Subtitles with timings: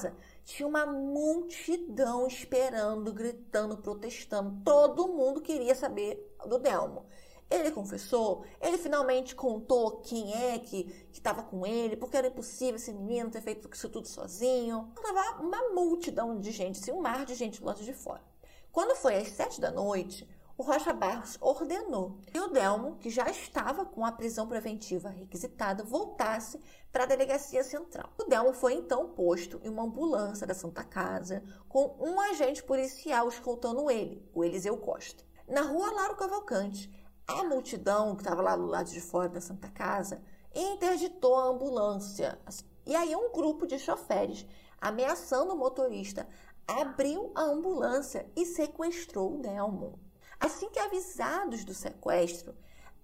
[0.00, 4.62] casa, tinha uma multidão esperando, gritando, protestando.
[4.64, 7.04] Todo mundo queria saber do Delmo.
[7.50, 12.92] Ele confessou, ele finalmente contou quem é que estava com ele, porque era impossível esse
[12.92, 14.92] menino ter feito isso tudo sozinho.
[14.94, 18.22] Tava uma multidão de gente, assim, um mar de gente do lado de fora.
[18.70, 20.28] Quando foi às sete da noite,
[20.60, 25.82] o Rocha Barros ordenou que o Delmo, que já estava com a prisão preventiva requisitada,
[25.82, 26.60] voltasse
[26.92, 28.10] para a delegacia central.
[28.20, 33.26] O Delmo foi então posto em uma ambulância da Santa Casa com um agente policial
[33.26, 35.24] escoltando ele, o Eliseu Costa.
[35.48, 36.92] Na rua Laro Cavalcante,
[37.26, 40.20] a multidão que estava lá do lado de fora da Santa Casa
[40.54, 42.38] interditou a ambulância.
[42.84, 44.46] E aí um grupo de choferes,
[44.78, 46.28] ameaçando o motorista,
[46.68, 50.09] abriu a ambulância e sequestrou o Delmo.
[50.40, 52.56] Assim que avisados do sequestro,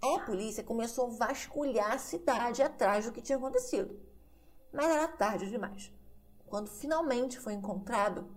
[0.03, 4.01] a polícia começou a vasculhar a cidade atrás do que tinha acontecido.
[4.73, 5.93] Mas era tarde demais.
[6.47, 8.35] Quando finalmente foi encontrado,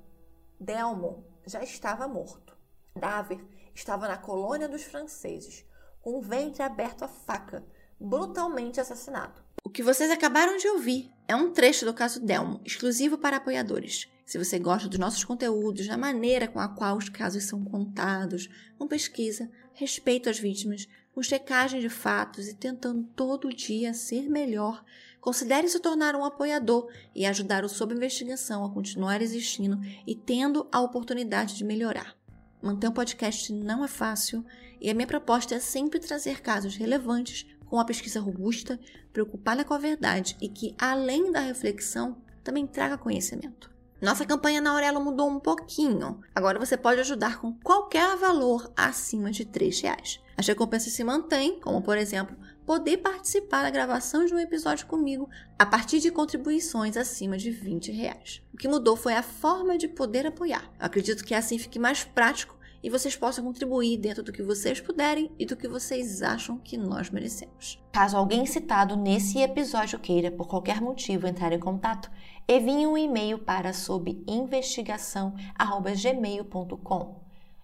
[0.59, 2.58] Delmo já estava morto.
[2.94, 3.39] Daver
[3.73, 5.66] estava na colônia dos franceses,
[6.02, 7.66] com o ventre aberto à faca,
[8.00, 9.42] brutalmente assassinado.
[9.64, 14.09] O que vocês acabaram de ouvir é um trecho do caso Delmo, exclusivo para apoiadores.
[14.30, 18.47] Se você gosta dos nossos conteúdos, da maneira com a qual os casos são contados,
[18.77, 24.86] com pesquisa, respeito às vítimas, com checagem de fatos e tentando todo dia ser melhor,
[25.19, 30.67] considere se tornar um apoiador e ajudar o Sob Investigação a continuar existindo e tendo
[30.71, 32.16] a oportunidade de melhorar.
[32.61, 34.45] Manter um podcast não é fácil
[34.80, 38.80] e a minha proposta é sempre trazer casos relevantes, com uma pesquisa robusta,
[39.11, 43.78] preocupada com a verdade e que, além da reflexão, também traga conhecimento.
[44.02, 46.22] Nossa campanha na Aurelo mudou um pouquinho.
[46.33, 50.22] Agora você pode ajudar com qualquer valor acima de R$ reais.
[50.38, 55.30] As recompensas se mantêm, como por exemplo, poder participar da gravação de um episódio comigo
[55.58, 58.42] a partir de contribuições acima de 20 reais.
[58.54, 60.71] O que mudou foi a forma de poder apoiar.
[60.80, 64.80] Eu acredito que assim fique mais prático e vocês possam contribuir dentro do que vocês
[64.80, 67.77] puderem e do que vocês acham que nós merecemos.
[67.92, 72.09] Caso alguém citado nesse episódio queira, por qualquer motivo, entrar em contato,
[72.49, 77.20] envie um e-mail para sob investigação@gmail.com.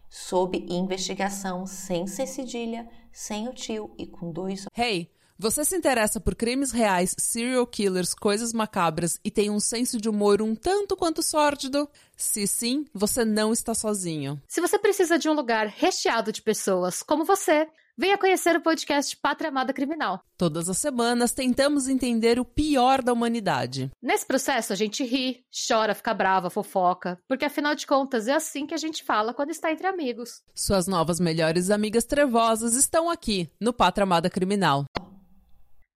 [0.07, 4.68] Sob investigação sem ser cedilha, sem o tio e com dois.
[4.78, 10.00] Hey, você se interessa por crimes reais, serial killers, coisas macabras e tem um senso
[10.00, 11.90] de humor um tanto quanto sórdido?
[12.16, 14.41] Se sim, você não está sozinho.
[14.47, 19.16] Se você precisa de um lugar recheado de pessoas como você, venha conhecer o podcast
[19.17, 20.22] Pátria Amada Criminal.
[20.38, 23.91] Todas as semanas tentamos entender o pior da humanidade.
[24.01, 28.66] Nesse processo a gente ri, chora, fica brava, fofoca, porque afinal de contas é assim
[28.66, 30.41] que a gente fala quando está entre amigos.
[30.53, 34.85] Suas novas melhores amigas trevosas estão aqui no Pátria Amada Criminal.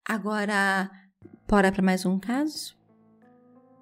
[0.08, 0.90] Agora,
[1.48, 2.78] bora para mais um caso?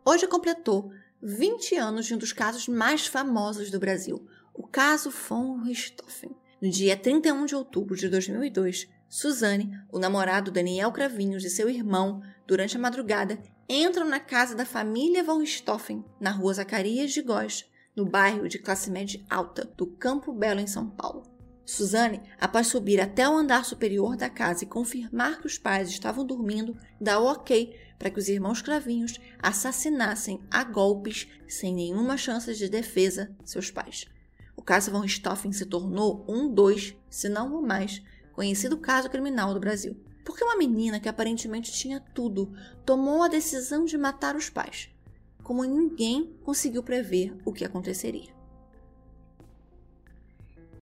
[0.03, 0.91] Hoje completou
[1.21, 6.35] 20 anos de um dos casos mais famosos do Brasil, o caso von Richthofen.
[6.59, 12.23] No dia 31 de outubro de 2002, Suzane, o namorado Daniel Cravinhos e seu irmão,
[12.47, 13.37] durante a madrugada,
[13.69, 18.57] entram na casa da família von Richthofen, na rua Zacarias de Góes, no bairro de
[18.57, 21.21] classe média alta do Campo Belo, em São Paulo.
[21.63, 26.25] Suzane, após subir até o andar superior da casa e confirmar que os pais estavam
[26.25, 32.51] dormindo, dá o ok para que os irmãos Cravinhos assassinassem a golpes, sem nenhuma chance
[32.55, 34.05] de defesa, seus pais.
[34.57, 38.01] O caso von Richthofen se tornou um dos, se não o mais,
[38.33, 39.95] conhecido caso criminal do Brasil.
[40.25, 42.51] Porque uma menina que aparentemente tinha tudo
[42.83, 44.89] tomou a decisão de matar os pais,
[45.43, 48.35] como ninguém conseguiu prever o que aconteceria.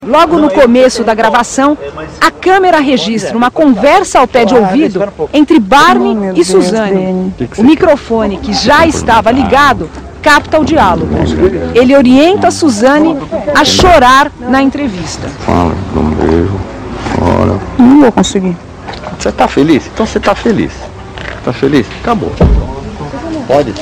[0.04, 1.78] Logo no começo da gravação,
[2.22, 5.00] a câmera registra uma conversa ao pé de ouvido
[5.34, 7.34] entre Barney e Suzane.
[7.58, 9.90] O microfone, que já estava ligado,
[10.26, 11.16] capta o diálogo.
[11.76, 13.16] Ele orienta a Suzane
[13.54, 15.30] a chorar na entrevista.
[15.46, 16.60] Fala, dá um beijo.
[17.20, 17.60] Fala.
[17.78, 18.58] Não vou conseguir.
[19.20, 19.86] Você tá feliz?
[19.94, 20.74] Então você tá feliz.
[21.44, 21.86] Tá feliz?
[22.02, 22.34] Acabou.
[23.48, 23.74] Pode?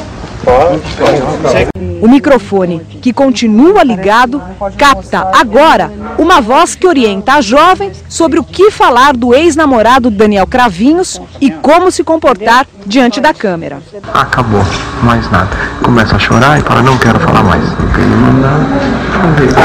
[2.01, 4.41] O microfone, que continua ligado,
[4.77, 10.45] capta agora uma voz que orienta a jovem sobre o que falar do ex-namorado Daniel
[10.45, 13.79] Cravinhos e como se comportar diante da câmera.
[14.13, 14.65] Acabou,
[15.01, 15.49] mais nada.
[15.81, 17.63] Começa a chorar e fala, não quero falar mais.
[17.63, 18.65] Ele mandava,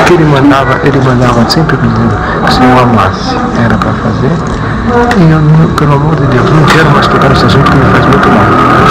[0.00, 2.16] o que ele mandava, ele mandava sempre pedindo
[2.46, 3.34] que se eu amasse,
[3.64, 4.30] era para fazer.
[5.18, 8.06] E eu, pelo amor de Deus, não quero mais tocar nesse assunto que me faz
[8.06, 8.44] muito mal.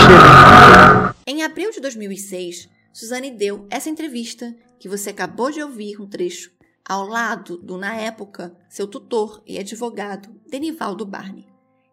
[0.06, 1.07] Chega.
[1.30, 6.50] Em abril de 2006, Suzane deu essa entrevista que você acabou de ouvir um trecho
[6.88, 11.46] ao lado do, na época, seu tutor e advogado, Denivaldo Barney.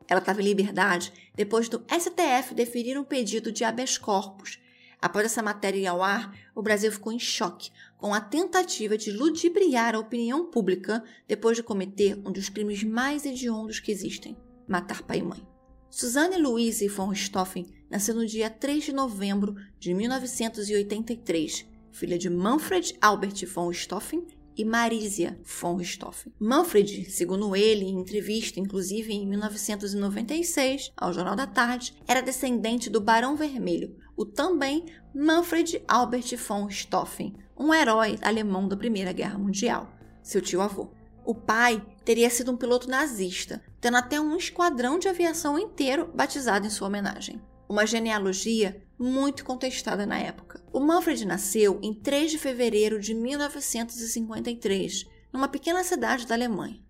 [0.08, 4.60] Ela estava em liberdade depois do STF deferir um pedido de habeas corpus,
[5.04, 9.10] Após essa matéria ir ao ar, o Brasil ficou em choque com a tentativa de
[9.10, 14.34] ludibriar a opinião pública depois de cometer um dos crimes mais hediondos que existem:
[14.66, 15.46] matar pai e mãe.
[15.90, 22.92] Suzanne Louise von Richthofen nasceu no dia 3 de novembro de 1983, filha de Manfred
[23.00, 24.26] Albert von Richthofen
[24.56, 26.32] e Marisia von Richthofen.
[26.40, 33.00] Manfred, segundo ele, em entrevista, inclusive em 1996, ao Jornal da Tarde, era descendente do
[33.00, 39.88] Barão Vermelho, o também Manfred Albert von Richthofen, um herói alemão da Primeira Guerra Mundial,
[40.20, 40.90] seu tio-avô.
[41.24, 46.66] O pai teria sido um piloto nazista, tendo até um esquadrão de aviação inteiro batizado
[46.66, 47.40] em sua homenagem.
[47.68, 50.62] Uma genealogia muito contestada na época.
[50.72, 56.82] O Manfred nasceu em 3 de fevereiro de 1953, numa pequena cidade da Alemanha.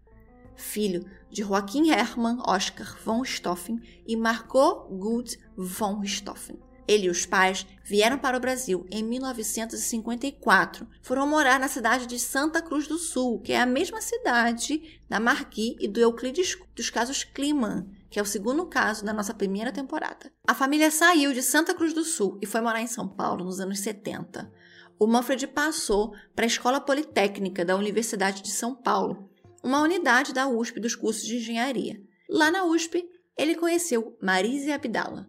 [0.57, 6.59] Filho de Joachim Hermann Oskar von Richthofen e Margot Gut von Richthofen.
[6.87, 10.87] Ele e os pais vieram para o Brasil em 1954.
[11.03, 15.19] Foram morar na cidade de Santa Cruz do Sul, que é a mesma cidade da
[15.19, 19.73] Margui e do Euclides dos casos Kliman, que é o segundo caso da nossa primeira
[19.73, 20.33] temporada.
[20.47, 23.59] A família saiu de Santa Cruz do Sul e foi morar em São Paulo nos
[23.59, 24.53] anos 70.
[25.01, 29.29] O Manfred passou para a Escola Politécnica da Universidade de São Paulo,
[29.65, 32.01] uma unidade da USP dos cursos de engenharia.
[32.31, 33.05] Lá na USP,
[33.37, 35.29] ele conheceu Marísia Abdala.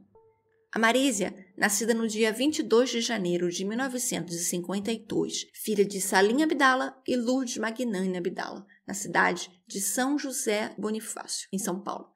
[0.71, 7.15] A Marísia, nascida no dia 22 de janeiro de 1952, filha de Salim Abdala e
[7.15, 12.13] Lourdes Magnani Abdala, na cidade de São José Bonifácio, em São Paulo.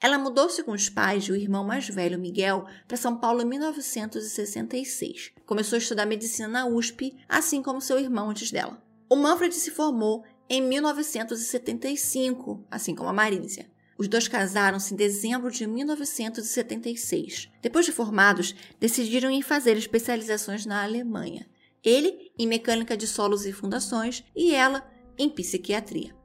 [0.00, 3.44] Ela mudou-se com os pais e o irmão mais velho, Miguel, para São Paulo em
[3.44, 5.32] 1966.
[5.44, 8.82] Começou a estudar medicina na USP, assim como seu irmão antes dela.
[9.10, 13.70] O Manfred se formou em 1975, assim como a Marísia.
[13.98, 17.50] Os dois casaram-se em dezembro de 1976.
[17.60, 21.46] Depois de formados, decidiram em fazer especializações na Alemanha.
[21.84, 24.82] Ele em mecânica de solos e fundações e ela
[25.18, 26.18] em psiquiatria.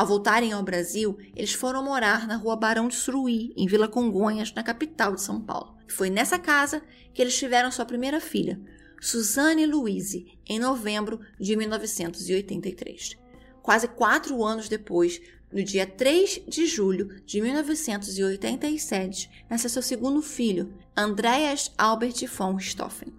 [0.00, 4.50] Ao voltarem ao Brasil, eles foram morar na rua Barão de Suruí, em Vila Congonhas,
[4.54, 5.76] na capital de São Paulo.
[5.88, 6.82] Foi nessa casa
[7.12, 8.58] que eles tiveram sua primeira filha,
[8.98, 13.18] Suzane Louise, em novembro de 1983.
[13.60, 15.20] Quase quatro anos depois,
[15.52, 23.12] no dia 3 de julho de 1987, nasceu seu segundo filho, Andreas Albert von Stoffen.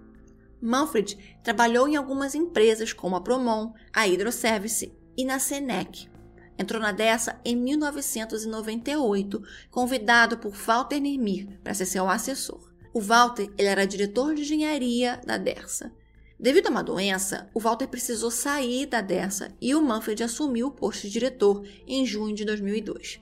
[0.60, 6.10] Manfred trabalhou em algumas empresas como a Promon, a Hydroservice e na Senec.
[6.58, 12.72] Entrou na dessa em 1998, convidado por Walter Nemir para ser seu assessor.
[12.94, 15.92] O Walter ele era diretor de engenharia da Dersa.
[16.40, 20.72] Devido a uma doença, o Walter precisou sair da Dersa e o Manfred assumiu o
[20.72, 23.22] posto de diretor em junho de 2002.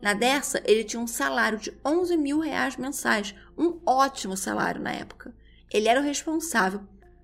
[0.00, 4.92] Na Dersa, ele tinha um salário de 11 mil reais mensais, um ótimo salário na
[4.92, 5.34] época.
[5.72, 6.80] Ele era o responsável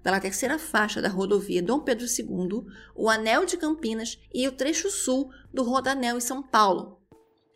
[0.09, 2.65] pela terceira faixa da rodovia Dom Pedro II,
[2.97, 6.97] o Anel de Campinas e o trecho sul do Rodanel em São Paulo.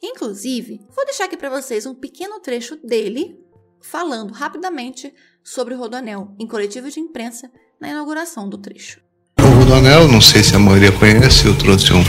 [0.03, 3.39] Inclusive, vou deixar aqui para vocês um pequeno trecho dele
[3.81, 7.51] falando rapidamente sobre o Rodanel em coletiva de imprensa
[7.81, 9.01] na inauguração do trecho.
[9.41, 12.05] O Rodanel, não sei se a maioria conhece, eu trouxe um,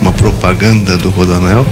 [0.00, 1.64] uma propaganda do Rodanel,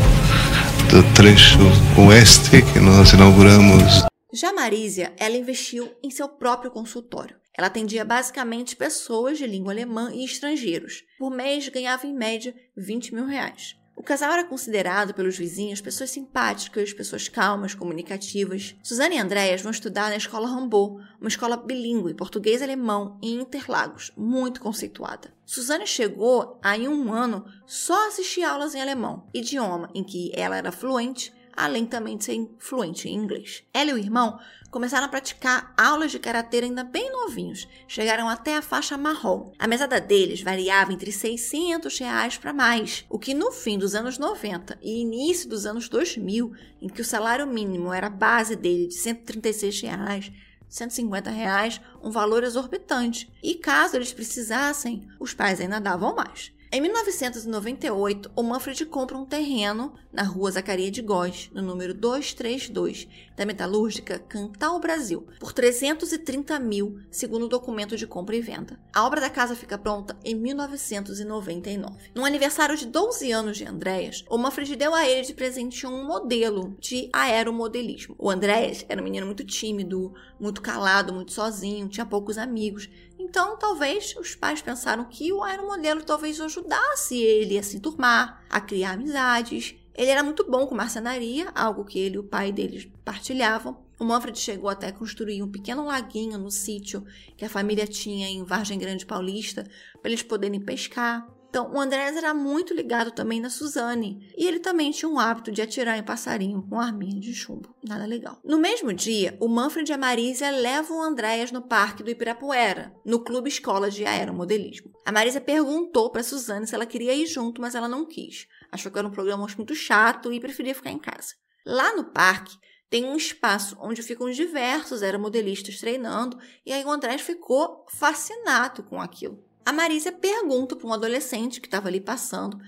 [0.90, 1.60] do trecho
[1.96, 4.04] oeste que nós inauguramos.
[4.34, 7.36] Já Marísia, ela investiu em seu próprio consultório.
[7.56, 11.04] Ela atendia basicamente pessoas de língua alemã e estrangeiros.
[11.18, 13.76] Por mês ganhava em média 20 mil reais.
[13.96, 18.76] O casal era considerado pelos vizinhos pessoas simpáticas, pessoas calmas, comunicativas.
[18.82, 23.40] Suzana e Andréas vão estudar na escola Rambaud, uma escola bilíngue, português e alemão, em
[23.40, 25.32] Interlagos, muito conceituada.
[25.46, 30.58] Suzane chegou a, em um ano, só assistir aulas em alemão, idioma em que ela
[30.58, 33.64] era fluente, além também de ser fluente em inglês.
[33.72, 34.38] Ela e o irmão
[34.70, 39.52] começaram a praticar aulas de karatê ainda bem novinhos, chegaram até a faixa marrom.
[39.58, 44.18] A mesada deles variava entre 600 reais para mais, o que no fim dos anos
[44.18, 48.88] 90 e início dos anos 2000, em que o salário mínimo era a base dele
[48.88, 50.32] de 136 reais,
[50.68, 53.32] 150 reais, um valor exorbitante.
[53.42, 56.52] E caso eles precisassem, os pais ainda davam mais.
[56.76, 63.08] Em 1998, o Manfred compra um terreno na rua Zacaria de Góes, no número 232,
[63.36, 68.80] da metalúrgica Cantal Brasil, por 330 mil, segundo o documento de compra e venda.
[68.92, 72.10] A obra da casa fica pronta em 1999.
[72.14, 76.06] No aniversário de 12 anos de Andréas, o Manfred deu a ele de presente um
[76.06, 78.14] modelo de aeromodelismo.
[78.18, 82.88] O Andréas era um menino muito tímido, muito calado, muito sozinho, tinha poucos amigos,
[83.18, 88.60] então, talvez os pais pensaram que o aeromodelo talvez ajudasse ele a se enturmar, a
[88.60, 92.86] criar amizades Ele era muito bom com marcenaria, algo que ele e o pai deles
[93.04, 93.84] partilhavam.
[93.98, 97.02] O Manfred chegou até a construir um pequeno laguinho no sítio
[97.34, 99.66] que a família tinha em Vargem Grande Paulista
[100.02, 101.26] para eles poderem pescar.
[101.48, 105.50] Então, o Andrés era muito ligado também na Suzane, e ele também tinha um hábito
[105.50, 107.74] de atirar em passarinho com arminha de chumbo.
[107.82, 108.38] Nada legal.
[108.44, 112.92] No mesmo dia, o Manfred e a Marisa levam o Andréas no parque do Ibirapuera,
[113.06, 114.90] no Clube Escola de Aeromodelismo.
[115.02, 118.46] A Marisa perguntou para Suzane se ela queria ir junto, mas ela não quis.
[118.70, 121.34] Achou que era um programa muito chato e preferia ficar em casa.
[121.64, 122.56] Lá no parque,
[122.88, 129.00] tem um espaço onde ficam diversos aeromodelistas treinando, e aí o Andrés ficou fascinado com
[129.00, 129.44] aquilo.
[129.64, 132.58] A Marisa pergunta para um adolescente que estava ali passando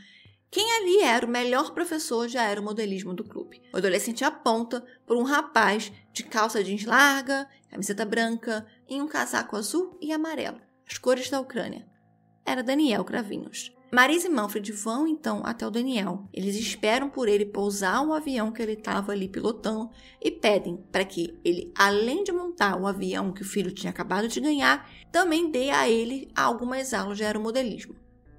[0.51, 3.61] quem ali era o melhor professor de aeromodelismo do clube.
[3.73, 9.57] O adolescente aponta por um rapaz de calça jeans larga, camiseta branca e um casaco
[9.57, 11.87] azul e amarelo, as cores da Ucrânia.
[12.47, 13.71] Era Daniel Cravinhos.
[13.91, 16.29] Marisa e Manfred vão então até o Daniel.
[16.33, 19.91] Eles esperam por ele pousar o avião que ele estava ali pilotando
[20.23, 24.29] e pedem para que ele, além de montar o avião que o filho tinha acabado
[24.29, 27.95] de ganhar, também dê a ele algumas aulas de aeromodelismo.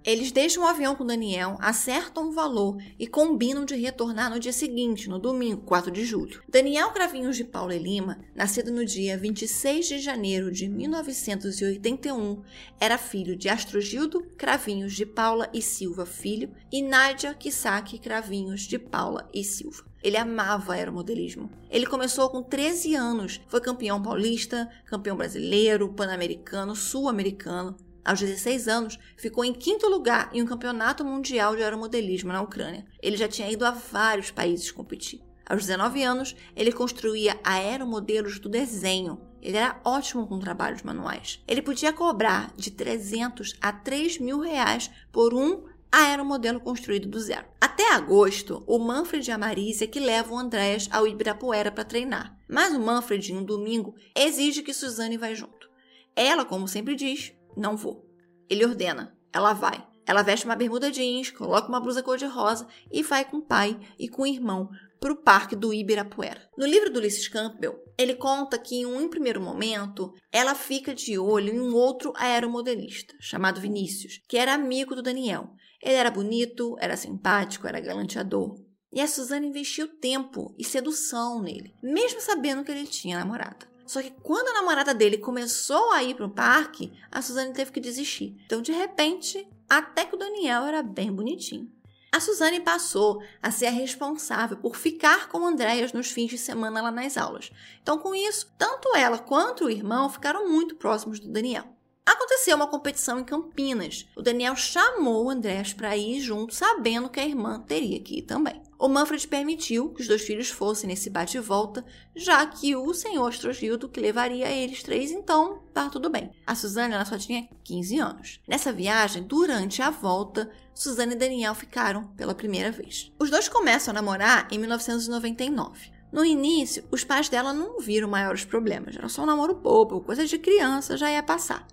[0.05, 4.53] Eles deixam o avião com Daniel, acertam o valor e combinam de retornar no dia
[4.53, 6.41] seguinte, no domingo, 4 de julho.
[6.47, 12.41] Daniel Cravinhos de Paula e Lima, nascido no dia 26 de janeiro de 1981,
[12.79, 18.79] era filho de Astrogildo Cravinhos de Paula e Silva Filho e Nádia Kisaki Cravinhos de
[18.79, 19.83] Paula e Silva.
[20.01, 21.51] Ele amava aeromodelismo.
[21.69, 28.99] Ele começou com 13 anos, foi campeão paulista, campeão brasileiro, pan-americano, sul-americano, aos 16 anos,
[29.17, 32.85] ficou em quinto lugar em um campeonato mundial de aeromodelismo na Ucrânia.
[33.01, 35.21] Ele já tinha ido a vários países competir.
[35.49, 39.19] Aos 19 anos, ele construía aeromodelos do desenho.
[39.41, 41.41] Ele era ótimo com trabalhos manuais.
[41.47, 47.47] Ele podia cobrar de 300 a 3 mil reais por um aeromodelo construído do zero.
[47.59, 52.37] Até agosto, o Manfred e a Marisa que levam o Andréas ao Ibirapuera para treinar.
[52.47, 55.69] Mas o Manfred, em um domingo, exige que Suzane vá junto.
[56.15, 58.05] Ela, como sempre diz, não vou.
[58.49, 59.17] Ele ordena.
[59.31, 59.87] Ela vai.
[60.05, 64.09] Ela veste uma bermuda jeans, coloca uma blusa cor-de-rosa e vai com o pai e
[64.09, 66.49] com o irmão para o parque do Ibirapuera.
[66.57, 71.17] No livro do Ulysses Campbell, ele conta que em um primeiro momento ela fica de
[71.17, 75.51] olho em um outro aeromodelista chamado Vinícius, que era amigo do Daniel.
[75.81, 78.55] Ele era bonito, era simpático, era galanteador.
[78.91, 83.68] E a Suzana investiu tempo e sedução nele, mesmo sabendo que ele tinha namorada.
[83.89, 87.71] Só que quando a namorada dele começou a ir para o parque, a Suzane teve
[87.71, 88.37] que desistir.
[88.45, 91.67] Então, de repente, até que o Daniel era bem bonitinho.
[92.11, 96.83] A Suzane passou a ser a responsável por ficar com Andréas nos fins de semana
[96.83, 97.49] lá nas aulas.
[97.81, 101.65] Então, com isso, tanto ela quanto o irmão ficaram muito próximos do Daniel.
[102.05, 104.07] Aconteceu uma competição em Campinas.
[104.15, 108.21] O Daniel chamou o Andrés para ir junto, sabendo que a irmã teria que ir
[108.21, 108.61] também.
[108.79, 112.93] O Manfred permitiu que os dois filhos fossem nesse bate e volta, já que o
[112.93, 116.31] senhor Astrogildo que levaria eles três, então tá tudo bem.
[116.47, 118.39] A Suzane ela só tinha 15 anos.
[118.47, 123.11] Nessa viagem, durante a volta, Suzane e Daniel ficaram pela primeira vez.
[123.19, 125.91] Os dois começam a namorar em 1999.
[126.09, 130.25] No início, os pais dela não viram maiores problemas, era só um namoro bobo, coisa
[130.25, 131.67] de criança, já ia passar.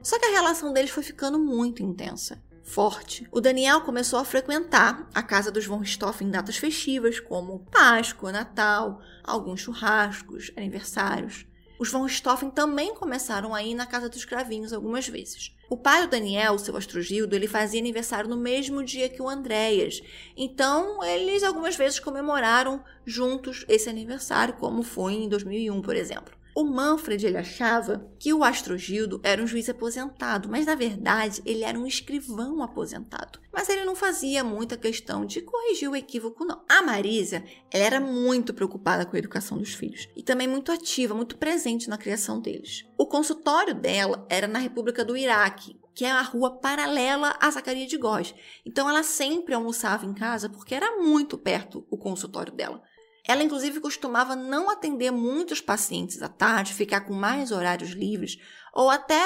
[0.00, 3.26] Só que a relação deles foi ficando muito intensa, forte.
[3.30, 8.32] O Daniel começou a frequentar a casa dos von Richthofen em datas festivas, como Páscoa,
[8.32, 11.46] Natal, alguns churrascos, aniversários.
[11.78, 15.52] Os von Richthofen também começaram a ir na casa dos cravinhos algumas vezes.
[15.68, 20.02] O pai do Daniel, seu Astrogildo, ele fazia aniversário no mesmo dia que o Andréas.
[20.36, 26.41] Então, eles algumas vezes comemoraram juntos esse aniversário, como foi em 2001, por exemplo.
[26.54, 31.64] O Manfred ele achava que o Astrogildo era um juiz aposentado, mas na verdade ele
[31.64, 33.40] era um escrivão aposentado.
[33.50, 36.62] Mas ele não fazia muita questão de corrigir o equívoco, não.
[36.68, 41.14] A Marisa ela era muito preocupada com a educação dos filhos e também muito ativa,
[41.14, 42.84] muito presente na criação deles.
[42.98, 47.86] O consultório dela era na República do Iraque, que é a rua paralela a Zacaria
[47.86, 48.34] de Góes.
[48.64, 52.82] Então ela sempre almoçava em casa porque era muito perto o consultório dela.
[53.26, 58.36] Ela, inclusive, costumava não atender muitos pacientes à tarde, ficar com mais horários livres,
[58.74, 59.20] ou até,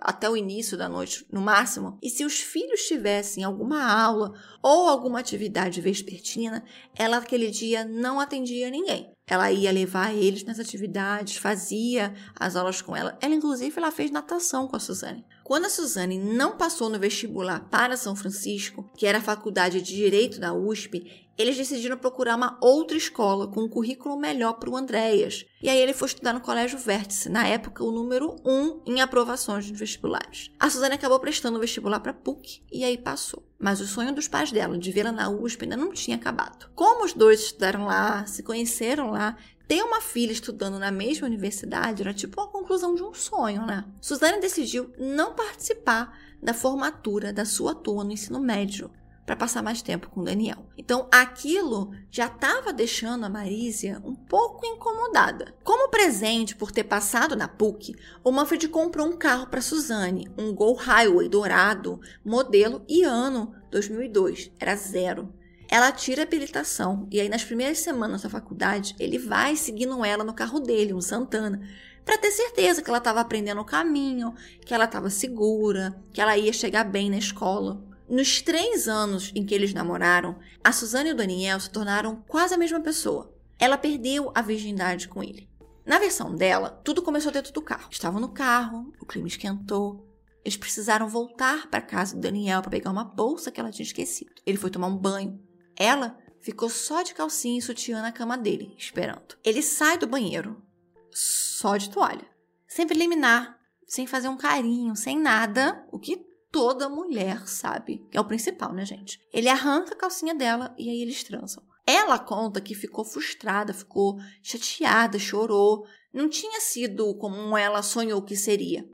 [0.00, 1.98] até o início da noite, no máximo.
[2.02, 6.62] E se os filhos tivessem alguma aula ou alguma atividade vespertina,
[6.94, 9.10] ela aquele dia não atendia ninguém.
[9.26, 13.16] Ela ia levar eles nas atividades, fazia as aulas com ela.
[13.20, 15.24] Ela, inclusive, ela fez natação com a Suzane.
[15.50, 19.96] Quando a Suzane não passou no vestibular para São Francisco, que era a faculdade de
[19.96, 24.76] Direito da USP, eles decidiram procurar uma outra escola com um currículo melhor para o
[24.76, 25.44] Andréas.
[25.60, 29.00] E aí ele foi estudar no Colégio Vértice, na época o número 1 um em
[29.00, 30.52] aprovações de vestibulares.
[30.56, 33.44] A Suzane acabou prestando o vestibular para PUC e aí passou.
[33.58, 36.70] Mas o sonho dos pais dela de vê-la na USP ainda não tinha acabado.
[36.76, 39.36] Como os dois estudaram lá, se conheceram lá,
[39.70, 43.84] ter uma filha estudando na mesma universidade era tipo a conclusão de um sonho, né?
[44.00, 48.90] Suzane decidiu não participar da formatura da sua turma no ensino médio
[49.24, 50.66] para passar mais tempo com Daniel.
[50.76, 55.54] Então, aquilo já estava deixando a Marísia um pouco incomodada.
[55.62, 60.52] Como presente por ter passado na PUC, o Manfred comprou um carro para Suzane, um
[60.52, 65.32] Gol Highway dourado, modelo e ano 2002, era zero.
[65.70, 70.24] Ela tira a habilitação e aí nas primeiras semanas da faculdade, ele vai seguindo ela
[70.24, 71.60] no carro dele, um Santana,
[72.04, 74.34] para ter certeza que ela estava aprendendo o caminho,
[74.66, 77.80] que ela estava segura, que ela ia chegar bem na escola.
[78.08, 82.52] Nos três anos em que eles namoraram, a Suzane e o Daniel se tornaram quase
[82.52, 83.32] a mesma pessoa.
[83.56, 85.48] Ela perdeu a virgindade com ele.
[85.86, 87.88] Na versão dela, tudo começou dentro do carro.
[87.92, 90.04] Estavam no carro, o clima esquentou.
[90.44, 94.32] Eles precisaram voltar para casa do Daniel para pegar uma bolsa que ela tinha esquecido.
[94.44, 95.40] Ele foi tomar um banho.
[95.80, 99.38] Ela ficou só de calcinha e sutiã na cama dele, esperando.
[99.42, 100.62] Ele sai do banheiro,
[101.10, 102.28] só de toalha,
[102.68, 106.18] sem preliminar, sem fazer um carinho, sem nada, o que
[106.52, 109.18] toda mulher sabe, é o principal, né, gente?
[109.32, 111.62] Ele arranca a calcinha dela e aí eles transam.
[111.86, 115.86] Ela conta que ficou frustrada, ficou chateada, chorou.
[116.12, 118.86] Não tinha sido como ela sonhou que seria.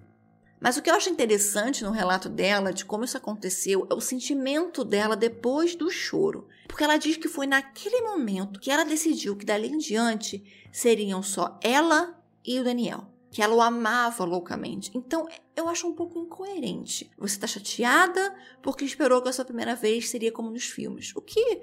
[0.60, 4.00] Mas o que eu acho interessante no relato dela, de como isso aconteceu, é o
[4.00, 6.48] sentimento dela depois do choro.
[6.66, 11.22] Porque ela diz que foi naquele momento que ela decidiu que dali em diante seriam
[11.22, 14.90] só ela e o Daniel que ela o amava loucamente.
[14.94, 17.10] Então, eu acho um pouco incoerente.
[17.18, 21.12] Você tá chateada porque esperou que a sua primeira vez seria como nos filmes.
[21.14, 21.60] O que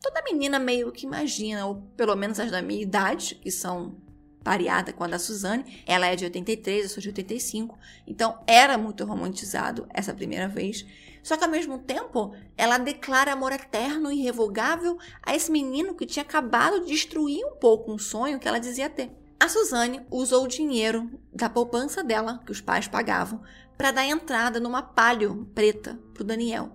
[0.00, 3.94] toda menina meio que imagina, ou pelo menos as da minha idade, que são
[4.42, 5.82] pareada com a da Suzane.
[5.86, 7.78] Ela é de 83, eu sou de 85.
[8.06, 10.86] Então, era muito romantizado essa primeira vez.
[11.22, 16.06] Só que ao mesmo tempo, ela declara amor eterno e irrevogável a esse menino que
[16.06, 19.10] tinha acabado de destruir um pouco um sonho que ela dizia ter.
[19.38, 23.42] A Suzane usou o dinheiro da poupança dela, que os pais pagavam,
[23.76, 26.70] para dar entrada numa palio preta para o Daniel.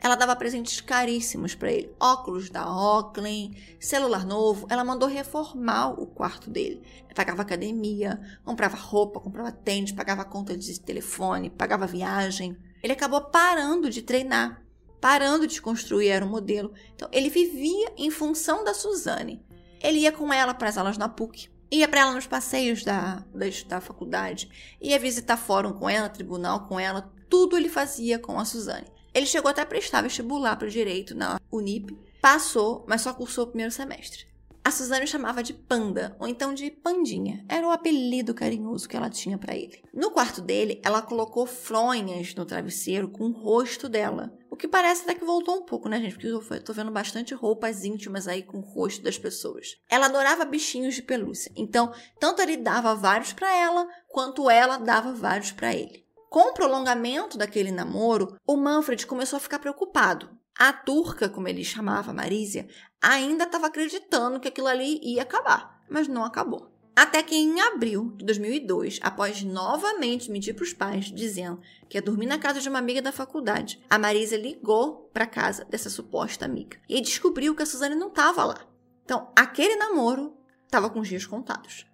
[0.00, 4.66] Ela dava presentes caríssimos para ele: óculos da Oakley, celular novo.
[4.70, 6.82] Ela mandou reformar o quarto dele.
[7.14, 12.56] Pagava academia, comprava roupa, comprava tênis, pagava conta de telefone, pagava viagem.
[12.82, 14.62] Ele acabou parando de treinar,
[15.00, 16.72] parando de construir era um modelo.
[16.94, 19.44] Então ele vivia em função da Suzane.
[19.80, 23.22] Ele ia com ela para as aulas na PUC, Ia para ela nos passeios da,
[23.34, 28.38] da, da faculdade, ia visitar fórum com ela, tribunal com ela, tudo ele fazia com
[28.38, 28.90] a Suzane.
[29.12, 33.44] Ele chegou até a prestar vestibular para o direito na Unip, passou, mas só cursou
[33.44, 34.26] o primeiro semestre.
[34.68, 37.42] A Suzane chamava de Panda, ou então de Pandinha.
[37.48, 39.82] Era o apelido carinhoso que ela tinha para ele.
[39.94, 45.14] No quarto dele, ela colocou fronhas no travesseiro com o rosto dela, que parece até
[45.14, 46.12] que voltou um pouco, né, gente?
[46.12, 49.76] Porque eu tô vendo bastante roupas íntimas aí com o rosto das pessoas.
[49.88, 51.50] Ela adorava bichinhos de pelúcia.
[51.56, 56.04] Então, tanto ele dava vários para ela, quanto ela dava vários para ele.
[56.28, 60.37] Com o prolongamento daquele namoro, o Manfred começou a ficar preocupado.
[60.58, 62.66] A turca, como ele chamava, Marísia,
[63.00, 66.76] ainda estava acreditando que aquilo ali ia acabar, mas não acabou.
[66.96, 72.02] Até que em abril de 2002, após novamente mentir para os pais, dizendo que ia
[72.02, 76.44] dormir na casa de uma amiga da faculdade, a Marisa ligou para casa dessa suposta
[76.44, 78.66] amiga e descobriu que a Suzane não estava lá.
[79.04, 81.86] Então, aquele namoro estava com os dias contados.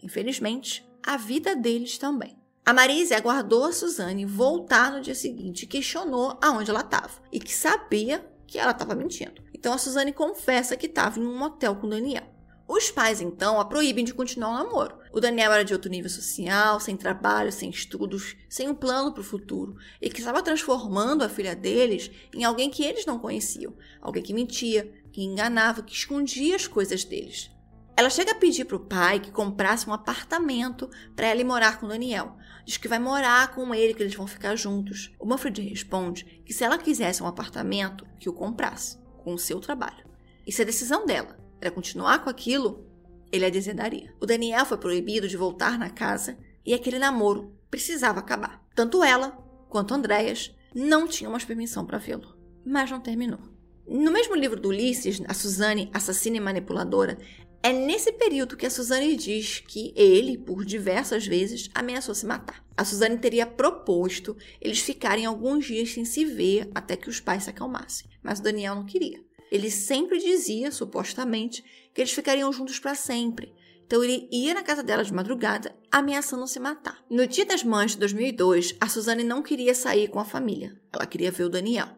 [0.00, 2.38] Infelizmente, a vida deles também.
[2.66, 7.38] A Marise aguardou a Suzane voltar no dia seguinte e questionou aonde ela estava e
[7.38, 9.42] que sabia que ela estava mentindo.
[9.52, 12.24] Então a Suzane confessa que estava em um motel com o Daniel.
[12.66, 14.96] Os pais, então, a proíbem de continuar o namoro.
[15.12, 19.20] O Daniel era de outro nível social, sem trabalho, sem estudos, sem um plano para
[19.20, 23.74] o futuro, e que estava transformando a filha deles em alguém que eles não conheciam,
[24.00, 27.53] alguém que mentia, que enganava, que escondia as coisas deles.
[27.96, 31.78] Ela chega a pedir para o pai que comprasse um apartamento para ela ir morar
[31.78, 32.36] com Daniel.
[32.64, 35.12] Diz que vai morar com ele, que eles vão ficar juntos.
[35.18, 39.60] O Manfred responde que se ela quisesse um apartamento, que o comprasse, com o seu
[39.60, 40.04] trabalho.
[40.46, 42.84] Isso é decisão dela para continuar com aquilo,
[43.30, 44.12] ele a desedaria.
[44.20, 48.62] O Daniel foi proibido de voltar na casa e aquele namoro precisava acabar.
[48.74, 49.30] Tanto ela
[49.68, 52.36] quanto Andréas não tinham mais permissão para vê-lo.
[52.66, 53.40] Mas não terminou.
[53.86, 57.18] No mesmo livro do Ulisses, a Suzane, assassina e manipuladora,
[57.64, 62.62] é nesse período que a Suzane diz que ele, por diversas vezes, ameaçou se matar.
[62.76, 67.44] A Suzane teria proposto eles ficarem alguns dias sem se ver até que os pais
[67.44, 69.18] se acalmassem, mas o Daniel não queria.
[69.50, 73.54] Ele sempre dizia, supostamente, que eles ficariam juntos para sempre.
[73.86, 77.02] Então ele ia na casa dela de madrugada, ameaçando se matar.
[77.08, 80.78] No Dia das Mães de 2002, a Suzane não queria sair com a família.
[80.92, 81.88] Ela queria ver o Daniel.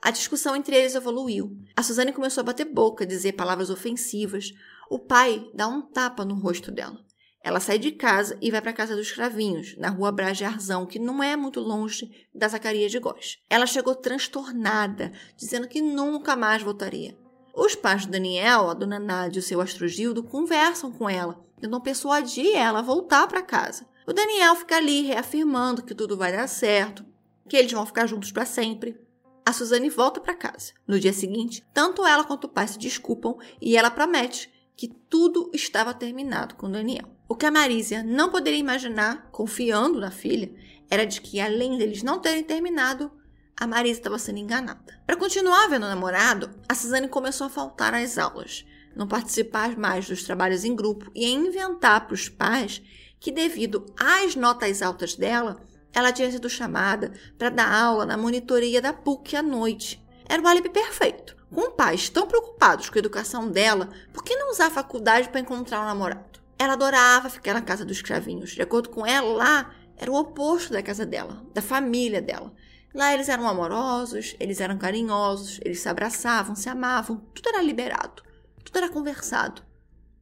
[0.00, 1.58] A discussão entre eles evoluiu.
[1.76, 4.52] A Suzane começou a bater boca, dizer palavras ofensivas.
[4.90, 6.98] O pai dá um tapa no rosto dela.
[7.42, 10.86] Ela sai de casa e vai para a casa dos Cravinhos, na rua Brás Arzão,
[10.86, 13.38] que não é muito longe da Zacarias de Góes.
[13.50, 17.16] Ela chegou transtornada, dizendo que nunca mais voltaria.
[17.54, 21.80] Os pais do Daniel, a dona Nádia e o seu Astrogildo, conversam com ela, tentam
[21.80, 23.86] persuadir ela a voltar para casa.
[24.06, 27.04] O Daniel fica ali reafirmando que tudo vai dar certo,
[27.48, 28.98] que eles vão ficar juntos para sempre.
[29.44, 30.72] A Suzane volta para casa.
[30.86, 35.50] No dia seguinte, tanto ela quanto o pai se desculpam e ela promete que tudo
[35.52, 37.10] estava terminado com Daniel.
[37.28, 40.54] O que a Marísia não poderia imaginar, confiando na filha,
[40.88, 43.10] era de que, além deles não terem terminado,
[43.58, 44.80] a Marisa estava sendo enganada.
[45.04, 48.64] Para continuar vendo o namorado, a Suzane começou a faltar às aulas,
[48.94, 52.80] não participar mais dos trabalhos em grupo e a inventar para os pais
[53.18, 55.60] que, devido às notas altas dela,
[55.92, 60.00] ela tinha sido chamada para dar aula na monitoria da PUC à noite.
[60.28, 61.36] Era o álibi perfeito.
[61.54, 65.40] Com pais tão preocupados com a educação dela, por que não usar a faculdade para
[65.40, 66.40] encontrar um namorado?
[66.58, 68.50] Ela adorava ficar na casa dos escravinhos.
[68.50, 72.52] De acordo com ela, lá era o oposto da casa dela, da família dela.
[72.94, 78.22] Lá eles eram amorosos, eles eram carinhosos, eles se abraçavam, se amavam, tudo era liberado,
[78.64, 79.62] tudo era conversado,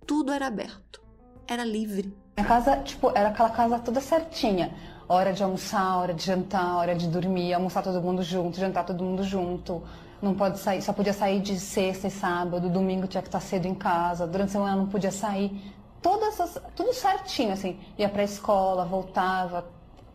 [0.07, 1.01] tudo era aberto,
[1.47, 2.17] era livre.
[2.37, 4.75] A casa, tipo, era aquela casa toda certinha.
[5.09, 9.03] Hora de almoçar, hora de jantar, hora de dormir, almoçar todo mundo junto, jantar todo
[9.03, 9.83] mundo junto.
[10.27, 13.67] Não pode sair, só podia sair de sexta e sábado, domingo tinha que estar cedo
[13.67, 17.79] em casa, durante a semana não podia sair todas as, tudo certinho, assim.
[17.97, 19.65] Ia para a escola, voltava,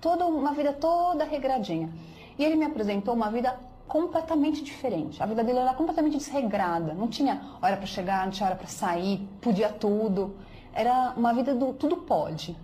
[0.02, 1.90] toda uma vida toda regradinha.
[2.38, 5.24] E ele me apresentou uma vida completamente diferente.
[5.24, 6.94] A vida dele era completamente desregrada.
[6.94, 10.36] Não tinha hora para chegar, não tinha hora para sair, podia tudo.
[10.74, 12.58] Era uma vida do tudo pode.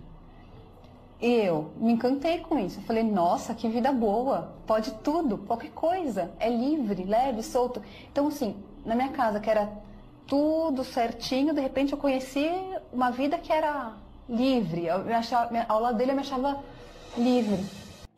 [1.20, 2.78] Eu me encantei com isso.
[2.78, 4.56] Eu falei, nossa, que vida boa.
[4.66, 6.30] Pode tudo, qualquer coisa.
[6.38, 7.82] É livre, leve, solto.
[8.10, 9.68] Então, assim, na minha casa, que era
[10.26, 12.48] tudo certinho, de repente eu conheci
[12.92, 13.96] uma vida que era
[14.28, 14.86] livre.
[14.86, 16.62] Eu me achava, ao lado dele eu me achava
[17.16, 17.64] livre.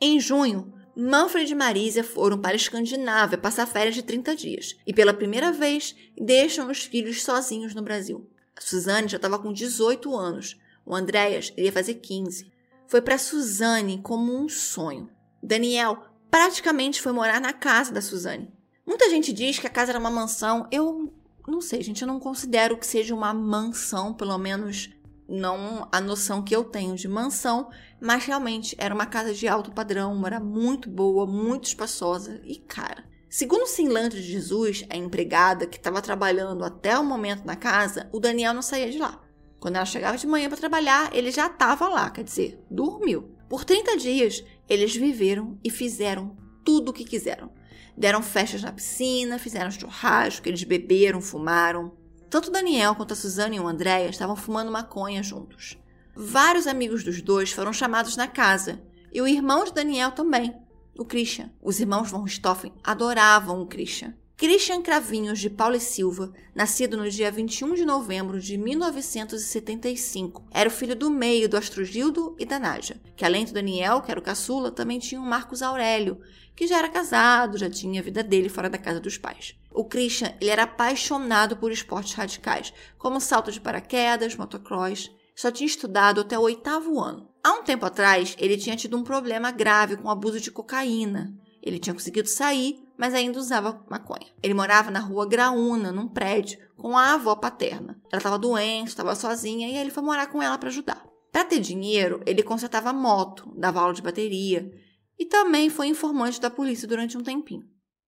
[0.00, 4.92] Em junho, Manfred e Marisa foram para a Escandinávia passar férias de 30 dias e,
[4.92, 8.28] pela primeira vez, deixam os filhos sozinhos no Brasil.
[8.56, 12.50] A Suzane já estava com 18 anos, o Andréas iria fazer 15.
[12.90, 15.09] Foi para Suzane como um sonho.
[15.40, 18.53] Daniel praticamente foi morar na casa da Suzane.
[18.85, 20.66] Muita gente diz que a casa era uma mansão.
[20.72, 21.14] Eu
[21.46, 24.90] não sei, gente, eu não considero que seja uma mansão, pelo menos
[25.29, 29.70] não a noção que eu tenho de mansão, mas realmente era uma casa de alto
[29.70, 33.05] padrão, era muito boa, muito espaçosa e cara.
[33.29, 38.18] Segundo Sinlandra de Jesus, a empregada que estava trabalhando até o momento na casa, o
[38.18, 39.22] Daniel não saía de lá.
[39.61, 43.37] Quando ela chegava de manhã para trabalhar, ele já estava lá, quer dizer, dormiu.
[43.49, 47.53] Por 30 dias, eles viveram e fizeram tudo o que quiseram.
[47.96, 51.92] Deram festas na piscina, fizeram churrasco, eles beberam, fumaram.
[52.31, 55.77] Tanto Daniel quanto a Suzane e o Andréia estavam fumando maconha juntos.
[56.16, 60.55] Vários amigos dos dois foram chamados na casa, e o irmão de Daniel também,
[60.99, 61.51] o Christian.
[61.61, 64.14] Os irmãos von Richthofen adoravam o Christian.
[64.40, 70.66] Christian Cravinhos de Paula e Silva, nascido no dia 21 de novembro de 1975, era
[70.66, 74.18] o filho do meio do Astrogildo e da Nádia, que além do Daniel, que era
[74.18, 76.22] o caçula, também tinha o Marcos Aurélio,
[76.57, 79.55] que já era casado, já tinha a vida dele fora da casa dos pais.
[79.70, 85.11] O Christian ele era apaixonado por esportes radicais, como salto de paraquedas, motocross.
[85.37, 87.29] Só tinha estudado até o oitavo ano.
[87.44, 91.31] Há um tempo atrás, ele tinha tido um problema grave com o abuso de cocaína.
[91.62, 94.26] Ele tinha conseguido sair, mas ainda usava maconha.
[94.42, 97.98] Ele morava na rua Graúna, num prédio, com a avó paterna.
[98.12, 101.02] Ela estava doente, estava sozinha e ele foi morar com ela para ajudar.
[101.32, 104.70] Para ter dinheiro, ele consertava moto, dava aula de bateria
[105.18, 107.62] e também foi informante da polícia durante um tempinho.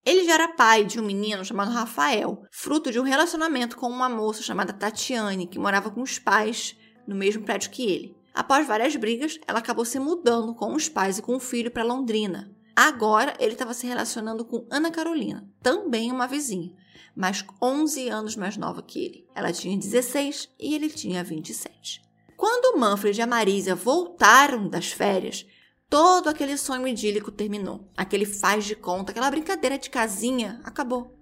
[0.05, 4.11] Ele já era pai de um menino chamado Rafael, fruto de um relacionamento com uma
[4.11, 6.76] moça chamada Tatiane, que morava com os pais
[7.09, 8.16] no mesmo prédio que ele.
[8.35, 11.83] Após várias brigas, ela acabou se mudando com os pais e com o filho para
[11.83, 16.75] Londrina, Agora ele estava se relacionando com Ana Carolina, também uma vizinha,
[17.15, 19.27] mas 11 anos mais nova que ele.
[19.35, 22.03] Ela tinha 16 e ele tinha 27.
[22.37, 25.47] Quando Manfred e a Marisa voltaram das férias,
[25.89, 27.89] todo aquele sonho idílico terminou.
[27.97, 31.15] Aquele faz de conta, aquela brincadeira de casinha acabou.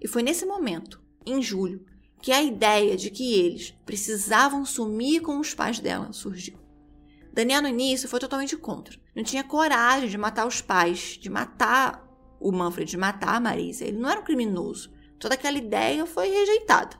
[0.00, 1.86] E foi nesse momento, em julho,
[2.20, 6.57] que a ideia de que eles precisavam sumir com os pais dela surgiu.
[7.38, 8.98] Daniel, no início, foi totalmente contra.
[9.14, 12.04] Não tinha coragem de matar os pais, de matar
[12.40, 13.84] o Manfred, de matar a Marisa.
[13.84, 14.90] Ele não era um criminoso.
[15.20, 16.96] Toda aquela ideia foi rejeitada.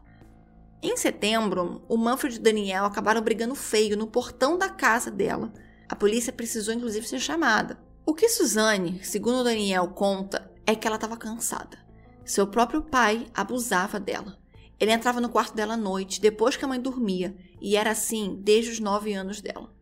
[0.81, 5.53] Em setembro, o Manfred e Daniel acabaram brigando feio no portão da casa dela.
[5.89, 7.77] A polícia precisou, inclusive, ser chamada.
[8.07, 11.85] O que Suzane, segundo Daniel, conta é que ela estava cansada.
[12.25, 14.39] Seu próprio pai abusava dela.
[14.79, 18.41] Ele entrava no quarto dela à noite, depois que a mãe dormia, e era assim
[18.41, 19.77] desde os nove anos dela.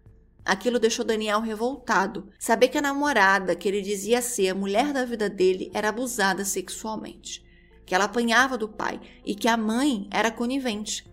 [0.46, 2.30] Aquilo deixou Daniel revoltado.
[2.38, 6.44] Saber que a namorada, que ele dizia ser a mulher da vida dele, era abusada
[6.44, 7.44] sexualmente.
[7.84, 11.04] Que ela apanhava do pai e que a mãe era conivente.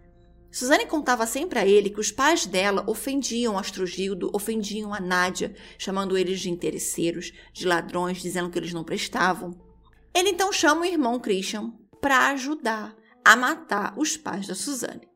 [0.52, 6.16] Suzane contava sempre a ele que os pais dela ofendiam Astrogildo, ofendiam a Nádia, chamando
[6.16, 9.60] eles de interesseiros, de ladrões, dizendo que eles não prestavam.
[10.14, 15.13] Ele então chama o irmão Christian para ajudar a matar os pais da Suzane.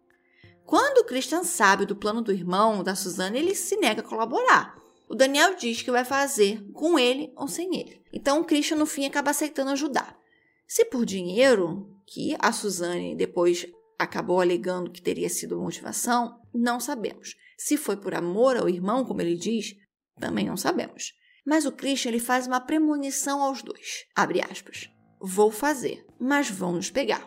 [0.68, 4.78] Quando o Christian sabe do plano do irmão, da Suzane, ele se nega a colaborar.
[5.08, 8.04] O Daniel diz que vai fazer com ele ou sem ele.
[8.12, 10.20] Então o Christian, no fim, acaba aceitando ajudar.
[10.68, 13.66] Se por dinheiro, que a Suzane depois
[13.98, 17.38] acabou alegando que teria sido motivação, não sabemos.
[17.58, 19.74] Se foi por amor ao irmão, como ele diz,
[20.20, 21.14] também não sabemos.
[21.46, 24.06] Mas o Christian ele faz uma premonição aos dois.
[24.14, 24.90] Abre aspas.
[25.22, 27.26] Vou fazer, mas vão nos pegar.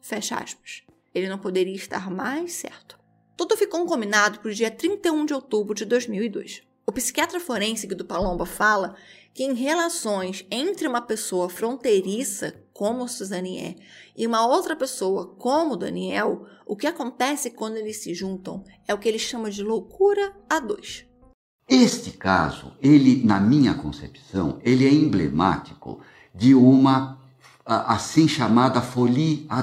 [0.00, 0.82] Fecha aspas.
[1.14, 2.98] Ele não poderia estar mais certo.
[3.36, 6.62] Tudo ficou combinado para o dia 31 de outubro de 2002.
[6.86, 8.96] O psiquiatra forense do Palomba fala
[9.32, 13.76] que em relações entre uma pessoa fronteiriça, como Suzane é,
[14.16, 18.98] e uma outra pessoa, como Daniel, o que acontece quando eles se juntam é o
[18.98, 21.06] que ele chama de loucura a dois.
[21.68, 26.00] Este caso, ele, na minha concepção, ele é emblemático
[26.34, 27.20] de uma
[27.64, 29.62] assim chamada folie à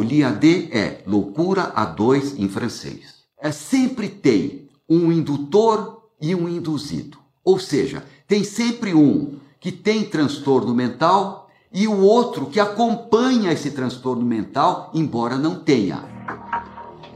[0.00, 3.22] à deux é loucura a dois em francês.
[3.38, 7.18] É sempre tem um indutor e um induzido.
[7.44, 13.72] Ou seja, tem sempre um que tem transtorno mental e o outro que acompanha esse
[13.72, 16.04] transtorno mental, embora não tenha.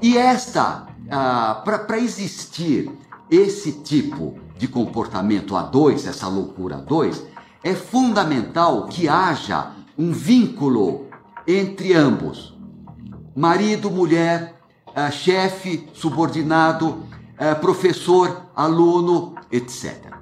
[0.03, 2.91] E esta, ah, para existir
[3.31, 7.25] esse tipo de comportamento a dois, essa loucura a dois,
[7.63, 11.07] é fundamental que haja um vínculo
[11.47, 12.56] entre ambos
[13.37, 14.55] marido, mulher,
[14.89, 20.17] uh, chefe, subordinado, uh, professor, aluno, etc.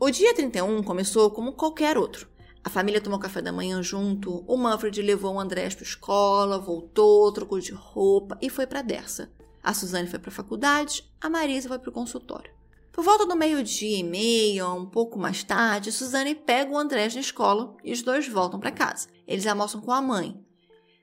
[0.00, 2.26] O dia 31 começou como qualquer outro.
[2.64, 7.30] A família tomou café da manhã junto, o Manfred levou o Andrés para escola, voltou,
[7.32, 9.30] trocou de roupa e foi para Dersa.
[9.62, 12.50] A Suzane foi para a faculdade, a Marisa foi para o consultório.
[12.90, 17.20] Por volta do meio-dia e meio, um pouco mais tarde, Suzane pega o Andrés na
[17.20, 19.08] escola e os dois voltam para casa.
[19.26, 20.42] Eles almoçam com a mãe,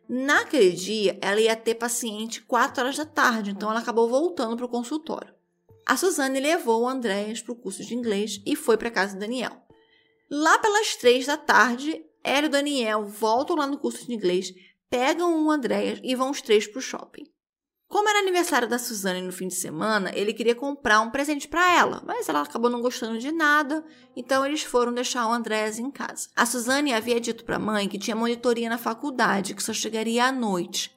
[0.07, 4.65] Naquele dia, ela ia ter paciente 4 horas da tarde, então ela acabou voltando para
[4.65, 5.33] o consultório.
[5.85, 9.19] A Suzane levou o Andréas para o curso de inglês e foi para casa do
[9.19, 9.61] Daniel.
[10.29, 14.51] Lá pelas 3 da tarde, ela e o Daniel voltam lá no curso de inglês,
[14.89, 17.23] pegam o Andréas e vão os três para o shopping.
[17.95, 21.77] Como era aniversário da Suzane no fim de semana, ele queria comprar um presente para
[21.77, 25.89] ela, mas ela acabou não gostando de nada, então eles foram deixar o Andrés em
[25.89, 26.27] casa.
[26.35, 30.25] A Suzane havia dito para a mãe que tinha monitoria na faculdade, que só chegaria
[30.25, 30.93] à noite.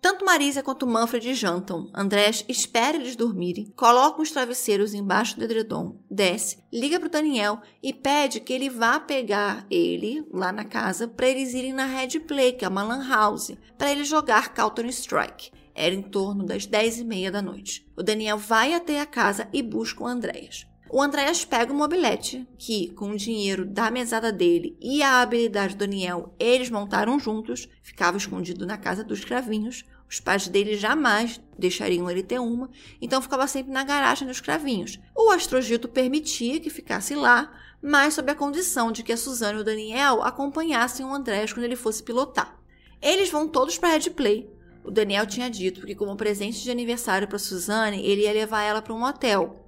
[0.00, 1.90] Tanto Marisa quanto Manfred jantam.
[1.92, 7.60] Andrés espera eles dormirem, coloca os travesseiros embaixo do edredom, desce, liga para o Daniel
[7.82, 12.20] e pede que ele vá pegar ele lá na casa para eles irem na Red
[12.20, 15.55] Play, que é uma lan house, para ele jogar Counter Strike.
[15.78, 17.86] Era em torno das dez e meia da noite.
[17.94, 20.66] O Daniel vai até a casa e busca o Andréas.
[20.88, 25.74] O Andréas pega o mobilete, que, com o dinheiro da mesada dele e a habilidade
[25.74, 29.84] do Daniel, eles montaram juntos, ficava escondido na casa dos cravinhos.
[30.08, 32.70] Os pais dele jamais deixariam ele ter uma,
[33.02, 34.98] então ficava sempre na garagem dos cravinhos.
[35.14, 39.60] O Astrogito permitia que ficasse lá, mas sob a condição de que a Suzane e
[39.60, 42.58] o Daniel acompanhassem o Andréas quando ele fosse pilotar.
[43.02, 44.55] Eles vão todos para Red Play,
[44.86, 48.80] o Daniel tinha dito que, como presente de aniversário para Suzane, ele ia levar ela
[48.80, 49.66] para um hotel.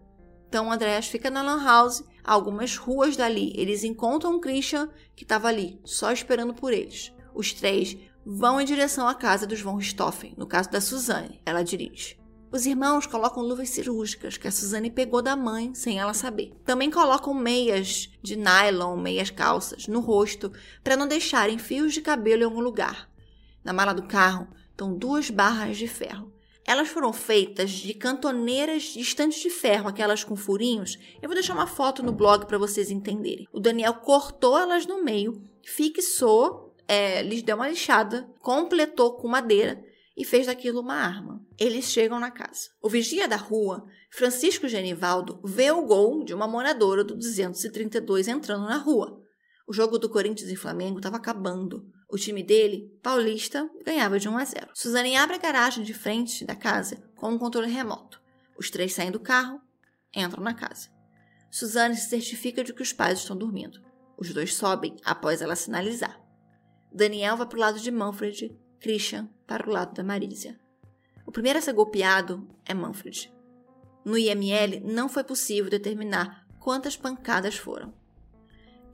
[0.48, 3.52] Então o Andreas fica na Lan House, algumas ruas dali.
[3.56, 7.12] Eles encontram o Christian, que estava ali, só esperando por eles.
[7.34, 11.40] Os três vão em direção à casa dos Von Richthofen, no caso da Suzane.
[11.44, 12.16] Ela dirige.
[12.50, 16.54] Os irmãos colocam luvas cirúrgicas que a Suzane pegou da mãe sem ela saber.
[16.64, 20.50] Também colocam meias de nylon, meias calças, no rosto
[20.82, 23.10] para não deixarem fios de cabelo em algum lugar.
[23.62, 24.48] Na mala do carro
[24.78, 26.32] estão duas barras de ferro.
[26.64, 30.96] Elas foram feitas de cantoneiras de estantes de ferro, aquelas com furinhos.
[31.20, 33.48] Eu vou deixar uma foto no blog para vocês entenderem.
[33.52, 39.82] O Daniel cortou elas no meio, fixou, é, lhes deu uma lixada, completou com madeira
[40.16, 41.42] e fez daquilo uma arma.
[41.58, 42.68] Eles chegam na casa.
[42.80, 48.66] O vigia da rua, Francisco Genivaldo, vê o gol de uma moradora do 232 entrando
[48.66, 49.20] na rua.
[49.66, 51.84] O jogo do Corinthians e Flamengo estava acabando.
[52.10, 54.70] O time dele, paulista, ganhava de 1 a 0.
[54.74, 58.20] Suzane abre a garagem de frente da casa com um controle remoto.
[58.58, 59.60] Os três saem do carro,
[60.14, 60.88] entram na casa.
[61.50, 63.80] Suzane se certifica de que os pais estão dormindo.
[64.16, 66.18] Os dois sobem após ela sinalizar.
[66.90, 70.58] Daniel vai para o lado de Manfred, Christian para o lado da Marisa.
[71.26, 73.30] O primeiro a ser golpeado é Manfred.
[74.02, 77.92] No IML não foi possível determinar quantas pancadas foram.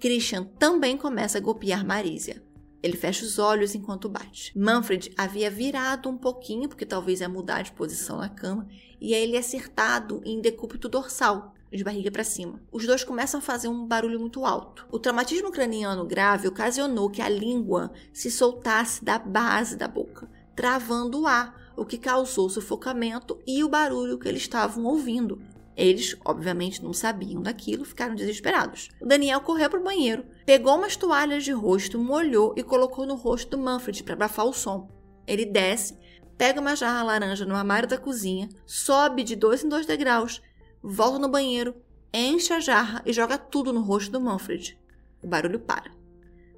[0.00, 2.42] Christian também começa a golpear Marisa.
[2.84, 4.52] Ele fecha os olhos enquanto bate.
[4.54, 8.68] Manfred havia virado um pouquinho, porque talvez ia mudar de posição na cama,
[9.00, 12.60] e aí ele é acertado em decúbito dorsal, de barriga para cima.
[12.70, 14.86] Os dois começam a fazer um barulho muito alto.
[14.92, 21.22] O traumatismo craniano grave ocasionou que a língua se soltasse da base da boca, travando
[21.22, 25.40] o ar, o que causou sufocamento e o barulho que eles estavam ouvindo.
[25.76, 28.90] Eles, obviamente, não sabiam daquilo, ficaram desesperados.
[29.00, 33.16] O Daniel correu para o banheiro, pegou umas toalhas de rosto, molhou e colocou no
[33.16, 34.88] rosto do Manfred para abafar o som.
[35.26, 35.98] Ele desce,
[36.38, 40.40] pega uma jarra laranja no armário da cozinha, sobe de dois em dois degraus,
[40.82, 41.74] volta no banheiro,
[42.12, 44.78] enche a jarra e joga tudo no rosto do Manfred.
[45.22, 45.90] O barulho para.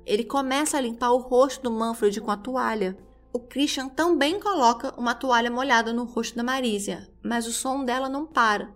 [0.04, 2.96] Ele começa a limpar o rosto do Manfred com a toalha.
[3.32, 8.08] O Christian também coloca uma toalha molhada no rosto da Marisia, mas o som dela
[8.08, 8.75] não para.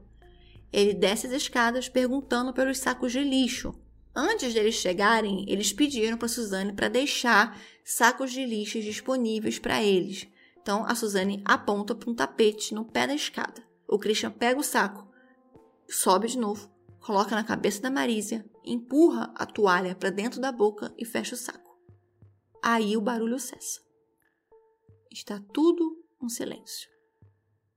[0.73, 3.75] Ele desce as escadas perguntando pelos sacos de lixo.
[4.15, 10.29] Antes deles chegarem, eles pediram para Suzane para deixar sacos de lixo disponíveis para eles.
[10.61, 13.63] Então a Suzane aponta para um tapete no pé da escada.
[13.89, 15.09] O Christian pega o saco,
[15.89, 20.95] sobe de novo, coloca na cabeça da Marísia, empurra a toalha para dentro da boca
[20.97, 21.77] e fecha o saco.
[22.63, 23.81] Aí o barulho cessa.
[25.11, 26.89] Está tudo um silêncio.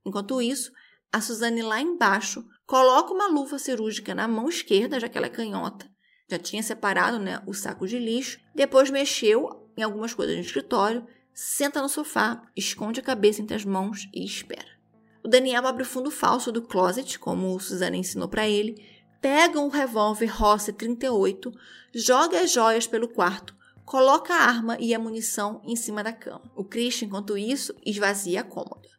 [0.06, 0.72] Enquanto isso,
[1.12, 5.30] a Suzane lá embaixo coloca uma luva cirúrgica na mão esquerda, já que ela é
[5.30, 5.88] canhota.
[6.28, 11.06] Já tinha separado né, o saco de lixo, depois mexeu em algumas coisas no escritório,
[11.36, 14.66] senta no sofá, esconde a cabeça entre as mãos e espera.
[15.24, 18.84] O Daniel abre o fundo falso do closet, como o Suzane ensinou para ele,
[19.22, 21.52] pega um revólver Rossi 38,
[21.94, 23.56] joga as joias pelo quarto,
[23.86, 26.52] coloca a arma e a munição em cima da cama.
[26.56, 28.90] O Christian, enquanto isso, esvazia a cômoda.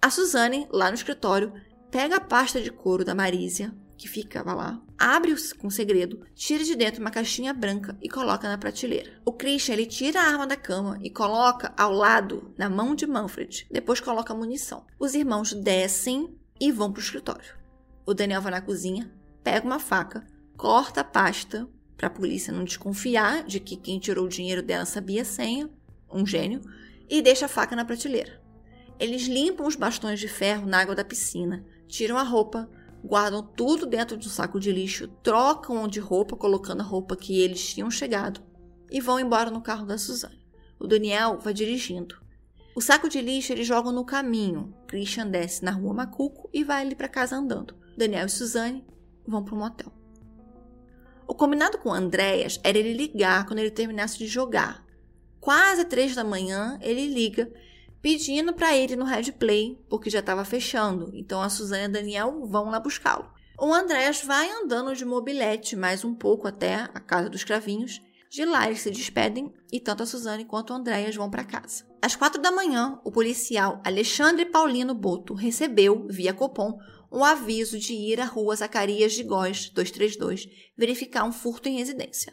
[0.00, 1.52] A Suzane, lá no escritório,
[1.90, 6.76] pega a pasta de couro da Marísia, que ficava lá, abre com segredo, tira de
[6.76, 9.20] dentro uma caixinha branca e coloca na prateleira.
[9.24, 13.06] O Christian ele tira a arma da cama e coloca ao lado, na mão de
[13.06, 13.66] Manfred.
[13.70, 14.86] Depois coloca a munição.
[14.98, 17.56] Os irmãos descem e vão para o escritório.
[18.06, 20.24] O Daniel vai na cozinha, pega uma faca,
[20.56, 24.86] corta a pasta para a polícia não desconfiar de que quem tirou o dinheiro dela
[24.86, 25.68] sabia a senha,
[26.08, 26.60] um gênio,
[27.10, 28.40] e deixa a faca na prateleira.
[29.00, 32.70] Eles limpam os bastões de ferro na água da piscina, tiram a roupa,
[33.04, 37.40] guardam tudo dentro de um saco de lixo, trocam de roupa, colocando a roupa que
[37.40, 38.40] eles tinham chegado,
[38.90, 40.46] e vão embora no carro da Suzane.
[40.78, 42.14] O Daniel vai dirigindo.
[42.76, 44.72] O saco de lixo eles jogam no caminho.
[44.86, 47.74] Christian desce na rua Macuco e vai ali para casa andando.
[47.96, 48.86] Daniel e Suzane
[49.26, 49.92] vão para um motel.
[51.26, 54.86] O combinado com Andréas era ele ligar quando ele terminasse de jogar.
[55.40, 57.52] Quase três da manhã, ele liga
[58.00, 61.10] pedindo para ele no Red Play, porque já estava fechando.
[61.14, 63.30] Então a Suzana e a Daniel vão lá buscá-lo.
[63.60, 68.00] O Andréas vai andando de mobilete mais um pouco até a casa dos cravinhos.
[68.30, 71.84] De lá eles se despedem e tanto a Suzane quanto o Andréas vão para casa.
[72.00, 76.78] Às quatro da manhã, o policial Alexandre Paulino Boto recebeu, via Copom,
[77.10, 82.32] um aviso de ir à rua Zacarias de Góes 232 verificar um furto em residência.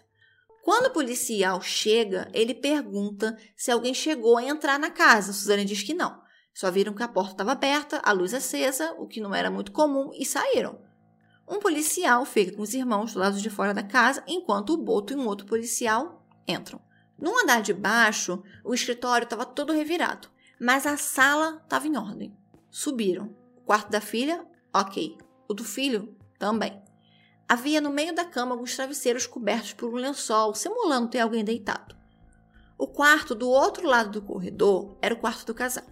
[0.66, 5.32] Quando o policial chega, ele pergunta se alguém chegou a entrar na casa.
[5.32, 6.20] Suzane diz que não.
[6.56, 9.72] Só viram que a porta estava aberta, a luz acesa, o que não era muito
[9.72, 10.82] comum, e saíram.
[11.48, 15.14] Um policial fica com os irmãos do lado de fora da casa, enquanto o Boto
[15.14, 16.82] e um outro policial entram.
[17.16, 22.36] No andar de baixo, o escritório estava todo revirado, mas a sala estava em ordem.
[22.72, 23.36] Subiram.
[23.56, 25.16] O quarto da filha, ok.
[25.48, 26.85] O do filho, também.
[27.48, 31.96] Havia no meio da cama alguns travesseiros cobertos por um lençol, simulando ter alguém deitado.
[32.78, 35.86] O quarto do outro lado do corredor era o quarto do casal.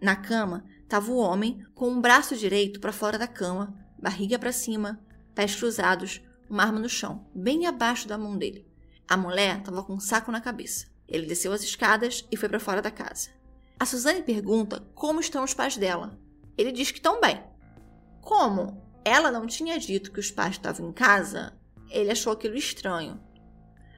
[0.00, 4.52] Na cama estava o homem com um braço direito para fora da cama, barriga para
[4.52, 5.00] cima,
[5.34, 8.66] pés cruzados, uma arma no chão, bem abaixo da mão dele.
[9.08, 10.86] A mulher estava com um saco na cabeça.
[11.08, 13.30] Ele desceu as escadas e foi para fora da casa.
[13.80, 16.18] A Suzane pergunta como estão os pais dela.
[16.56, 17.42] Ele diz que estão bem.
[18.20, 18.87] Como?
[19.04, 21.52] Ela não tinha dito que os pais estavam em casa,
[21.90, 23.20] ele achou aquilo estranho.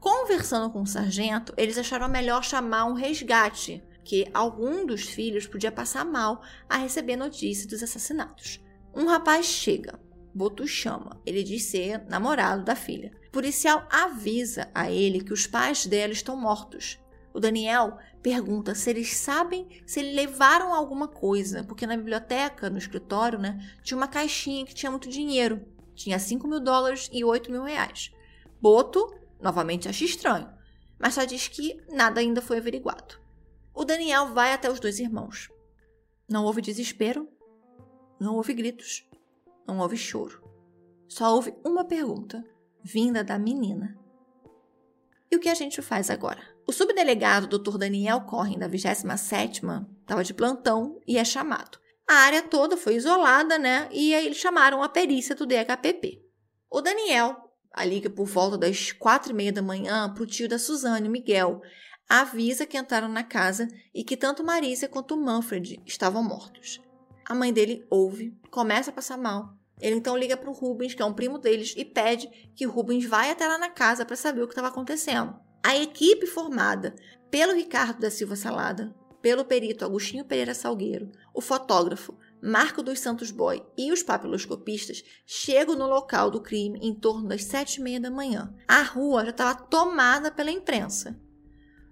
[0.00, 5.70] Conversando com o sargento, eles acharam melhor chamar um resgate, que algum dos filhos podia
[5.70, 8.60] passar mal a receber notícia dos assassinatos.
[8.94, 10.00] Um rapaz chega,
[10.34, 13.12] Boto chama, ele diz ser namorado da filha.
[13.28, 16.98] O policial avisa a ele que os pais dela estão mortos.
[17.32, 22.78] O Daniel pergunta se eles sabem se eles levaram alguma coisa, porque na biblioteca, no
[22.78, 25.64] escritório, né, tinha uma caixinha que tinha muito dinheiro.
[25.94, 28.10] Tinha 5 mil dólares e 8 mil reais.
[28.60, 30.48] Boto, novamente, acha estranho.
[30.98, 33.20] mas só diz que nada ainda foi averiguado.
[33.74, 35.48] O Daniel vai até os dois irmãos.
[36.28, 37.28] Não houve desespero,
[38.18, 39.08] não houve gritos,
[39.66, 40.42] não houve choro.
[41.08, 42.44] Só houve uma pergunta,
[42.82, 43.98] vinda da menina.
[45.30, 46.42] E o que a gente faz agora?
[46.70, 47.78] O subdelegado Dr.
[47.78, 51.80] Daniel Corren, da 27ª, estava de plantão e é chamado.
[52.08, 53.88] A área toda foi isolada, né?
[53.90, 56.22] E aí eles chamaram a perícia do DHPP.
[56.70, 57.34] O Daniel
[57.84, 61.60] liga por volta das quatro e meia da manhã para o tio da Suzane, Miguel,
[62.08, 66.80] avisa que entraram na casa e que tanto Marisa quanto Manfred estavam mortos.
[67.26, 69.58] A mãe dele ouve, começa a passar mal.
[69.80, 73.06] Ele então liga para o Rubens, que é um primo deles, e pede que Rubens
[73.06, 75.49] vá até lá na casa para saber o que estava acontecendo.
[75.62, 76.94] A equipe formada
[77.30, 83.30] pelo Ricardo da Silva Salada, pelo perito Agostinho Pereira Salgueiro, o fotógrafo Marco dos Santos
[83.30, 88.00] Boy e os papiloscopistas chegam no local do crime em torno das sete e meia
[88.00, 88.54] da manhã.
[88.66, 91.20] A rua já estava tomada pela imprensa.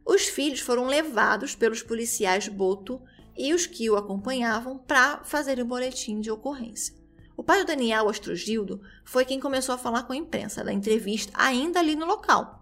[0.06, 3.02] Os filhos foram levados pelos policiais Boto
[3.36, 6.94] e os que o acompanhavam para fazer o boletim de ocorrência.
[7.36, 11.30] O pai do Daniel, Astrogildo, foi quem começou a falar com a imprensa da entrevista
[11.36, 12.57] ainda ali no local.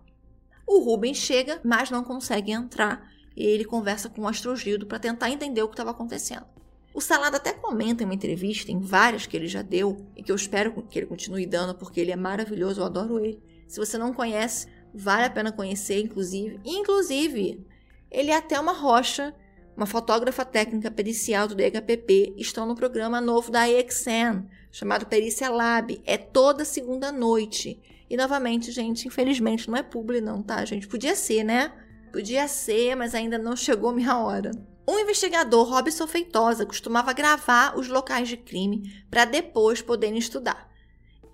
[0.67, 5.63] O Rubens chega, mas não consegue entrar ele conversa com o Astrogildo para tentar entender
[5.63, 6.47] o que estava acontecendo.
[6.95, 10.33] O Salada até comenta em uma entrevista, em várias que ele já deu, e que
[10.33, 13.43] eu espero que ele continue dando, porque ele é maravilhoso, eu adoro ele.
[13.69, 16.59] Se você não conhece, vale a pena conhecer, inclusive.
[16.65, 17.63] Inclusive,
[18.11, 19.35] ele é até uma rocha,
[19.77, 26.01] uma fotógrafa técnica pericial do DHPP, estão no programa novo da EXN, chamado Perícia Lab.
[26.07, 27.79] É toda segunda noite.
[28.09, 30.87] E novamente, gente, infelizmente não é publi não, tá, gente?
[30.87, 31.73] Podia ser, né?
[32.13, 34.51] Podia ser, mas ainda não chegou minha hora.
[34.89, 40.71] Um investigador, Robson Feitosa, costumava gravar os locais de crime para depois poderem estudar.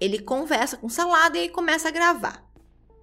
[0.01, 2.45] Ele conversa com Salada e aí começa a gravar.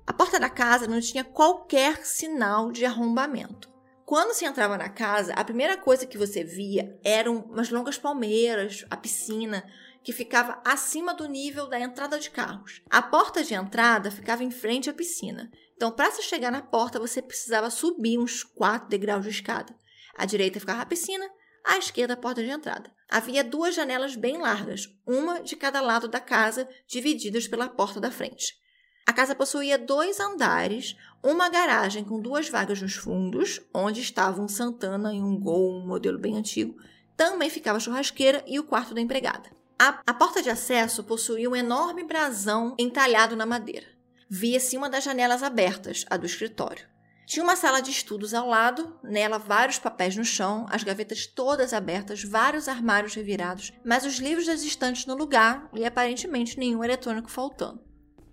[0.08, 3.70] A porta da casa não tinha qualquer sinal de arrombamento.
[4.10, 8.84] Quando se entrava na casa, a primeira coisa que você via eram umas longas palmeiras,
[8.90, 9.64] a piscina,
[10.04, 12.82] que ficava acima do nível da entrada de carros.
[12.90, 15.52] A porta de entrada ficava em frente à piscina.
[15.76, 19.76] Então, para se chegar na porta, você precisava subir uns quatro degraus de escada.
[20.16, 21.30] À direita ficava a piscina,
[21.66, 22.92] à esquerda a porta de entrada.
[23.10, 28.12] Havia duas janelas bem largas, uma de cada lado da casa, divididas pela porta da
[28.12, 28.58] frente.
[29.06, 34.48] A casa possuía dois andares, uma garagem com duas vagas nos fundos, onde estavam um
[34.48, 36.76] Santana e um Gol, um modelo bem antigo.
[37.18, 39.50] Também ficava a churrasqueira e o quarto da empregada.
[39.82, 43.88] A, a porta de acesso possuía um enorme brasão entalhado na madeira.
[44.30, 46.86] Via-se uma das janelas abertas, a do escritório.
[47.26, 51.72] Tinha uma sala de estudos ao lado, nela vários papéis no chão, as gavetas todas
[51.72, 57.32] abertas, vários armários revirados, mas os livros das estantes no lugar e aparentemente nenhum eletrônico
[57.32, 57.82] faltando.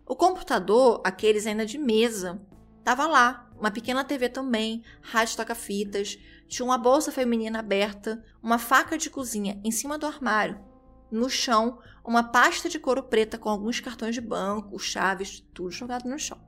[0.04, 2.42] O computador, aqueles ainda de mesa,
[2.80, 6.18] estava lá, uma pequena TV também, rádio toca-fitas,
[6.48, 10.74] tinha uma bolsa feminina aberta, uma faca de cozinha em cima do armário
[11.10, 16.08] no chão uma pasta de couro preta com alguns cartões de banco, chaves, tudo jogado
[16.08, 16.38] no chão.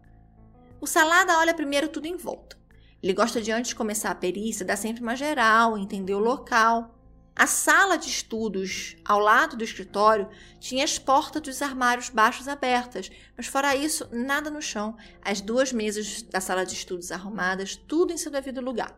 [0.80, 2.56] O Salada olha primeiro tudo em volta.
[3.02, 6.94] Ele gosta de, antes de começar a perícia, dar sempre uma geral, entender o local.
[7.34, 10.28] A sala de estudos, ao lado do escritório,
[10.60, 14.96] tinha as portas dos armários baixos abertas, mas fora isso, nada no chão.
[15.22, 18.96] As duas mesas da sala de estudos arrumadas, tudo em seu devido lugar.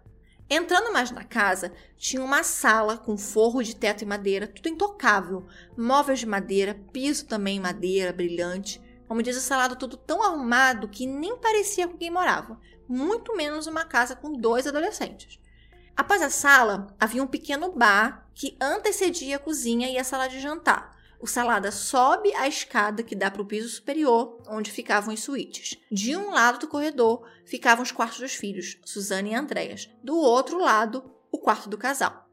[0.52, 5.46] Entrando mais na casa, tinha uma sala com forro de teto e madeira, tudo intocável,
[5.78, 8.82] móveis de madeira, piso também em madeira, brilhante.
[9.06, 13.68] Como diz o salado, tudo tão arrumado que nem parecia com quem morava, muito menos
[13.68, 15.38] uma casa com dois adolescentes.
[15.96, 20.40] Após a sala, havia um pequeno bar que antecedia a cozinha e a sala de
[20.40, 20.96] jantar.
[21.20, 25.76] O Salada sobe a escada que dá para o piso superior, onde ficavam as suítes.
[25.92, 29.90] De um lado do corredor ficavam os quartos dos filhos, Suzane e Andréas.
[30.02, 32.26] Do outro lado, o quarto do casal.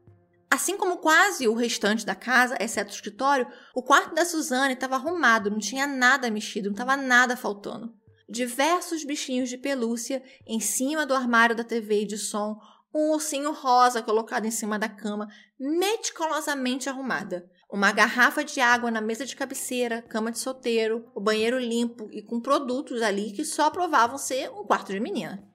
[0.50, 4.94] Assim como quase o restante da casa, exceto o escritório, o quarto da Suzane estava
[4.94, 7.94] arrumado, não tinha nada mexido, não estava nada faltando.
[8.26, 12.58] Diversos bichinhos de pelúcia em cima do armário da TV e de som,
[12.94, 15.28] um ursinho rosa colocado em cima da cama,
[15.60, 21.58] meticulosamente arrumada uma garrafa de água na mesa de cabeceira, cama de solteiro, o banheiro
[21.58, 25.46] limpo e com produtos ali que só provavam ser um quarto de menina.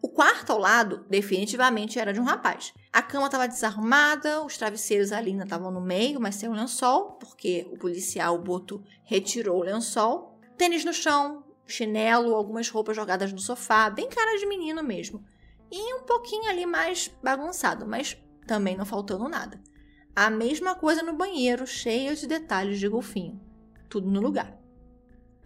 [0.00, 2.72] O quarto ao lado definitivamente era de um rapaz.
[2.92, 7.12] A cama estava desarrumada, os travesseiros ali ainda estavam no meio, mas sem o lençol,
[7.12, 10.38] porque o policial o Boto retirou o lençol.
[10.56, 15.24] Tênis no chão, chinelo, algumas roupas jogadas no sofá, bem cara de menino mesmo.
[15.70, 18.16] E um pouquinho ali mais bagunçado, mas
[18.46, 19.60] também não faltando nada.
[20.20, 23.40] A mesma coisa no banheiro, cheio de detalhes de golfinho.
[23.88, 24.58] Tudo no lugar.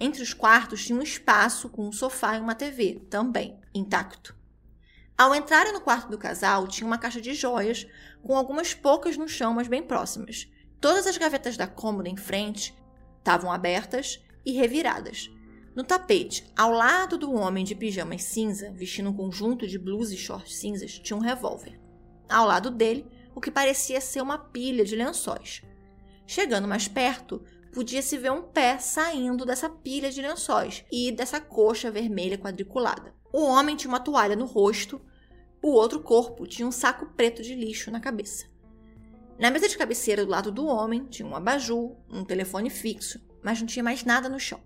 [0.01, 4.35] Entre os quartos tinha um espaço com um sofá e uma TV, também intacto.
[5.15, 7.87] Ao entrarem no quarto do casal, tinha uma caixa de joias,
[8.23, 10.51] com algumas poucas no chão, mas bem próximas.
[10.81, 12.75] Todas as gavetas da cômoda em frente
[13.19, 15.31] estavam abertas e reviradas.
[15.77, 20.17] No tapete, ao lado do homem de pijamas cinza, vestindo um conjunto de blusas e
[20.17, 21.79] shorts cinzas, tinha um revólver.
[22.27, 25.63] Ao lado dele, o que parecia ser uma pilha de lençóis.
[26.27, 31.91] Chegando mais perto, podia-se ver um pé saindo dessa pilha de lençóis e dessa coxa
[31.91, 33.15] vermelha quadriculada.
[33.33, 35.01] O homem tinha uma toalha no rosto,
[35.63, 38.47] o outro corpo tinha um saco preto de lixo na cabeça.
[39.39, 43.61] Na mesa de cabeceira do lado do homem tinha um abajur, um telefone fixo, mas
[43.61, 44.61] não tinha mais nada no chão.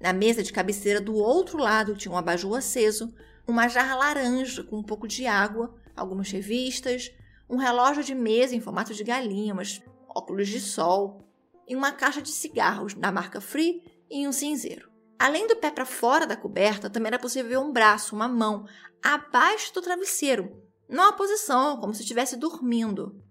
[0.00, 3.12] Na mesa de cabeceira do outro lado tinha um abajur aceso,
[3.46, 7.12] uma jarra laranja com um pouco de água, algumas revistas,
[7.52, 11.22] um relógio de mesa em formato de galinha, umas óculos de sol
[11.68, 14.90] e uma caixa de cigarros da marca Free e um cinzeiro.
[15.18, 18.66] Além do pé para fora da coberta, também era possível ver um braço, uma mão,
[19.02, 20.50] abaixo do travesseiro,
[20.88, 23.22] numa posição como se estivesse dormindo.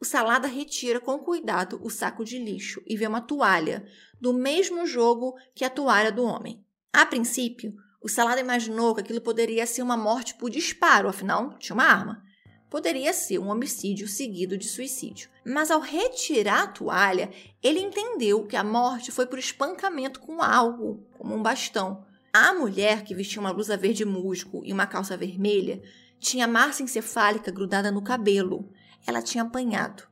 [0.00, 3.86] O Salada retira com cuidado o saco de lixo e vê uma toalha,
[4.20, 6.66] do mesmo jogo que a toalha do homem.
[6.92, 7.72] A princípio,
[8.02, 12.25] o Salada imaginou que aquilo poderia ser uma morte por disparo, afinal, tinha uma arma.
[12.70, 15.30] Poderia ser um homicídio seguido de suicídio.
[15.44, 17.30] Mas ao retirar a toalha,
[17.62, 22.04] ele entendeu que a morte foi por espancamento com algo, como um bastão.
[22.32, 25.80] A mulher, que vestia uma blusa verde musgo e uma calça vermelha,
[26.18, 28.68] tinha massa encefálica grudada no cabelo
[29.06, 30.02] ela tinha apanhado.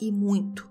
[0.00, 0.68] E muito.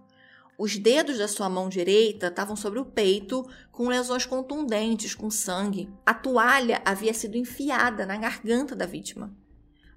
[0.57, 5.87] Os dedos da sua mão direita estavam sobre o peito, com lesões contundentes, com sangue.
[6.03, 9.31] A toalha havia sido enfiada na garganta da vítima.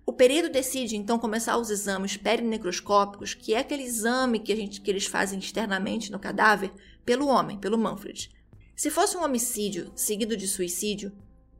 [0.07, 4.81] O perito decide então começar os exames perinecroscópicos, que é aquele exame que, a gente,
[4.81, 6.73] que eles fazem externamente no cadáver,
[7.05, 8.31] pelo homem, pelo Manfred.
[8.77, 11.13] Se fosse um homicídio seguido de suicídio,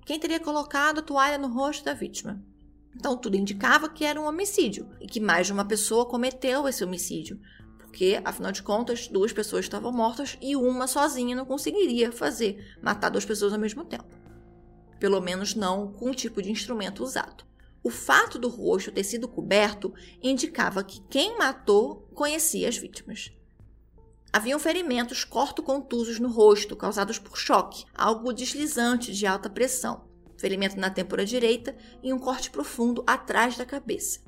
[0.05, 2.43] quem teria colocado a toalha no rosto da vítima?
[2.97, 6.82] Então, tudo indicava que era um homicídio e que mais de uma pessoa cometeu esse
[6.82, 7.41] homicídio,
[7.78, 13.11] porque, afinal de contas, duas pessoas estavam mortas e uma sozinha não conseguiria fazer, matar
[13.11, 14.16] duas pessoas ao mesmo tempo.
[14.99, 17.49] Pelo menos não com o tipo de instrumento usado.
[17.82, 23.32] O fato do rosto ter sido coberto indicava que quem matou conhecia as vítimas.
[24.32, 30.10] Haviam ferimentos corto-contusos no rosto causados por choque, algo deslizante de alta pressão
[30.40, 34.20] ferimento na têmpora direita e um corte profundo atrás da cabeça.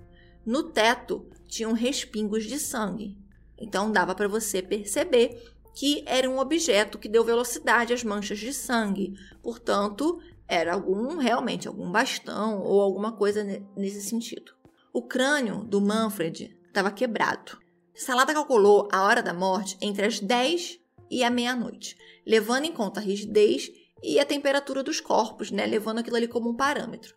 [0.44, 3.16] No teto tinham respingos de sangue.
[3.59, 8.53] Então dava para você perceber que era um objeto que deu velocidade às manchas de
[8.53, 9.14] sangue.
[9.42, 10.20] Portanto,
[10.53, 13.42] era algum realmente algum bastão ou alguma coisa
[13.74, 14.53] nesse sentido.
[14.92, 17.59] O crânio do Manfred estava quebrado.
[17.94, 20.78] Salada calculou a hora da morte entre as 10
[21.11, 21.96] e a meia-noite,
[22.26, 23.70] levando em conta a rigidez
[24.03, 27.14] e a temperatura dos corpos, né, levando aquilo ali como um parâmetro.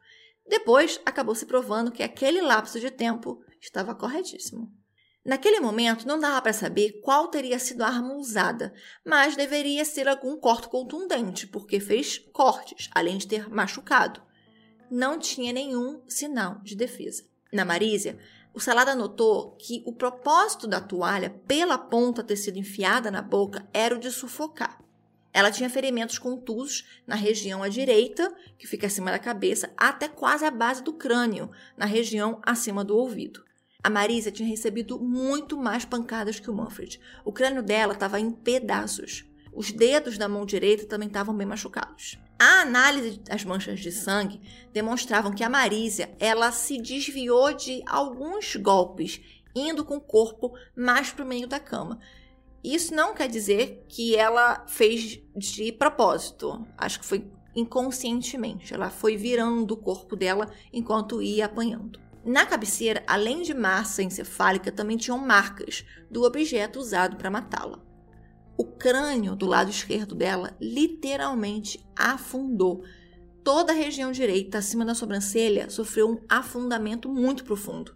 [0.48, 4.72] Depois, acabou se provando que aquele lapso de tempo estava corretíssimo.
[5.26, 8.72] Naquele momento, não dava para saber qual teria sido a arma usada,
[9.04, 14.22] mas deveria ser algum corte contundente, porque fez cortes, além de ter machucado.
[14.90, 17.24] Não tinha nenhum sinal de defesa.
[17.52, 18.20] Na Marísia,
[18.54, 23.68] o Salada notou que o propósito da toalha, pela ponta ter sido enfiada na boca,
[23.74, 24.80] era o de sufocar.
[25.34, 30.46] Ela tinha ferimentos contusos na região à direita, que fica acima da cabeça, até quase
[30.46, 33.45] a base do crânio, na região acima do ouvido.
[33.86, 37.00] A Marisa tinha recebido muito mais pancadas que o Manfred.
[37.24, 39.26] O crânio dela estava em pedaços.
[39.54, 42.18] Os dedos da mão direita também estavam bem machucados.
[42.40, 44.42] A análise das manchas de sangue
[44.74, 49.22] demonstravam que a Marísia ela se desviou de alguns golpes,
[49.56, 52.00] indo com o corpo mais para o meio da cama.
[52.64, 56.66] Isso não quer dizer que ela fez de propósito.
[56.76, 58.74] Acho que foi inconscientemente.
[58.74, 62.00] Ela foi virando o corpo dela enquanto ia apanhando.
[62.26, 67.80] Na cabeceira, além de massa encefálica, também tinham marcas do objeto usado para matá-la.
[68.58, 72.84] O crânio do lado esquerdo dela literalmente afundou.
[73.44, 77.96] Toda a região direita, acima da sobrancelha, sofreu um afundamento muito profundo.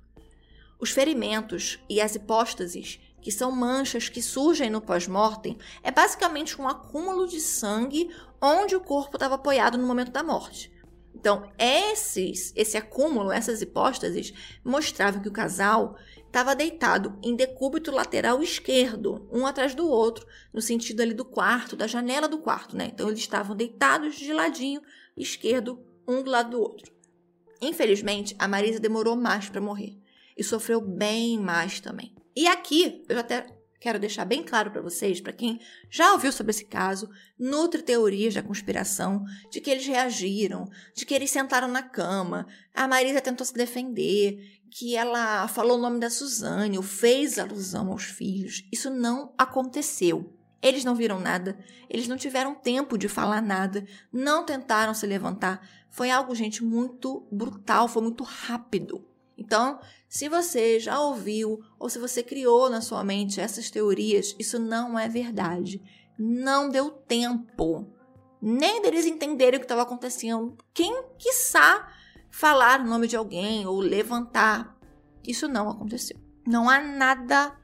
[0.79, 6.67] Os ferimentos e as hipóstases que são manchas que surgem no pós-mortem, é basicamente um
[6.67, 8.09] acúmulo de sangue
[8.41, 10.71] onde o corpo estava apoiado no momento da morte.
[11.19, 18.41] Então, esses, esse acúmulo, essas hipóstases, mostravam que o casal estava deitado em decúbito lateral
[18.41, 22.89] esquerdo, um atrás do outro, no sentido ali do quarto, da janela do quarto, né?
[22.93, 24.81] Então, eles estavam deitados de ladinho
[25.17, 26.93] esquerdo, um do lado do outro.
[27.61, 29.97] Infelizmente, a Marisa demorou mais para morrer
[30.37, 32.15] e sofreu bem mais também.
[32.33, 33.45] E aqui, eu até
[33.79, 35.59] quero deixar bem claro para vocês, para quem
[35.89, 41.13] já ouviu sobre esse caso, nutre teorias da conspiração, de que eles reagiram, de que
[41.13, 46.09] eles sentaram na cama, a Marisa tentou se defender, que ela falou o nome da
[46.09, 48.63] Suzane ou fez alusão aos filhos.
[48.71, 50.35] Isso não aconteceu.
[50.61, 51.57] Eles não viram nada,
[51.89, 55.65] eles não tiveram tempo de falar nada, não tentaram se levantar.
[55.89, 59.07] Foi algo, gente, muito brutal, foi muito rápido.
[59.37, 59.79] Então,
[60.09, 64.99] se você já ouviu ou se você criou na sua mente essas teorias, isso não
[64.99, 65.81] é verdade.
[66.17, 67.87] Não deu tempo
[68.41, 70.57] nem deles entenderem o que estava acontecendo.
[70.73, 71.87] Quem quiçá
[72.29, 74.77] falar o nome de alguém ou levantar.
[75.25, 76.17] Isso não aconteceu.
[76.47, 77.55] Não há nada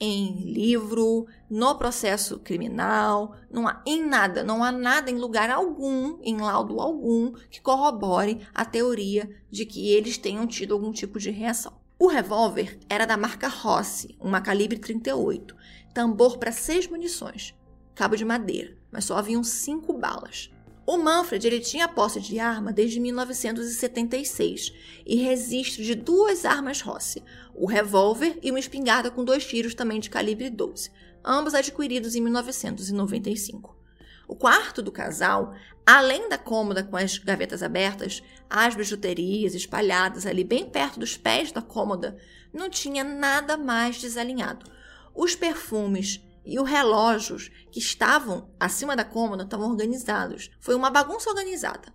[0.00, 6.18] em livro, no processo criminal, não há em nada, não há nada em lugar algum,
[6.22, 11.30] em laudo algum, que corrobore a teoria de que eles tenham tido algum tipo de
[11.30, 11.83] reação.
[11.96, 15.56] O revólver era da marca Rossi, uma calibre 38,
[15.94, 17.54] tambor para seis munições,
[17.94, 20.50] cabo de madeira, mas só haviam cinco balas.
[20.84, 24.72] O Manfred ele tinha posse de arma desde 1976
[25.06, 27.22] e registro de duas armas Rossi,
[27.54, 30.90] o revólver e uma espingarda com dois tiros também de calibre 12,
[31.24, 33.83] ambos adquiridos em 1995.
[34.26, 35.54] O quarto do casal,
[35.86, 41.52] além da cômoda com as gavetas abertas, as bijuterias espalhadas ali bem perto dos pés
[41.52, 42.16] da cômoda,
[42.52, 44.70] não tinha nada mais desalinhado.
[45.14, 50.50] Os perfumes e os relógios que estavam acima da cômoda estavam organizados.
[50.60, 51.92] Foi uma bagunça organizada.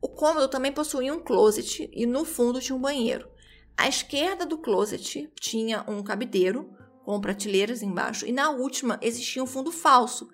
[0.00, 3.28] O cômodo também possuía um closet e no fundo tinha um banheiro.
[3.76, 6.70] À esquerda do closet tinha um cabideiro
[7.04, 10.28] com prateleiras embaixo e na última existia um fundo falso,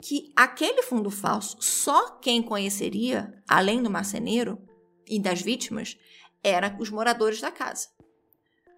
[0.00, 4.58] que aquele fundo falso só quem conheceria, além do marceneiro
[5.06, 5.98] e das vítimas,
[6.42, 7.88] eram os moradores da casa.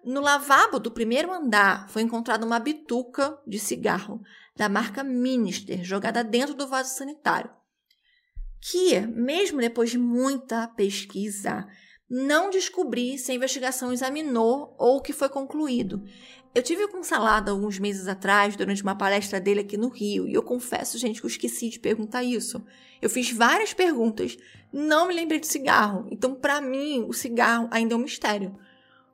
[0.03, 4.21] No lavabo do primeiro andar foi encontrada uma bituca de cigarro
[4.55, 7.49] da marca Minister jogada dentro do vaso sanitário,
[8.59, 11.65] que, mesmo depois de muita pesquisa,
[12.09, 16.03] não descobri se a investigação examinou ou que foi concluído.
[16.55, 20.33] Eu tive com Salada alguns meses atrás, durante uma palestra dele aqui no Rio, e
[20.35, 22.63] eu confesso, gente, que eu esqueci de perguntar isso.
[23.01, 24.37] Eu fiz várias perguntas,
[24.71, 26.07] não me lembrei de cigarro.
[26.11, 28.55] Então, para mim, o cigarro ainda é um mistério.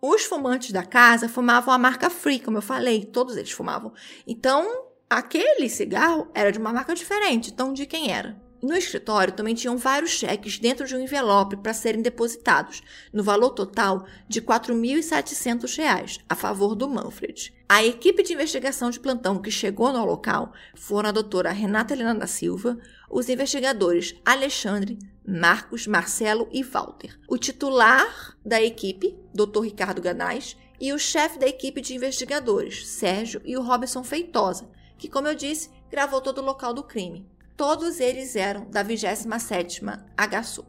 [0.01, 3.93] Os fumantes da casa fumavam a marca Free, como eu falei, todos eles fumavam.
[4.27, 8.48] Então, aquele cigarro era de uma marca diferente, então de quem era?
[8.61, 12.81] No escritório também tinham vários cheques dentro de um envelope para serem depositados,
[13.13, 17.53] no valor total de R$ 4.700 a favor do Manfred.
[17.69, 22.15] A equipe de investigação de plantão que chegou no local foram a doutora Renata Helena
[22.15, 22.77] da Silva,
[23.09, 27.17] os investigadores Alexandre, Marcos, Marcelo e Walter.
[27.29, 29.61] O titular da equipe, Dr.
[29.61, 35.07] Ricardo Ganais, e o chefe da equipe de investigadores, Sérgio e o Robson Feitosa, que,
[35.07, 37.27] como eu disse, gravou todo o local do crime.
[37.59, 40.65] Todos eles eram da 27ª HSU.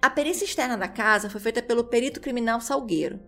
[0.00, 3.18] A perícia externa da casa foi feita pelo perito criminal Salgueiro.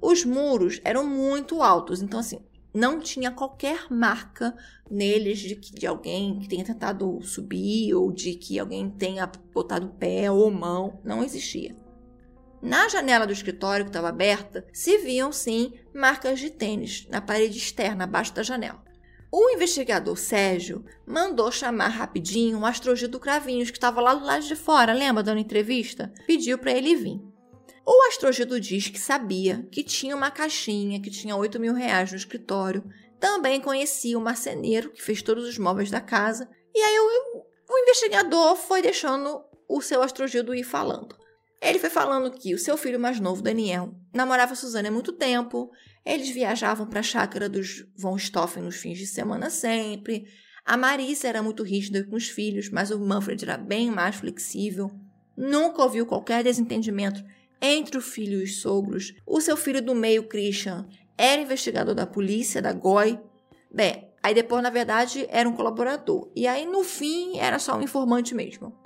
[0.00, 2.38] Os muros eram muito altos, então assim,
[2.72, 4.54] não tinha qualquer marca
[4.88, 9.88] neles de, que, de alguém que tenha tentado subir ou de que alguém tenha botado
[9.98, 11.00] pé ou mão.
[11.02, 11.74] Não existia.
[12.62, 17.58] Na janela do escritório que estava aberta, se viam sim marcas de tênis na parede
[17.58, 18.86] externa abaixo da janela.
[19.30, 24.56] O investigador Sérgio mandou chamar rapidinho o astrogildo Cravinhos, que estava lá do lado de
[24.56, 26.12] fora, lembra dando entrevista?
[26.26, 27.20] Pediu para ele vir.
[27.90, 32.18] O Astrogildo diz que sabia que tinha uma caixinha que tinha 8 mil reais no
[32.18, 32.84] escritório.
[33.18, 36.48] Também conhecia o marceneiro que fez todos os móveis da casa.
[36.74, 41.16] E aí o, o investigador foi deixando o seu Astrogildo ir falando.
[41.60, 45.70] Ele foi falando que o seu filho mais novo, Daniel, namorava Suzana há muito tempo.
[46.04, 50.26] Eles viajavam para a chácara dos Von Stoffen nos fins de semana sempre.
[50.64, 54.90] A Marisa era muito rígida com os filhos, mas o Manfred era bem mais flexível.
[55.36, 57.24] Nunca ouviu qualquer desentendimento
[57.60, 59.14] entre o filho e os sogros.
[59.26, 60.86] O seu filho do meio, Christian,
[61.16, 63.18] era investigador da polícia, da GOI.
[63.72, 66.30] Bem, aí depois, na verdade, era um colaborador.
[66.34, 68.76] E aí, no fim, era só um informante mesmo.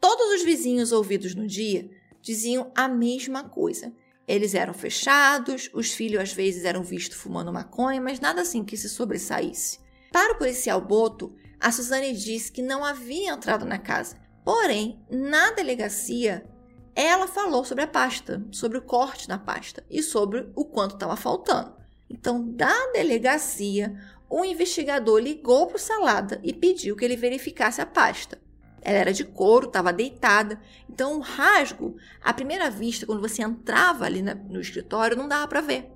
[0.00, 1.90] Todos os vizinhos ouvidos no dia
[2.22, 3.92] diziam a mesma coisa.
[4.28, 8.76] Eles eram fechados, os filhos às vezes eram vistos fumando maconha, mas nada assim que
[8.76, 9.80] se sobressaísse.
[10.12, 14.16] Para o policial Boto, a Suzane disse que não havia entrado na casa.
[14.44, 16.46] Porém, na delegacia,
[16.94, 21.16] ela falou sobre a pasta, sobre o corte na pasta e sobre o quanto estava
[21.16, 21.74] faltando.
[22.10, 23.94] Então, da delegacia,
[24.28, 28.38] o investigador ligou para o Salada e pediu que ele verificasse a pasta.
[28.82, 30.60] Ela era de couro, estava deitada.
[30.88, 35.46] Então, o rasgo, à primeira vista, quando você entrava ali na, no escritório, não dava
[35.48, 35.90] para ver.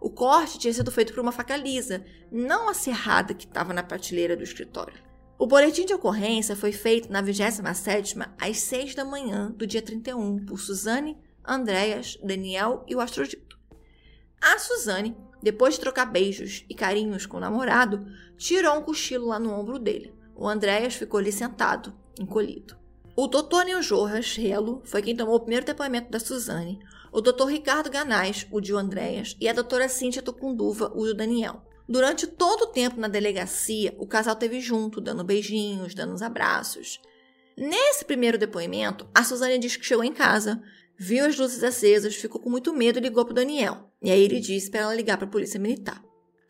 [0.00, 3.82] O corte tinha sido feito por uma faca lisa, não a serrada que estava na
[3.82, 4.94] prateleira do escritório.
[5.36, 10.44] O boletim de ocorrência foi feito na 27ª às 6 da manhã do dia 31
[10.44, 13.58] por Suzane, Andréas, Daniel e o Astrodito.
[14.40, 19.38] A Suzane, depois de trocar beijos e carinhos com o namorado, tirou um cochilo lá
[19.38, 20.12] no ombro dele.
[20.34, 21.92] O Andréas ficou ali sentado,
[22.22, 22.76] encolhido.
[23.16, 26.78] O doutor Jorras Relo foi quem tomou o primeiro depoimento da Suzane,
[27.12, 31.62] o doutor Ricardo Ganais, o de Andréas, e a doutora Cíntia Tucunduva, o do Daniel.
[31.88, 37.00] Durante todo o tempo na delegacia, o casal teve junto, dando beijinhos, dando uns abraços.
[37.56, 40.62] Nesse primeiro depoimento, a Suzane diz que chegou em casa,
[40.96, 43.90] viu as luzes acesas, ficou com muito medo e ligou para o Daniel.
[44.02, 46.00] E aí ele disse para ela ligar para a polícia militar.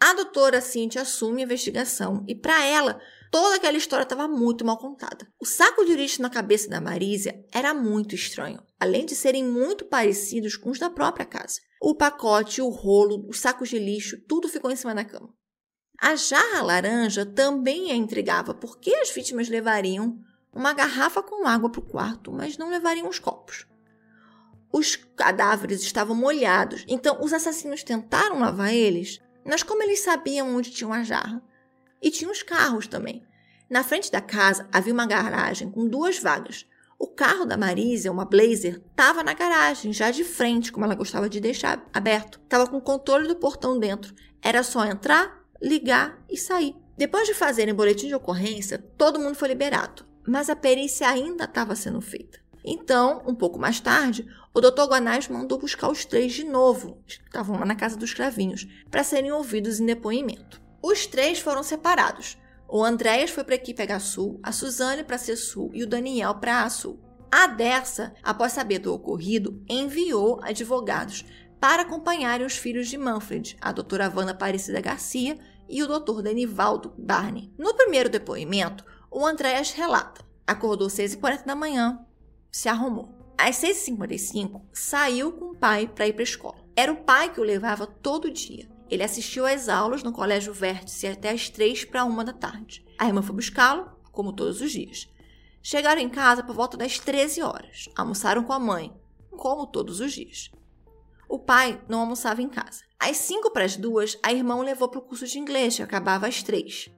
[0.01, 3.01] A doutora Cíntia assume a investigação e, para ela,
[3.31, 5.27] toda aquela história estava muito mal contada.
[5.41, 9.85] O saco de lixo na cabeça da Marísia era muito estranho, além de serem muito
[9.85, 11.61] parecidos com os da própria casa.
[11.81, 15.33] O pacote, o rolo, os sacos de lixo, tudo ficou em cima da cama.
[16.01, 20.19] A jarra laranja também a intrigava porque as vítimas levariam
[20.53, 23.67] uma garrafa com água para o quarto, mas não levariam os copos.
[24.73, 30.71] Os cadáveres estavam molhados, então os assassinos tentaram lavar eles, mas como eles sabiam onde
[30.71, 31.43] tinha uma jarra?
[32.01, 33.23] E tinha os carros também.
[33.69, 36.67] Na frente da casa havia uma garagem com duas vagas.
[36.99, 41.29] O carro da Marisa, uma Blazer, estava na garagem, já de frente, como ela gostava
[41.29, 42.41] de deixar aberto.
[42.43, 44.15] Estava com o controle do portão dentro.
[44.43, 46.75] Era só entrar, ligar e sair.
[46.97, 51.77] Depois de fazerem boletim de ocorrência, todo mundo foi liberado, mas a perícia ainda estava
[51.77, 52.41] sendo feita.
[52.65, 54.89] Então, um pouco mais tarde, o Dr.
[54.89, 59.31] Guanais mandou buscar os três de novo, estavam lá na casa dos cravinhos, para serem
[59.31, 60.61] ouvidos em depoimento.
[60.83, 62.39] Os três foram separados.
[62.69, 65.83] O Andréas foi para a equipe H Sul, a Suzane para a C Sul e
[65.83, 67.01] o Daniel para a Sul.
[67.31, 71.25] A Dersa, após saber do ocorrido, enviou advogados
[71.61, 76.95] para acompanharem os filhos de Manfred, a doutora Havana Aparecida Garcia e o doutor Denivaldo
[76.97, 77.53] Barney.
[77.59, 81.99] No primeiro depoimento, o Andréas relata: acordou 6h40 da manhã,
[82.51, 83.15] se arrumou.
[83.37, 86.59] Às 6h55, saiu com o pai para ir para a escola.
[86.75, 88.69] Era o pai que o levava todo dia.
[88.91, 92.85] Ele assistiu às aulas no Colégio Vértice até as 3 para 1 da tarde.
[92.99, 95.09] A irmã foi buscá-lo, como todos os dias.
[95.63, 97.89] Chegaram em casa por volta das 13 horas.
[97.97, 98.93] Almoçaram com a mãe,
[99.31, 100.51] como todos os dias.
[101.29, 102.83] O pai não almoçava em casa.
[102.99, 105.83] Às 5 para as 2, a irmã o levou para o curso de inglês, que
[105.83, 106.91] acabava às 3.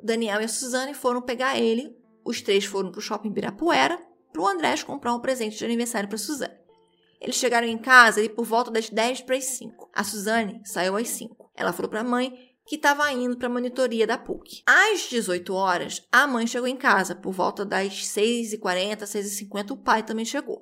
[0.00, 1.96] O Daniel e a Suzane foram pegar ele.
[2.24, 3.98] Os três foram para o shopping Birapuera
[4.32, 6.54] para o Andrés comprar um presente de aniversário para Suzane.
[7.20, 9.90] Eles chegaram em casa ali por volta das 10 para as 5.
[9.92, 11.50] A Suzane saiu às 5.
[11.54, 12.32] Ela falou para a mãe
[12.64, 14.62] que estava indo para a monitoria da PUC.
[14.66, 17.14] Às 18 horas, a mãe chegou em casa.
[17.14, 20.60] Por volta das 6h40, 6h50, o pai também chegou.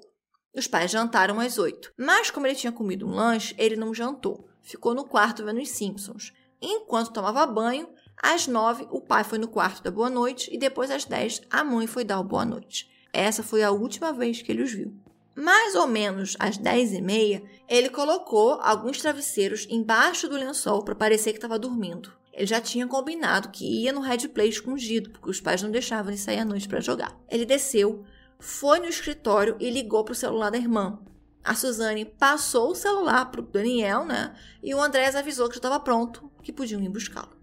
[0.55, 1.93] Os pais jantaram às 8.
[1.99, 4.49] Mas como ele tinha comido um lanche, ele não jantou.
[4.63, 6.33] Ficou no quarto vendo os Simpsons.
[6.63, 7.89] Enquanto tomava banho,
[8.23, 11.63] às 9 o pai foi no quarto da boa noite e depois às 10 a
[11.63, 12.89] mãe foi dar o boa noite.
[13.13, 14.95] Essa foi a última vez que ele os viu.
[15.37, 20.95] Mais ou menos às 10 e meia, ele colocou alguns travesseiros embaixo do lençol para
[20.95, 22.11] parecer que estava dormindo.
[22.33, 26.11] Ele já tinha combinado que ia no Red Play escondido, porque os pais não deixavam
[26.11, 27.15] ele sair à noite para jogar.
[27.29, 28.03] Ele desceu,
[28.39, 30.99] foi no escritório e ligou para o celular da irmã.
[31.45, 34.35] A Suzane passou o celular para o Daniel, né?
[34.63, 37.37] E o Andrés avisou que já estava pronto, que podiam ir buscá-lo.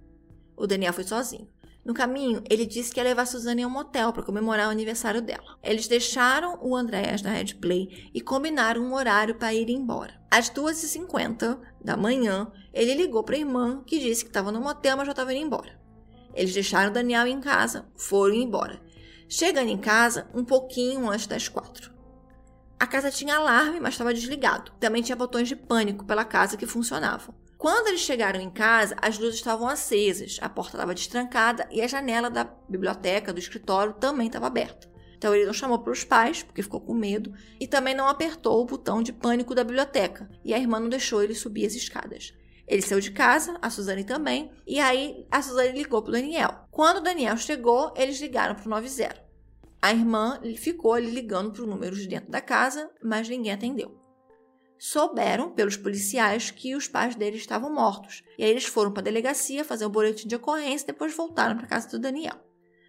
[0.57, 1.47] O Daniel foi sozinho.
[1.85, 5.21] No caminho, ele disse que ia levar Suzane a um motel para comemorar o aniversário
[5.21, 5.57] dela.
[5.61, 10.17] Eles deixaram o Andréas na Red Play e combinaram um horário para ir embora.
[10.31, 14.95] Às 2h50 da manhã, ele ligou para a irmã, que disse que estava no motel,
[14.95, 15.77] mas já estava indo embora.
[16.33, 18.81] Eles deixaram o Daniel em casa, foram embora.
[19.27, 21.93] Chegando em casa, um pouquinho antes das quatro.
[22.79, 24.71] A casa tinha alarme, mas estava desligado.
[24.79, 27.35] Também tinha botões de pânico pela casa que funcionavam.
[27.63, 31.87] Quando eles chegaram em casa, as luzes estavam acesas, a porta estava destrancada e a
[31.87, 34.91] janela da biblioteca, do escritório, também estava aberta.
[35.17, 38.61] Então ele não chamou para os pais, porque ficou com medo, e também não apertou
[38.61, 42.33] o botão de pânico da biblioteca, e a irmã não deixou ele subir as escadas.
[42.67, 46.67] Ele saiu de casa, a Suzane também, e aí a Suzane ligou para o Daniel.
[46.69, 49.23] Quando o Daniel chegou, eles ligaram para o 90.
[49.81, 54.02] A irmã ficou ligando para o número de dentro da casa, mas ninguém atendeu
[54.85, 58.21] souberam pelos policiais que os pais deles estavam mortos.
[58.37, 61.15] E aí eles foram para a delegacia fazer o um boletim de ocorrência e depois
[61.15, 62.35] voltaram para casa do Daniel.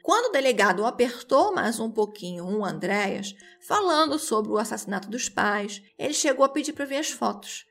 [0.03, 5.81] Quando o delegado apertou mais um pouquinho o Andréas, falando sobre o assassinato dos pais,
[5.97, 7.65] ele chegou a pedir para ver as fotos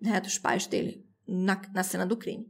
[0.00, 2.48] né, dos pais dele na, na cena do crime.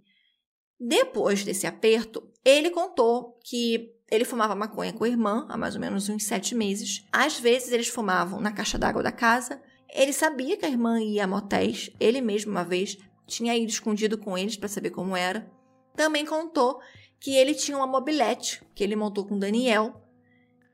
[0.79, 5.81] Depois desse aperto, ele contou que ele fumava maconha com a irmã há mais ou
[5.81, 7.07] menos uns sete meses.
[7.11, 9.59] Às vezes eles fumavam na caixa d'água da casa
[9.93, 14.19] ele sabia que a irmã ia a motéis, ele mesmo uma vez tinha ido escondido
[14.19, 15.51] com eles para saber como era.
[15.95, 16.81] Também contou
[17.19, 20.03] que ele tinha uma mobilete que ele montou com Daniel.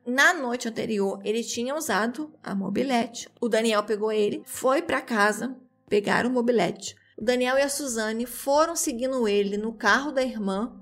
[0.04, 3.28] Na noite anterior, ele tinha usado a mobilete.
[3.40, 5.56] O Daniel pegou ele, foi para casa
[5.88, 6.96] pegar o mobilete.
[7.16, 10.76] O Daniel e a Suzane foram seguindo ele no carro da irmã.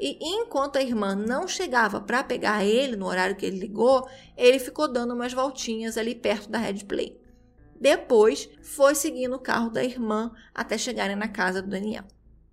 [0.00, 4.58] E enquanto a irmã não chegava para pegar ele no horário que ele ligou, ele
[4.58, 7.21] ficou dando umas voltinhas ali perto da Red Play.
[7.82, 12.04] Depois, foi seguindo o carro da irmã até chegarem na casa do Daniel.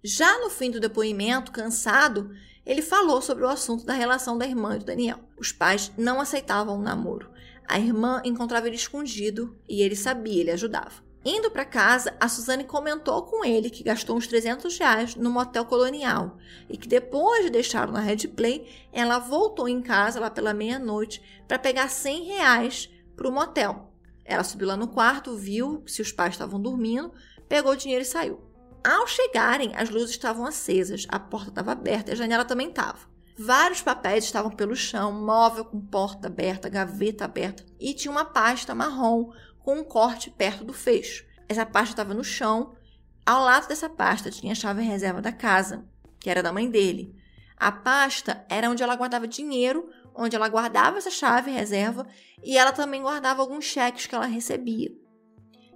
[0.03, 2.31] Já no fim do depoimento, cansado,
[2.65, 5.19] ele falou sobre o assunto da relação da irmã e do Daniel.
[5.37, 7.29] Os pais não aceitavam o namoro.
[7.67, 11.03] A irmã encontrava ele escondido e ele sabia, ele ajudava.
[11.23, 15.63] Indo para casa, a Suzane comentou com ele que gastou uns 300 reais no motel
[15.63, 20.55] colonial e que depois de deixá-lo na Red Play, ela voltou em casa lá pela
[20.55, 23.88] meia-noite para pegar 100 reais para o motel.
[24.29, 27.11] Ela subiu lá no quarto, viu se os pais estavam dormindo,
[27.49, 28.39] pegou o dinheiro e saiu.
[28.83, 32.99] Ao chegarem, as luzes estavam acesas, a porta estava aberta e a janela também estava.
[33.37, 38.75] Vários papéis estavam pelo chão, móvel com porta aberta, gaveta aberta e tinha uma pasta
[38.75, 39.31] marrom
[39.63, 41.25] com um corte perto do fecho.
[41.47, 42.75] Essa pasta estava no chão.
[43.25, 45.83] Ao lado dessa pasta tinha a chave reserva da casa,
[46.19, 47.15] que era da mãe dele.
[47.57, 52.05] A pasta era onde ela guardava dinheiro, onde ela guardava essa chave reserva
[52.43, 54.91] e ela também guardava alguns cheques que ela recebia.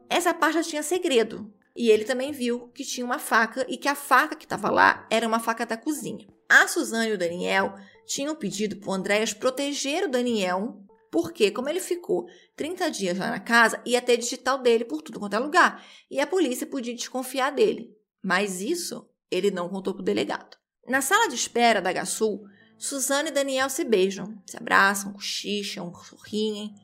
[0.09, 3.95] Essa pasta tinha segredo, e ele também viu que tinha uma faca e que a
[3.95, 6.27] faca que estava lá era uma faca da cozinha.
[6.47, 7.73] A Suzane e o Daniel
[8.05, 10.77] tinham pedido para o Andréas proteger o Daniel,
[11.09, 15.19] porque, como ele ficou 30 dias lá na casa, ia ter digital dele por tudo
[15.19, 17.95] quanto é lugar, e a polícia podia desconfiar dele.
[18.21, 20.57] Mas isso ele não contou para o delegado.
[20.87, 22.43] Na sala de espera da Gasul,
[22.83, 26.75] Suzane e Daniel se beijam, se abraçam, cochicham, sorriem.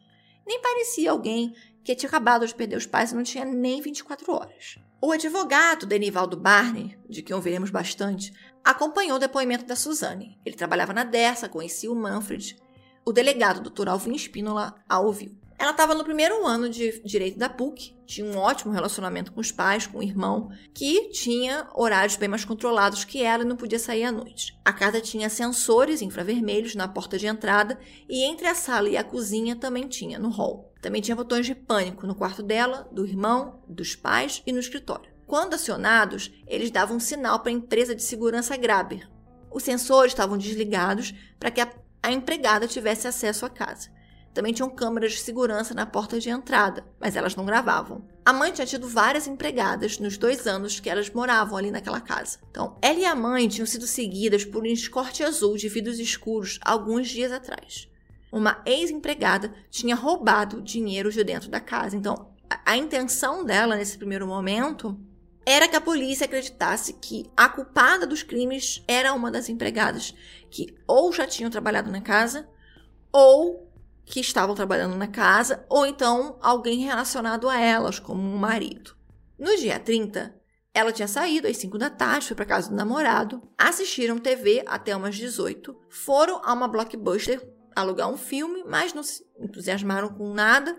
[0.47, 4.31] Nem parecia alguém que tinha acabado de perder os pais e não tinha nem 24
[4.31, 4.79] horas.
[5.01, 8.31] O advogado Denivaldo Barney, de quem ouviremos bastante,
[8.63, 10.39] acompanhou o depoimento da Suzane.
[10.45, 12.55] Ele trabalhava na Dersa, conhecia o Manfred.
[13.05, 13.89] O delegado, Dr.
[13.89, 15.37] Alvin Spínola, a ouviu.
[15.59, 19.51] Ela estava no primeiro ano de direito da PUC, tinha um ótimo relacionamento com os
[19.51, 23.77] pais, com o irmão, que tinha horários bem mais controlados que ela e não podia
[23.77, 24.57] sair à noite.
[24.63, 29.03] A casa tinha sensores infravermelhos na porta de entrada e entre a sala e a
[29.03, 30.73] cozinha também tinha, no hall.
[30.81, 35.11] Também tinha botões de pânico no quarto dela, do irmão, dos pais e no escritório.
[35.27, 39.11] Quando acionados, eles davam um sinal para a empresa de segurança Graber.
[39.51, 41.69] Os sensores estavam desligados para que a,
[42.01, 43.98] a empregada tivesse acesso à casa.
[44.33, 48.07] Também tinham câmeras de segurança na porta de entrada, mas elas não gravavam.
[48.23, 52.37] A mãe tinha tido várias empregadas nos dois anos que elas moravam ali naquela casa.
[52.51, 56.59] Então, ela e a mãe tinham sido seguidas por um escorte azul de vidros escuros
[56.63, 57.89] alguns dias atrás.
[58.31, 61.97] Uma ex-empregada tinha roubado dinheiro de dentro da casa.
[61.97, 64.99] Então, a, a intenção dela nesse primeiro momento
[65.45, 70.13] era que a polícia acreditasse que a culpada dos crimes era uma das empregadas
[70.51, 72.47] que ou já tinham trabalhado na casa
[73.11, 73.68] ou
[74.09, 78.95] que estavam trabalhando na casa, ou então alguém relacionado a elas, como um marido.
[79.37, 80.35] No dia 30,
[80.73, 84.95] ela tinha saído às 5 da tarde, foi para casa do namorado, assistiram TV até
[84.95, 87.39] umas 18, foram a uma blockbuster
[87.75, 90.75] alugar um filme, mas não se entusiasmaram com nada,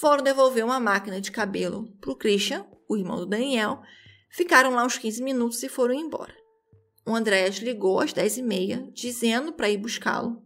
[0.00, 3.82] foram devolver uma máquina de cabelo para o Christian, o irmão do Daniel,
[4.30, 6.34] ficaram lá uns 15 minutos e foram embora.
[7.06, 10.42] O Andréas ligou às 10h30, dizendo para ir buscá-lo,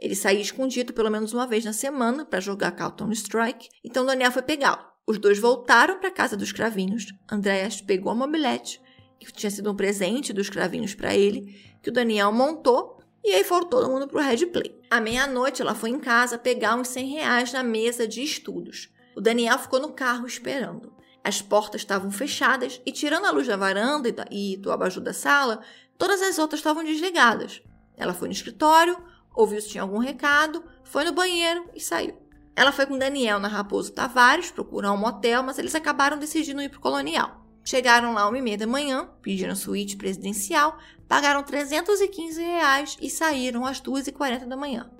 [0.00, 4.32] ele saía escondido pelo menos uma vez na semana para jogar Carlton Strike, então Daniel
[4.32, 4.84] foi pegá-lo.
[5.06, 7.06] Os dois voltaram para a casa dos cravinhos.
[7.30, 8.80] Andréas pegou a mobilete,
[9.18, 13.44] que tinha sido um presente dos cravinhos para ele, que o Daniel montou, e aí
[13.44, 14.80] foram todo mundo para o Red Play.
[14.90, 18.88] À meia-noite, ela foi em casa pegar uns 100 reais na mesa de estudos.
[19.16, 20.92] O Daniel ficou no carro esperando.
[21.24, 25.60] As portas estavam fechadas e, tirando a luz da varanda e do abajur da sala,
[25.98, 27.62] todas as outras estavam desligadas.
[27.96, 28.96] Ela foi no escritório,
[29.36, 32.16] ouviu se tinha algum recado, foi no banheiro e saiu.
[32.56, 36.70] Ela foi com Daniel na Raposo Tavares procurar um motel, mas eles acabaram decidindo ir
[36.70, 37.44] para o Colonial.
[37.62, 43.66] Chegaram lá uma e meia da manhã, pediram suíte presidencial, pagaram 315 reais e saíram
[43.66, 44.90] às 2h40 da manhã.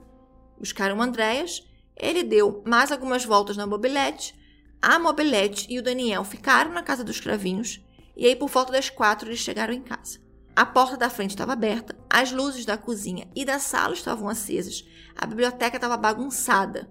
[0.58, 1.66] Buscaram o Andréas,
[1.96, 4.34] ele deu mais algumas voltas na mobilete,
[4.82, 7.80] a mobilete e o Daniel ficaram na casa dos cravinhos,
[8.14, 10.25] e aí por volta das quatro eles chegaram em casa.
[10.56, 14.86] A porta da frente estava aberta, as luzes da cozinha e da sala estavam acesas,
[15.14, 16.88] a biblioteca estava bagunçada.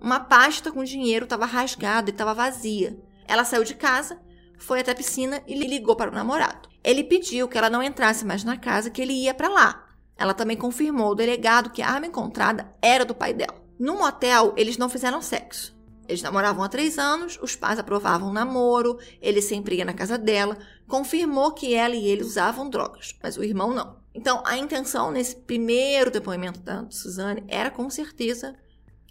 [0.00, 2.98] Uma pasta com dinheiro estava rasgada e estava vazia.
[3.28, 4.18] Ela saiu de casa,
[4.56, 6.70] foi até a piscina e ligou para o namorado.
[6.82, 9.88] Ele pediu que ela não entrasse mais na casa, que ele ia para lá.
[10.16, 13.62] Ela também confirmou ao delegado que a arma encontrada era do pai dela.
[13.78, 15.76] No motel, eles não fizeram sexo.
[16.08, 20.18] Eles namoravam há três anos, os pais aprovavam o namoro, ele sempre ia na casa
[20.18, 20.58] dela,
[20.88, 23.96] confirmou que ela e ele usavam drogas, mas o irmão não.
[24.14, 28.54] Então, a intenção nesse primeiro depoimento da Suzane era com certeza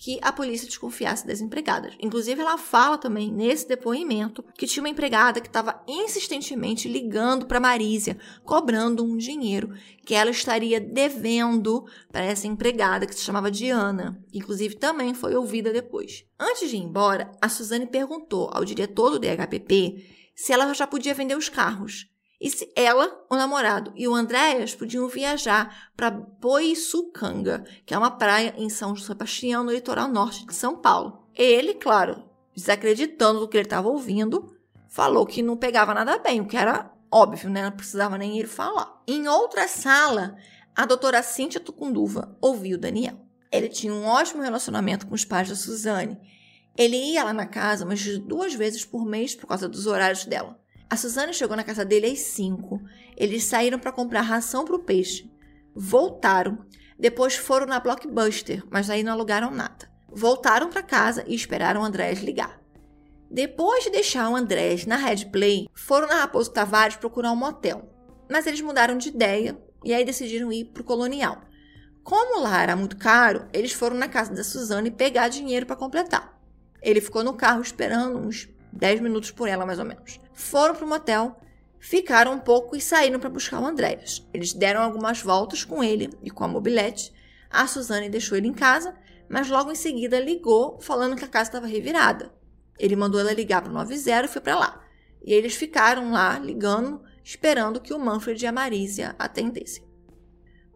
[0.02, 1.94] que a polícia desconfiasse das empregadas.
[2.00, 7.60] Inclusive, ela fala também nesse depoimento que tinha uma empregada que estava insistentemente ligando para
[7.60, 14.20] Marísia, cobrando um dinheiro que ela estaria devendo para essa empregada que se chamava Diana.
[14.34, 16.26] Inclusive, também foi ouvida depois.
[16.40, 21.14] Antes de ir embora, a Suzane perguntou ao diretor do DHPP se ela já podia
[21.14, 22.10] vender os carros
[22.42, 28.10] e se ela, o namorado e o Andréas podiam viajar para Boiçucanga, que é uma
[28.10, 31.28] praia em São Sebastião, no litoral norte de São Paulo.
[31.36, 32.24] Ele, claro,
[32.56, 34.58] desacreditando do que ele estava ouvindo,
[34.90, 37.62] falou que não pegava nada bem, o que era óbvio, né?
[37.62, 39.00] Não precisava nem ele falar.
[39.08, 40.36] Em outra sala,
[40.76, 43.20] a doutora Cíntia Tucunduva ouviu Daniel.
[43.52, 46.18] Ele tinha um ótimo relacionamento com os pais da Suzane.
[46.78, 50.60] Ele ia lá na casa umas duas vezes por mês por causa dos horários dela.
[50.90, 52.82] A Suzane chegou na casa dele às 5.
[53.16, 55.32] Eles saíram para comprar ração para o peixe.
[55.74, 56.66] Voltaram.
[57.00, 59.90] Depois foram na Blockbuster, mas aí não alugaram nada.
[60.10, 62.62] Voltaram para casa e esperaram o Andrés ligar.
[63.30, 67.90] Depois de deixar o Andrés na Red Play, foram na Raposo Tavares procurar um motel.
[68.30, 71.42] Mas eles mudaram de ideia e aí decidiram ir para o Colonial.
[72.04, 76.41] Como lá era muito caro, eles foram na casa da Suzane pegar dinheiro para completar.
[76.82, 80.20] Ele ficou no carro esperando uns 10 minutos por ela, mais ou menos.
[80.34, 81.40] Foram para o motel,
[81.80, 84.28] ficaram um pouco e saíram para buscar o Andréas.
[84.34, 87.14] Eles deram algumas voltas com ele e com a mobilete.
[87.50, 88.96] A Suzane deixou ele em casa,
[89.30, 92.34] mas logo em seguida ligou falando que a casa estava revirada.
[92.80, 94.84] Ele mandou ela ligar para o 90 e foi para lá.
[95.24, 99.84] E eles ficaram lá ligando, esperando que o Manfred e a Marísia atendessem.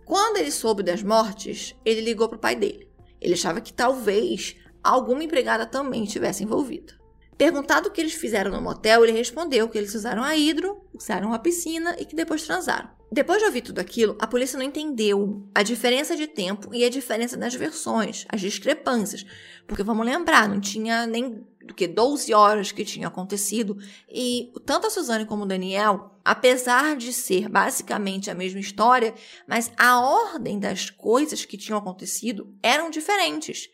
[0.05, 2.87] Quando ele soube das mortes, ele ligou para o pai dele.
[3.19, 4.55] Ele achava que talvez
[4.87, 6.93] alguma empregada também estivesse envolvida.
[7.37, 11.33] Perguntado o que eles fizeram no motel, ele respondeu que eles usaram a hidro, usaram
[11.33, 12.89] a piscina e que depois transaram.
[13.11, 16.89] Depois de ouvir tudo aquilo, a polícia não entendeu a diferença de tempo e a
[16.89, 19.25] diferença das versões, as discrepâncias.
[19.67, 23.77] Porque vamos lembrar, não tinha nem do que 12 horas que tinha acontecido.
[24.09, 29.13] E tanto a Suzane como o Daniel, apesar de ser basicamente a mesma história,
[29.47, 33.69] mas a ordem das coisas que tinham acontecido eram diferentes.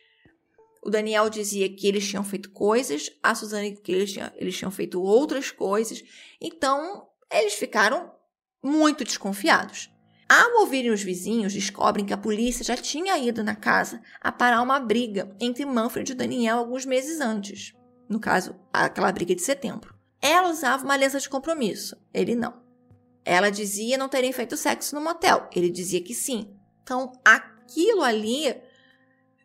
[0.84, 4.72] O Daniel dizia que eles tinham feito coisas, a Suzane que eles tinham, eles tinham
[4.72, 6.04] feito outras coisas.
[6.42, 8.12] Então, eles ficaram
[8.64, 9.92] muito desconfiados.
[10.28, 14.62] Ao ouvirem os vizinhos, descobrem que a polícia já tinha ido na casa a parar
[14.62, 17.74] uma briga entre Manfred e Daniel alguns meses antes.
[18.08, 19.94] No caso, aquela briga de setembro.
[20.22, 22.62] Ela usava uma aliança de compromisso, ele não.
[23.26, 26.56] Ela dizia não terem feito sexo no motel, ele dizia que sim.
[26.82, 28.56] Então, aquilo ali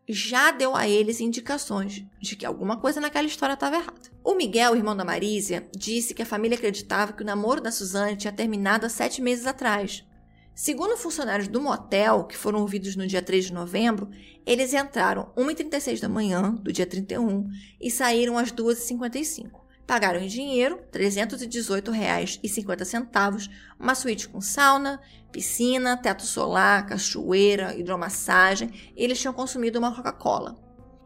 [0.08, 4.10] já deu a eles indicações de que alguma coisa naquela história estava errada.
[4.22, 8.16] O Miguel, irmão da Marísia, disse que a família acreditava que o namoro da Suzane
[8.16, 10.04] tinha terminado há sete meses atrás.
[10.54, 14.08] Segundo funcionários do motel, que foram ouvidos no dia 3 de novembro,
[14.46, 17.46] eles entraram 1h36 da manhã, do dia 31,
[17.78, 19.65] e saíram às 2h55.
[19.86, 29.04] Pagaram em dinheiro R$ 318,50, uma suíte com sauna, piscina, teto solar, cachoeira, hidromassagem, e
[29.04, 30.56] eles tinham consumido uma Coca-Cola.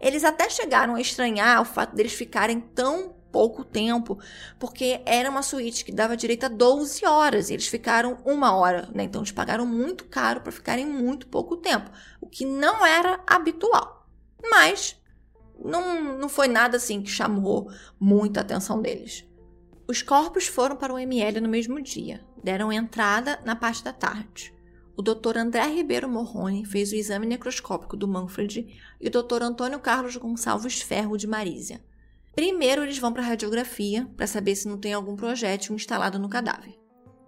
[0.00, 4.18] Eles até chegaram a estranhar o fato deles ficarem tão pouco tempo,
[4.58, 8.88] porque era uma suíte que dava direito a 12 horas, e eles ficaram uma hora,
[8.94, 9.04] né?
[9.04, 14.08] Então eles pagaram muito caro para ficarem muito pouco tempo, o que não era habitual.
[14.50, 14.99] Mas
[15.62, 19.26] não, não foi nada assim que chamou muita atenção deles.
[19.86, 24.54] Os corpos foram para o ML no mesmo dia, deram entrada na parte da tarde.
[24.96, 25.38] O Dr.
[25.38, 28.66] André Ribeiro Morrone fez o exame necroscópico do Manfred
[29.00, 29.42] e o Dr.
[29.42, 31.82] Antônio Carlos Gonçalves Ferro de Marísia.
[32.34, 36.28] Primeiro eles vão para a radiografia para saber se não tem algum projétil instalado no
[36.28, 36.78] cadáver.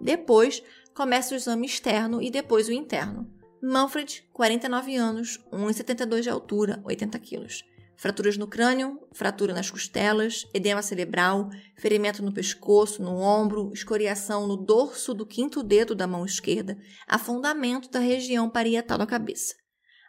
[0.01, 0.63] Depois
[0.95, 3.29] começa o exame externo e depois o interno.
[3.63, 7.65] Manfred, 49 anos, 1,72 de altura, 80 quilos.
[8.03, 14.57] Fraturas no crânio, fratura nas costelas, edema cerebral, ferimento no pescoço, no ombro, escoriação no
[14.57, 16.77] dorso do quinto dedo da mão esquerda,
[17.07, 19.55] afundamento da região parietal da cabeça.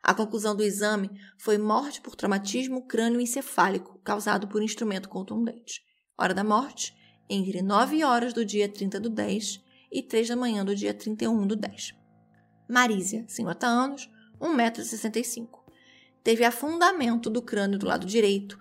[0.01, 5.79] A conclusão do exame foi morte por traumatismo crânioencefálico causado por instrumento contundente.
[6.17, 6.95] Hora da morte,
[7.29, 11.45] entre 9 horas do dia 30 do 10 e 3 da manhã do dia 31
[11.45, 11.93] do 10.
[12.67, 14.09] Marísia, 50 anos,
[14.41, 15.62] 1,65m
[16.23, 18.57] teve afundamento do crânio do lado direito,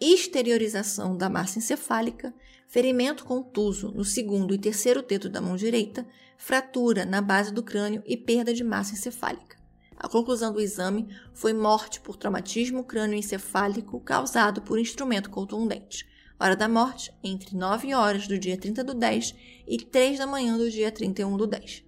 [0.00, 2.34] exteriorização da massa encefálica,
[2.66, 6.06] ferimento contuso no segundo e terceiro dedo da mão direita,
[6.36, 9.56] fratura na base do crânio e perda de massa encefálica.
[9.96, 16.04] A conclusão do exame foi morte por traumatismo crânioencefálico causado por instrumento contundente.
[16.38, 19.34] Hora da morte, entre 9 horas do dia 30 do 10
[19.68, 21.84] e 3 da manhã do dia 31 do 10.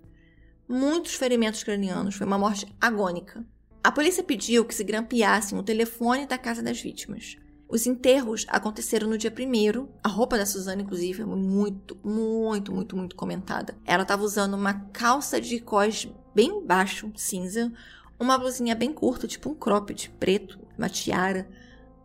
[0.68, 3.44] Muitos ferimentos cranianos, foi uma morte agônica.
[3.87, 7.37] A polícia pediu que se grampeassem o telefone da casa das vítimas.
[7.68, 9.89] Os enterros aconteceram no dia primeiro.
[10.03, 13.78] A roupa da Suzana, inclusive, é muito, muito, muito, muito comentada.
[13.84, 17.72] Ela estava usando uma calça de cós bem baixo, cinza,
[18.18, 21.49] uma blusinha bem curta, tipo um cropped preto, uma tiara,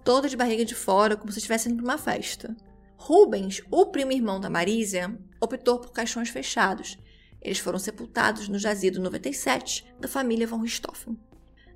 [0.04, 2.56] toda de barriga de fora, como se estivesse indo para uma festa.
[2.96, 7.00] Rubens, o primo irmão da Marísia, optou por caixões fechados.
[7.42, 11.18] Eles foram sepultados no jazido 97 da família von Richthofen.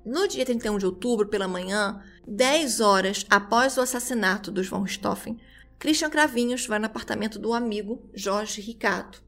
[0.06, 5.36] No dia 31 de outubro, pela manhã, 10 horas após o assassinato dos von Richthofen,
[5.80, 9.18] Christian Cravinhos vai no apartamento do amigo Jorge Ricardo.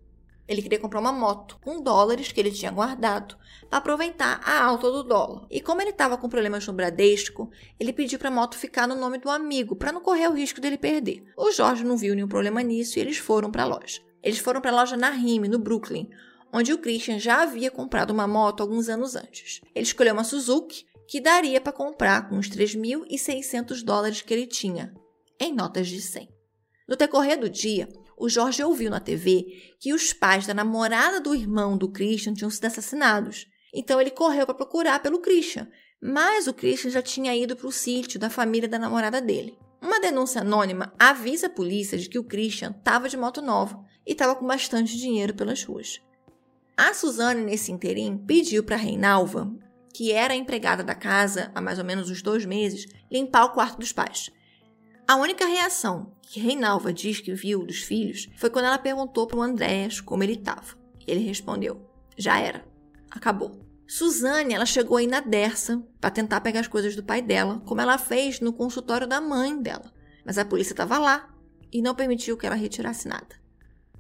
[0.47, 3.37] Ele queria comprar uma moto com dólares que ele tinha guardado
[3.69, 5.49] para aproveitar a alta do dólar.
[5.51, 7.51] E como ele estava com problemas no Bradesco,
[7.81, 10.61] ele pediu para a moto ficar no nome do amigo para não correr o risco
[10.61, 11.25] dele perder.
[11.37, 14.01] O Jorge não viu nenhum problema nisso e eles foram para a loja.
[14.23, 16.09] Eles foram para a loja na Rime, no Brooklyn,
[16.53, 19.61] onde o Christian já havia comprado uma moto alguns anos antes.
[19.75, 24.93] Ele escolheu uma Suzuki que daria para comprar com os 3.600 dólares que ele tinha,
[25.41, 26.29] em notas de 100.
[26.87, 31.35] No decorrer do dia, o Jorge ouviu na TV que os pais da namorada do
[31.35, 33.47] irmão do Christian tinham sido assassinados.
[33.73, 35.69] Então ele correu para procurar pelo Christian,
[36.03, 39.59] mas o Christian já tinha ido para o sítio da família da namorada dele.
[39.81, 44.13] Uma denúncia anônima avisa a polícia de que o Christian estava de moto nova e
[44.13, 46.01] estava com bastante dinheiro pelas ruas.
[46.81, 49.53] A Suzane, nesse interim, pediu para Reinalva,
[49.93, 53.81] que era empregada da casa há mais ou menos uns dois meses, limpar o quarto
[53.81, 54.31] dos pais.
[55.05, 59.41] A única reação que Reinalva diz que viu dos filhos foi quando ela perguntou para
[59.41, 60.79] o Andréas como ele estava.
[61.05, 61.85] Ele respondeu:
[62.17, 62.65] já era,
[63.11, 63.61] acabou.
[63.85, 67.81] Suzane, ela chegou aí na Dersa para tentar pegar as coisas do pai dela, como
[67.81, 69.93] ela fez no consultório da mãe dela.
[70.25, 71.29] Mas a polícia estava lá
[71.73, 73.48] e não permitiu que ela retirasse nada.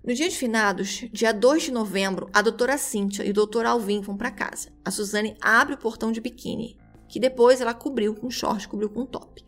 [0.04, 4.00] No dia de finados, dia 2 de novembro, a doutora Cíntia e o doutor Alvin
[4.00, 4.70] vão para casa.
[4.84, 6.78] A Suzane abre o portão de biquíni,
[7.08, 9.44] que depois ela cobriu com short, cobriu com top.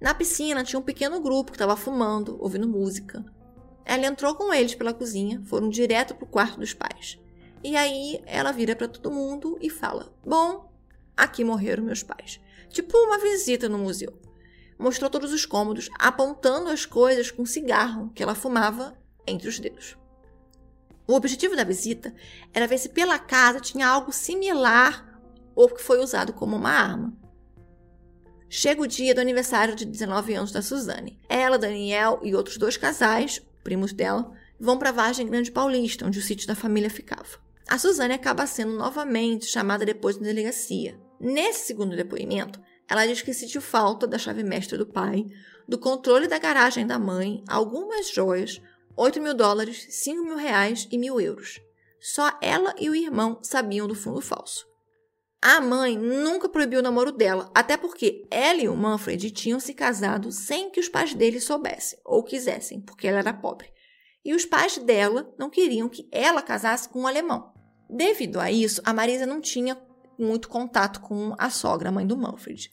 [0.00, 3.24] Na piscina tinha um pequeno grupo que estava fumando, ouvindo música.
[3.84, 7.18] Ela entrou com eles pela cozinha, foram direto para o quarto dos pais.
[7.62, 10.70] E aí ela vira para todo mundo e fala: Bom,
[11.16, 12.40] aqui morreram meus pais.
[12.68, 14.12] Tipo uma visita no museu.
[14.76, 19.96] Mostrou todos os cômodos, apontando as coisas com cigarro que ela fumava entre os dedos.
[21.06, 22.14] O objetivo da visita
[22.52, 25.20] era ver se pela casa tinha algo similar
[25.54, 27.16] ou que foi usado como uma arma.
[28.48, 31.18] Chega o dia do aniversário de 19 anos da Suzane.
[31.28, 36.18] Ela, Daniel e outros dois casais, primos dela, vão para a Vargem Grande Paulista, onde
[36.18, 37.38] o sítio da família ficava.
[37.68, 40.98] A Suzane acaba sendo novamente chamada depois na delegacia.
[41.20, 45.26] Nesse segundo depoimento, ela diz que sentiu falta da chave mestra do pai,
[45.66, 48.60] do controle da garagem da mãe, algumas joias,
[48.96, 51.60] 8 mil dólares, 5 mil reais e mil euros.
[52.00, 54.66] Só ela e o irmão sabiam do fundo falso.
[55.42, 59.74] A mãe nunca proibiu o namoro dela, até porque ela e o Manfred tinham se
[59.74, 63.70] casado sem que os pais dele soubessem ou quisessem, porque ela era pobre.
[64.24, 67.52] E os pais dela não queriam que ela casasse com um alemão.
[67.90, 69.76] Devido a isso, a Marisa não tinha
[70.18, 72.70] muito contato com a sogra, a mãe do Manfred.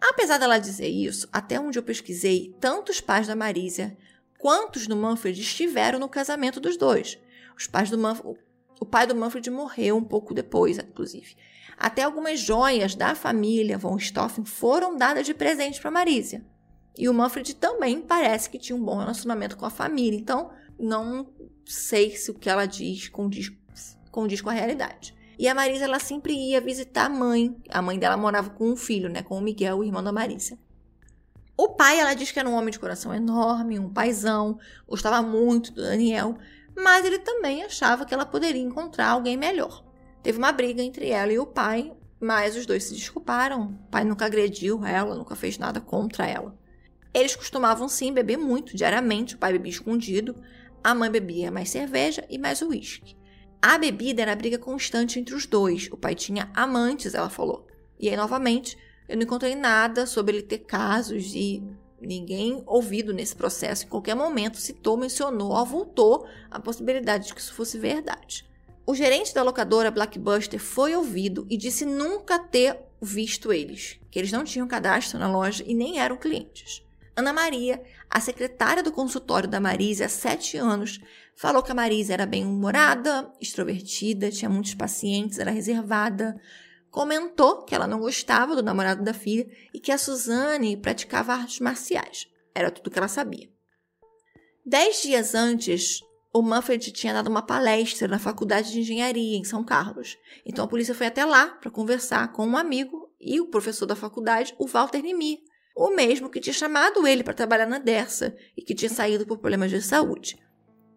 [0.00, 3.96] Apesar dela dizer isso, até onde eu pesquisei, tanto os pais da Marisa
[4.44, 7.18] quantos do Manfred estiveram no casamento dos dois.
[7.56, 8.38] Os pais do Manfred,
[8.78, 11.34] o pai do Manfred morreu um pouco depois, inclusive.
[11.78, 16.44] Até algumas joias da família von Stoffen foram dadas de presente para Marísia.
[16.94, 20.20] E o Manfred também parece que tinha um bom relacionamento com a família.
[20.20, 21.32] Então, não
[21.64, 23.50] sei se o que ela diz condiz,
[24.10, 25.14] condiz com a realidade.
[25.38, 27.56] E a Marisa, ela sempre ia visitar a mãe.
[27.70, 29.22] A mãe dela morava com um filho, né?
[29.22, 30.58] Com o Miguel, o irmão da Marisa.
[31.56, 34.58] O pai, ela diz que era um homem de coração enorme, um paizão,
[34.88, 36.36] gostava muito do Daniel,
[36.76, 39.84] mas ele também achava que ela poderia encontrar alguém melhor.
[40.22, 43.78] Teve uma briga entre ela e o pai, mas os dois se desculparam.
[43.86, 46.58] O pai nunca agrediu ela, nunca fez nada contra ela.
[47.12, 50.34] Eles costumavam sim beber muito diariamente, o pai bebia escondido,
[50.82, 53.16] a mãe bebia mais cerveja e mais uísque.
[53.62, 55.88] A bebida era a briga constante entre os dois.
[55.92, 57.66] O pai tinha amantes, ela falou.
[57.98, 58.76] E aí, novamente,
[59.08, 61.62] eu não encontrei nada sobre ele ter casos e
[62.00, 67.40] ninguém ouvido nesse processo em qualquer momento citou, mencionou ou voltou a possibilidade de que
[67.40, 68.46] isso fosse verdade.
[68.86, 74.32] O gerente da locadora Blackbuster foi ouvido e disse nunca ter visto eles, que eles
[74.32, 76.82] não tinham cadastro na loja e nem eram clientes.
[77.16, 81.00] Ana Maria, a secretária do consultório da Marisa há sete anos,
[81.36, 86.38] falou que a Marisa era bem-humorada, extrovertida, tinha muitos pacientes, era reservada,
[86.94, 91.58] comentou que ela não gostava do namorado da filha e que a Suzane praticava artes
[91.58, 92.28] marciais.
[92.54, 93.50] Era tudo que ela sabia.
[94.64, 95.98] Dez dias antes,
[96.32, 100.16] o Manfred tinha dado uma palestra na Faculdade de Engenharia em São Carlos.
[100.46, 103.96] Então a polícia foi até lá para conversar com um amigo e o professor da
[103.96, 105.38] faculdade, o Walter Nimir,
[105.76, 109.38] o mesmo que tinha chamado ele para trabalhar na Dersa e que tinha saído por
[109.38, 110.38] problemas de saúde.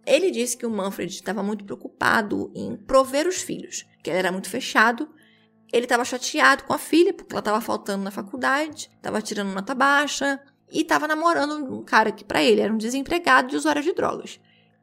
[0.06, 4.32] Ele disse que o Manfred estava muito preocupado em prover os filhos, que ele era
[4.32, 5.10] muito fechado.
[5.72, 9.76] Ele estava chateado com a filha porque ela estava faltando na faculdade, estava tirando nota
[9.76, 10.40] baixa
[10.72, 14.40] e estava namorando um cara que para ele era um desempregado de usuário de drogas.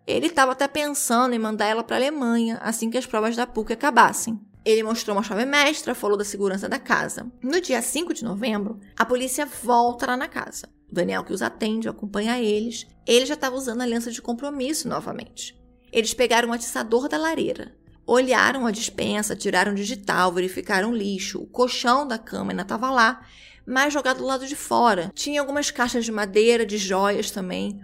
[0.07, 3.47] Ele estava até pensando em mandar ela para a Alemanha assim que as provas da
[3.47, 4.39] PUC acabassem.
[4.65, 7.31] Ele mostrou uma chave mestra, falou da segurança da casa.
[7.43, 10.69] No dia 5 de novembro, a polícia volta lá na casa.
[10.91, 12.87] O Daniel, que os atende, acompanha eles.
[13.07, 15.55] Ele já estava usando a aliança de compromisso novamente.
[15.93, 17.77] Eles pegaram um atiçador da lareira,
[18.07, 21.41] olharam a dispensa, tiraram digital, verificaram lixo.
[21.41, 23.27] O colchão da cama ainda estava lá,
[23.67, 25.11] mas jogado do lado de fora.
[25.15, 27.81] Tinha algumas caixas de madeira, de joias também.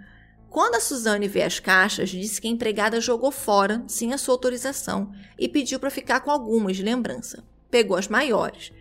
[0.49, 4.33] Quando a Suzane vê as caixas, disse que a empregada jogou fora, sem a sua
[4.33, 7.43] autorização, e pediu para ficar com algumas de lembrança.
[7.69, 8.71] Pegou as maiores.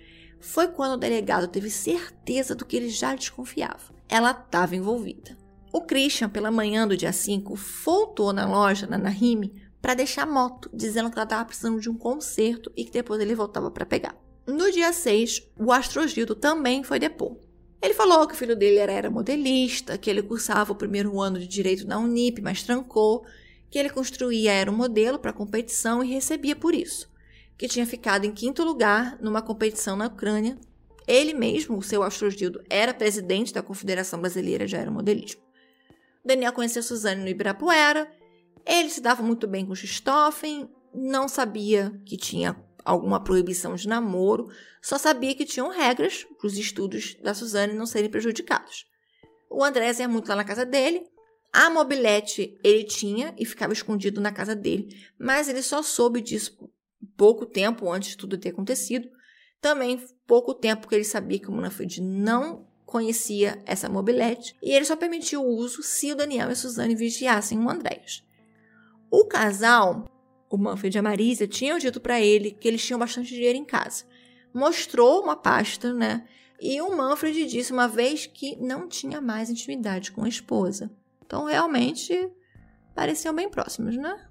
[0.41, 5.39] Foi quando o delegado teve certeza do que ele já desconfiava ela estava envolvida.
[5.73, 7.55] O Christian, pela manhã do dia 5,
[7.85, 11.89] voltou na loja, na Nahime, para deixar a moto, dizendo que ela estava precisando de
[11.89, 14.15] um conserto e que depois ele voltava para pegar.
[14.47, 17.37] No dia 6, o Astrogildo também foi depor.
[17.83, 21.47] Ele falou que o filho dele era, modelista, que ele cursava o primeiro ano de
[21.47, 23.25] direito na Unip, mas trancou,
[23.71, 27.09] que ele construía aeromodelo para competição e recebia por isso,
[27.57, 30.59] que tinha ficado em quinto lugar numa competição na Ucrânia
[31.11, 35.41] ele mesmo, o seu Astrogildo, era presidente da Confederação Brasileira de Aeromodelismo.
[36.25, 38.09] Daniel conheceu Suzane no Ibirapuera.
[38.71, 44.49] Ele se dava muito bem com Christoffen, não sabia que tinha alguma proibição de namoro,
[44.81, 48.87] só sabia que tinham regras para os estudos da Suzane não serem prejudicados.
[49.51, 51.05] O Andrés ia muito lá na casa dele.
[51.53, 56.57] A mobilete ele tinha e ficava escondido na casa dele, mas ele só soube disso
[57.17, 59.11] pouco tempo antes de tudo ter acontecido.
[59.61, 64.85] Também pouco tempo que ele sabia que o Manfred não conhecia essa mobilete e ele
[64.85, 68.23] só permitiu o uso se o Daniel e a Suzane vigiassem o Andréas.
[69.11, 70.05] O casal,
[70.49, 73.65] o Manfred e a Marisa, tinham dito para ele que eles tinham bastante dinheiro em
[73.65, 74.05] casa.
[74.55, 76.25] Mostrou uma pasta, né?
[76.61, 80.91] E o Manfred disse uma vez que não tinha mais intimidade com a esposa.
[81.25, 82.31] Então, realmente,
[82.95, 84.29] pareciam bem próximos, né?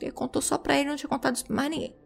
[0.00, 1.96] Ele contou só para ele, não tinha contado isso pra mais ninguém.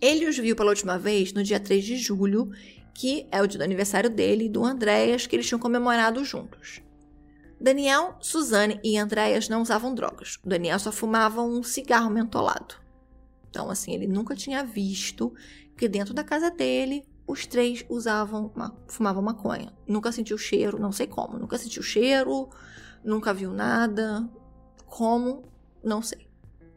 [0.00, 2.50] Ele os viu pela última vez no dia 3 de julho,
[2.94, 6.82] que é o dia do aniversário dele e do Andréas, que eles tinham comemorado juntos.
[7.62, 10.36] Daniel, Suzane e Andréas não usavam drogas.
[10.44, 12.74] O Daniel só fumava um cigarro mentolado.
[13.48, 15.32] Então, assim, ele nunca tinha visto
[15.76, 19.72] que dentro da casa dele os três usavam, uma, fumavam maconha.
[19.86, 21.38] Nunca sentiu cheiro, não sei como.
[21.38, 22.50] Nunca sentiu cheiro,
[23.04, 24.28] nunca viu nada.
[24.86, 25.44] Como?
[25.84, 26.26] Não sei.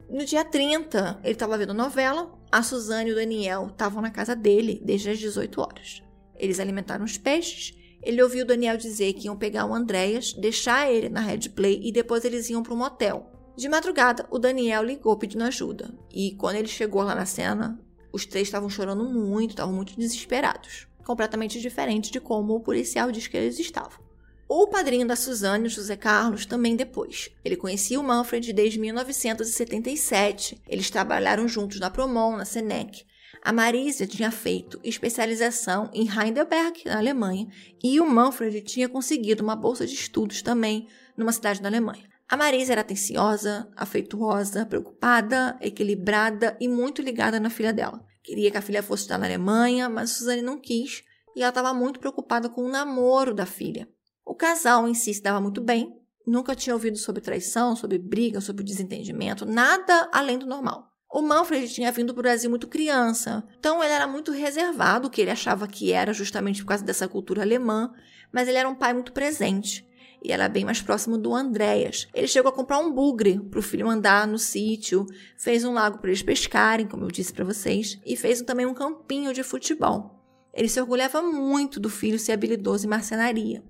[0.08, 2.32] No dia 30, ele estava vendo novela.
[2.52, 6.04] A Suzane e o Daniel estavam na casa dele desde as 18 horas.
[6.36, 7.76] Eles alimentaram os peixes.
[8.06, 11.92] Ele ouviu Daniel dizer que iam pegar o Andréas, deixar ele na Red Play e
[11.92, 13.32] depois eles iam para um motel.
[13.58, 15.92] De madrugada, o Daniel ligou pedindo ajuda.
[16.14, 17.80] E quando ele chegou lá na cena,
[18.14, 20.88] os três estavam chorando muito, estavam muito desesperados.
[21.04, 24.06] Completamente diferente de como o policial diz que eles estavam.
[24.48, 27.32] O padrinho da Suzane, José Carlos, também depois.
[27.44, 30.62] Ele conhecia o Manfred desde 1977.
[30.68, 33.04] Eles trabalharam juntos na Promon, na Senec.
[33.46, 37.48] A Marisa tinha feito especialização em Heidelberg, na Alemanha,
[37.84, 42.10] e o Manfred tinha conseguido uma bolsa de estudos também numa cidade da Alemanha.
[42.28, 48.04] A Marisa era atenciosa, afetuosa, preocupada, equilibrada e muito ligada na filha dela.
[48.24, 51.04] Queria que a filha fosse estar na Alemanha, mas Suzane não quis
[51.36, 53.88] e ela estava muito preocupada com o namoro da filha.
[54.26, 55.94] O casal em si se dava muito bem,
[56.26, 60.95] nunca tinha ouvido sobre traição, sobre briga, sobre desentendimento, nada além do normal.
[61.16, 65.10] O Manfred tinha vindo para o Brasil muito criança, então ele era muito reservado, o
[65.10, 67.94] que ele achava que era justamente por causa dessa cultura alemã,
[68.34, 69.88] mas ele era um pai muito presente
[70.22, 72.10] e era bem mais próximo do Andréas.
[72.14, 75.06] Ele chegou a comprar um bugre para o filho andar no sítio,
[75.38, 78.74] fez um lago para eles pescarem, como eu disse para vocês, e fez também um
[78.74, 80.22] campinho de futebol.
[80.54, 83.64] Ele se orgulhava muito do filho ser habilidoso em marcenaria.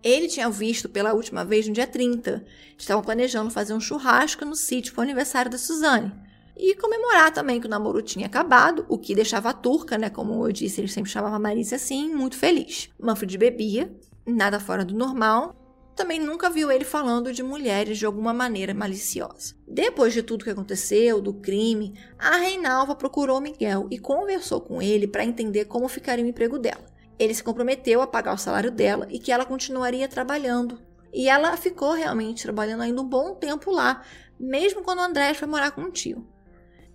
[0.00, 2.44] Ele tinha visto pela última vez no dia 30.
[2.78, 6.21] Estavam planejando fazer um churrasco no sítio para o aniversário da Suzane.
[6.56, 10.10] E comemorar também que o namoro tinha acabado, o que deixava a turca, né?
[10.10, 12.90] Como eu disse, ele sempre chamava a Marisa assim, muito feliz.
[13.00, 13.94] Manfred bebia,
[14.26, 15.56] nada fora do normal.
[15.94, 19.54] Também nunca viu ele falando de mulheres de alguma maneira maliciosa.
[19.68, 25.06] Depois de tudo que aconteceu, do crime, a Reinalva procurou Miguel e conversou com ele
[25.06, 26.84] para entender como ficaria o emprego dela.
[27.18, 30.80] Ele se comprometeu a pagar o salário dela e que ela continuaria trabalhando.
[31.12, 34.02] E ela ficou realmente trabalhando ainda um bom tempo lá,
[34.40, 36.26] mesmo quando o André foi morar com o tio.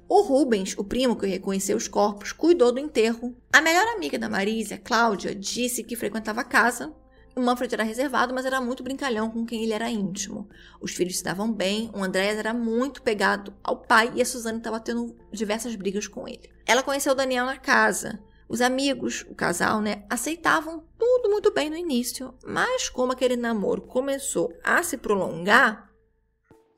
[0.09, 3.35] O Rubens, o primo que reconheceu os corpos, cuidou do enterro.
[3.51, 6.93] A melhor amiga da Marisa, Cláudia, disse que frequentava a casa
[7.37, 10.49] o Manfred era reservado, mas era muito brincalhão com quem ele era íntimo.
[10.81, 14.57] Os filhos se davam bem, o Andrés era muito pegado ao pai e a Suzane
[14.57, 16.49] estava tendo diversas brigas com ele.
[16.65, 18.19] Ela conheceu o Daniel na casa.
[18.49, 23.83] Os amigos, o casal, né, aceitavam tudo muito bem no início, mas como aquele namoro
[23.83, 25.91] começou a se prolongar,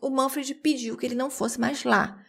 [0.01, 2.19] o Manfred pediu que ele não fosse mais lá.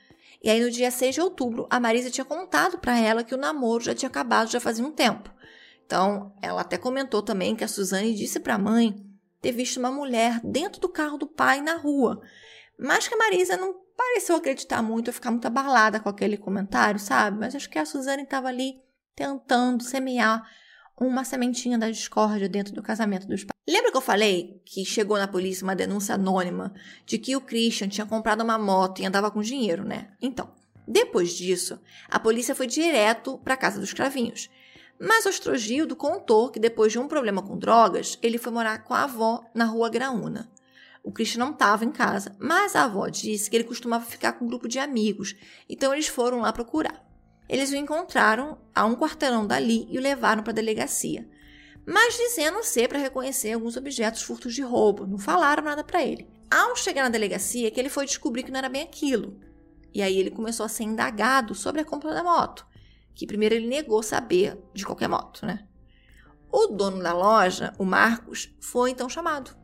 [0.42, 3.38] E aí, no dia 6 de outubro, a Marisa tinha contado para ela que o
[3.38, 5.30] namoro já tinha acabado já fazia um tempo.
[5.84, 8.94] Então, ela até comentou também que a Suzane disse para a mãe
[9.40, 12.22] ter visto uma mulher dentro do carro do pai na rua,
[12.78, 16.98] mas que a Marisa não pareceu acreditar muito ou ficar muito abalada com aquele comentário,
[16.98, 17.38] sabe?
[17.38, 18.80] Mas acho que a Suzane estava ali
[19.14, 20.42] tentando semear
[21.00, 23.58] uma sementinha da discórdia dentro do casamento dos pais.
[23.68, 26.74] Lembra que eu falei que chegou na polícia uma denúncia anônima
[27.06, 30.10] de que o Christian tinha comprado uma moto e andava com dinheiro, né?
[30.20, 30.50] Então,
[30.86, 34.50] depois disso, a polícia foi direto para a casa dos cravinhos
[35.00, 39.04] mas Ostrogildo contou que depois de um problema com drogas, ele foi morar com a
[39.04, 40.50] avó na rua Graúna.
[41.02, 44.44] O Christian não estava em casa, mas a avó disse que ele costumava ficar com
[44.44, 45.34] um grupo de amigos,
[45.66, 47.02] então eles foram lá procurar.
[47.50, 51.28] Eles o encontraram a um quarteirão dali e o levaram para a delegacia,
[51.84, 56.30] mas dizendo ser para reconhecer alguns objetos furtos de roubo, não falaram nada para ele.
[56.50, 59.38] Ao chegar na delegacia, que ele foi descobrir que não era bem aquilo.
[59.92, 62.70] E aí ele começou a ser indagado sobre a compra da moto
[63.14, 65.66] que primeiro ele negou saber de qualquer moto, né?
[66.50, 69.54] O dono da loja, o Marcos, foi então chamado.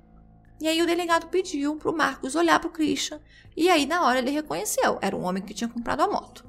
[0.61, 3.19] E aí o delegado pediu para o Marcos olhar para o Christian
[3.57, 6.46] e aí na hora ele reconheceu, era um homem que tinha comprado a moto.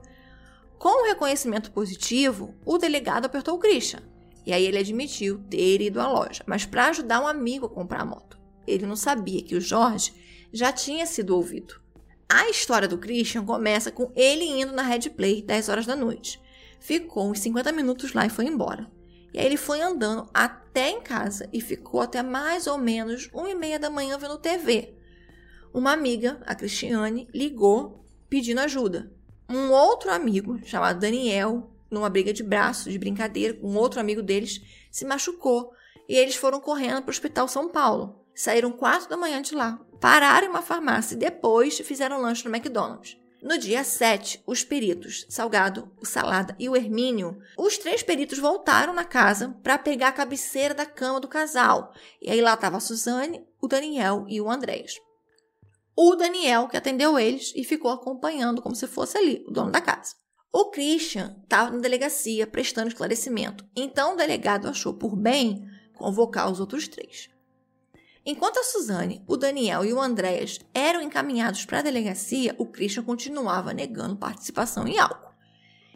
[0.78, 4.02] Com o reconhecimento positivo, o delegado apertou o Christian.
[4.46, 8.02] E aí ele admitiu ter ido à loja, mas para ajudar um amigo a comprar
[8.02, 8.40] a moto.
[8.66, 10.14] Ele não sabia que o Jorge
[10.54, 11.82] já tinha sido ouvido.
[12.30, 16.40] A história do Christian começa com ele indo na Red Play 10 horas da noite
[16.80, 18.90] ficou uns 50 minutos lá e foi embora.
[19.34, 23.48] E aí ele foi andando até em casa e ficou até mais ou menos 1
[23.48, 24.96] e meia da manhã vendo TV.
[25.74, 29.12] Uma amiga, a Cristiane, ligou pedindo ajuda.
[29.50, 34.62] Um outro amigo, chamado Daniel, numa briga de braço, de brincadeira, com outro amigo deles,
[34.92, 35.72] se machucou.
[36.08, 38.26] E eles foram correndo para o Hospital São Paulo.
[38.36, 42.56] Saíram quatro da manhã de lá, pararam em uma farmácia e depois fizeram lanche no
[42.56, 43.18] McDonald's.
[43.42, 48.94] No dia 7, os peritos, Salgado, o Salada e o Hermínio, os três peritos voltaram
[48.94, 51.94] na casa para pegar a cabeceira da cama do casal.
[52.22, 55.00] E aí lá estava a Suzane, o Daniel e o Andrés.
[56.00, 59.82] O Daniel que atendeu eles e ficou acompanhando como se fosse ali, o dono da
[59.82, 60.14] casa.
[60.54, 66.60] O Christian estava na delegacia prestando esclarecimento, então o delegado achou por bem convocar os
[66.60, 67.32] outros três.
[68.24, 73.02] Enquanto a Suzane, o Daniel e o Andréas eram encaminhados para a delegacia, o Christian
[73.02, 75.34] continuava negando participação em algo.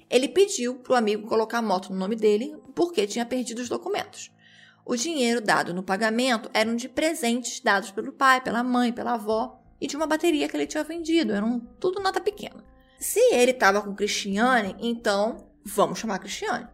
[0.10, 3.70] Ele pediu para o amigo colocar a moto no nome dele porque tinha perdido os
[3.70, 4.32] documentos.
[4.84, 9.61] O dinheiro dado no pagamento eram de presentes dados pelo pai, pela mãe, pela avó
[9.82, 11.34] e de uma bateria que ele tinha vendido.
[11.34, 12.64] Eram tudo nota pequena.
[13.00, 16.68] Se ele estava com Cristiane, então vamos chamar Cristiane.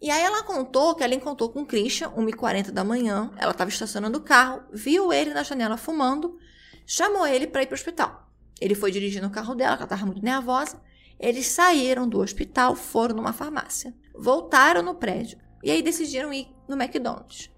[0.00, 3.30] E aí ela contou que ela encontrou com o Christian, 1h40 da manhã.
[3.36, 6.38] Ela estava estacionando o carro, viu ele na janela fumando,
[6.86, 8.30] chamou ele para ir para o hospital.
[8.58, 10.80] Ele foi dirigindo o carro dela, ela estava muito nervosa.
[11.18, 16.80] Eles saíram do hospital, foram numa farmácia, voltaram no prédio e aí decidiram ir no
[16.80, 17.50] McDonald's.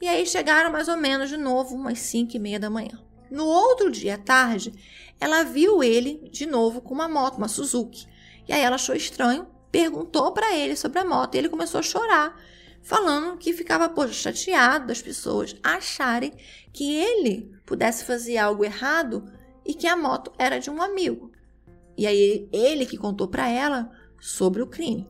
[0.00, 2.98] E aí chegaram mais ou menos de novo, umas 5 e meia da manhã.
[3.30, 4.72] No outro dia à tarde,
[5.20, 8.06] ela viu ele de novo com uma moto, uma Suzuki.
[8.48, 11.82] E aí ela achou estranho, perguntou para ele sobre a moto e ele começou a
[11.82, 12.36] chorar,
[12.82, 16.32] falando que ficava poxa, chateado das pessoas acharem
[16.72, 19.30] que ele pudesse fazer algo errado
[19.64, 21.30] e que a moto era de um amigo.
[21.96, 25.08] E aí ele que contou para ela sobre o crime.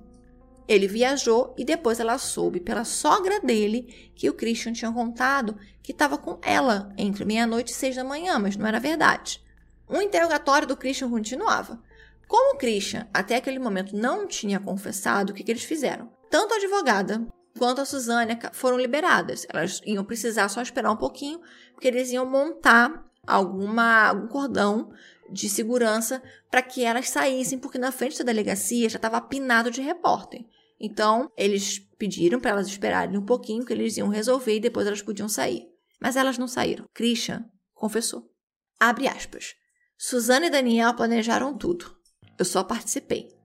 [0.71, 5.91] Ele viajou e depois ela soube pela sogra dele que o Christian tinha contado que
[5.91, 9.43] estava com ela entre meia-noite e seis da manhã, mas não era verdade.
[9.89, 11.83] O interrogatório do Christian continuava.
[12.29, 16.09] Como o Christian até aquele momento não tinha confessado, o que, que eles fizeram?
[16.31, 17.27] Tanto a advogada
[17.59, 19.45] quanto a Suzânia foram liberadas.
[19.53, 21.41] Elas iam precisar só esperar um pouquinho,
[21.73, 24.93] porque eles iam montar alguma, algum cordão
[25.29, 29.81] de segurança para que elas saíssem, porque na frente da delegacia já estava apinado de
[29.81, 30.45] repórter.
[30.81, 35.03] Então, eles pediram para elas esperarem um pouquinho, que eles iam resolver e depois elas
[35.03, 35.69] podiam sair.
[36.01, 36.87] Mas elas não saíram.
[36.95, 37.45] Christian
[37.75, 38.33] confessou.
[38.79, 39.55] Abre aspas.
[39.99, 41.95] Suzana e Daniel planejaram tudo.
[42.39, 43.37] Eu só participei.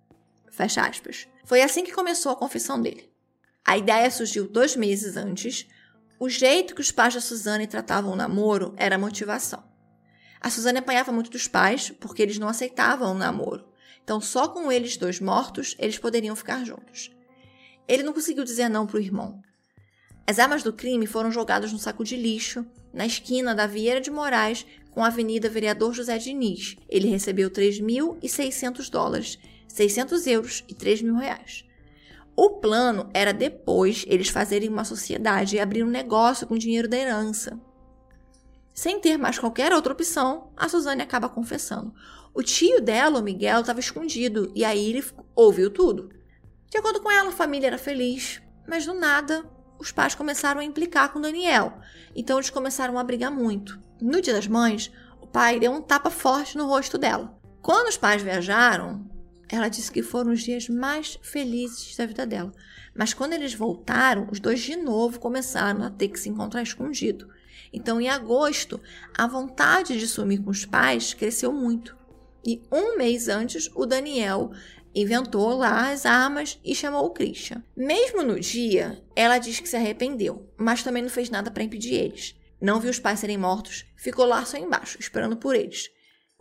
[0.50, 1.28] Fecha aspas.
[1.44, 3.12] Foi assim que começou a confissão dele.
[3.66, 5.68] A ideia surgiu dois meses antes.
[6.18, 9.62] O jeito que os pais da Suzane tratavam o namoro era motivação.
[10.40, 13.68] A Suzane apanhava muito dos pais porque eles não aceitavam o namoro.
[14.02, 17.15] Então, só com eles dois mortos, eles poderiam ficar juntos.
[17.88, 19.42] Ele não conseguiu dizer não para o irmão.
[20.28, 24.10] As armas do crime foram jogadas no saco de lixo, na esquina da Vieira de
[24.10, 26.78] Moraes com a Avenida Vereador José Diniz.
[26.90, 29.38] Ele recebeu 3.600 dólares,
[29.68, 31.66] 600 euros e 3 mil reais.
[32.36, 36.98] O plano era depois eles fazerem uma sociedade e abrir um negócio com dinheiro da
[36.98, 37.60] herança.
[38.74, 41.94] Sem ter mais qualquer outra opção, a Suzane acaba confessando.
[42.34, 46.10] O tio dela, o Miguel, estava escondido e aí ele ouviu tudo.
[46.70, 49.46] De acordo com ela, a família era feliz, mas do nada
[49.80, 51.80] os pais começaram a implicar com Daniel.
[52.16, 53.80] Então eles começaram a brigar muito.
[54.02, 57.38] No Dia das Mães, o pai deu um tapa forte no rosto dela.
[57.62, 59.10] Quando os pais viajaram,
[59.50, 62.52] ela disse que foram os dias mais felizes da vida dela.
[62.96, 67.30] Mas quando eles voltaram, os dois de novo começaram a ter que se encontrar escondido.
[67.74, 68.80] Então, em agosto,
[69.18, 71.96] a vontade de sumir com os pais cresceu muito.
[72.46, 74.52] E um mês antes, o Daniel
[74.96, 77.62] inventou lá as armas e chamou o Christian.
[77.76, 81.94] Mesmo no dia, ela diz que se arrependeu, mas também não fez nada para impedir
[81.94, 82.36] eles.
[82.62, 85.90] Não viu os pais serem mortos, ficou lá só embaixo, esperando por eles.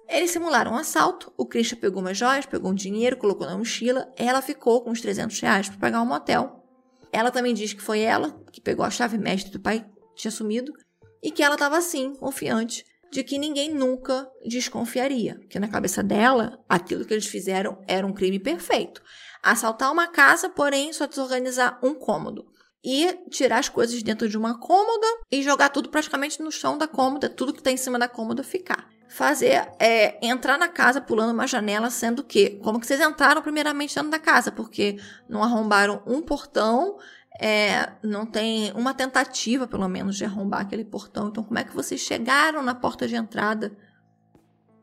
[0.08, 4.12] Eles simularam um assalto, o Christian pegou umas joias, pegou um dinheiro, colocou na mochila,
[4.16, 6.64] ela ficou com os 300 reais para pagar um motel.
[7.10, 10.72] Ela também diz que foi ela que pegou a chave mestre do pai tinha sumido
[11.22, 12.84] e que ela estava assim, confiante
[13.14, 18.12] de que ninguém nunca desconfiaria, que na cabeça dela, aquilo que eles fizeram era um
[18.12, 19.00] crime perfeito.
[19.40, 22.44] Assaltar uma casa, porém só desorganizar um cômodo.
[22.82, 26.88] E tirar as coisas dentro de uma cômoda e jogar tudo praticamente no chão da
[26.88, 28.88] cômoda, tudo que está em cima da cômoda ficar.
[29.08, 33.94] Fazer, é, entrar na casa pulando uma janela, sendo que, como que vocês entraram primeiramente
[33.94, 34.50] dentro da casa?
[34.50, 36.98] Porque não arrombaram um portão,
[37.40, 41.28] é, não tem uma tentativa, pelo menos, de arrombar aquele portão.
[41.28, 43.76] Então, como é que vocês chegaram na porta de entrada?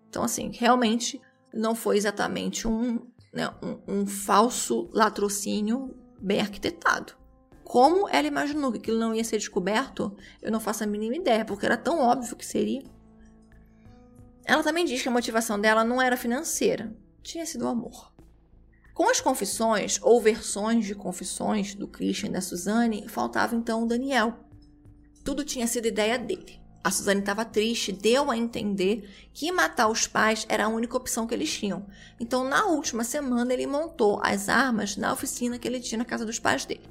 [0.10, 1.22] Então, assim, realmente
[1.54, 3.00] não foi exatamente um,
[3.34, 7.14] né, um, um falso latrocínio bem arquitetado.
[7.64, 11.46] Como ela imaginou que aquilo não ia ser descoberto, eu não faço a mínima ideia,
[11.46, 12.84] porque era tão óbvio que seria.
[14.44, 18.11] Ela também diz que a motivação dela não era financeira, tinha sido o amor.
[18.94, 23.88] Com as confissões ou versões de confissões do Christian e da Suzane, faltava então o
[23.88, 24.34] Daniel.
[25.24, 26.60] Tudo tinha sido ideia dele.
[26.84, 31.28] A Suzane estava triste, deu a entender que matar os pais era a única opção
[31.28, 31.86] que eles tinham.
[32.20, 36.26] Então, na última semana, ele montou as armas na oficina que ele tinha na casa
[36.26, 36.90] dos pais dele.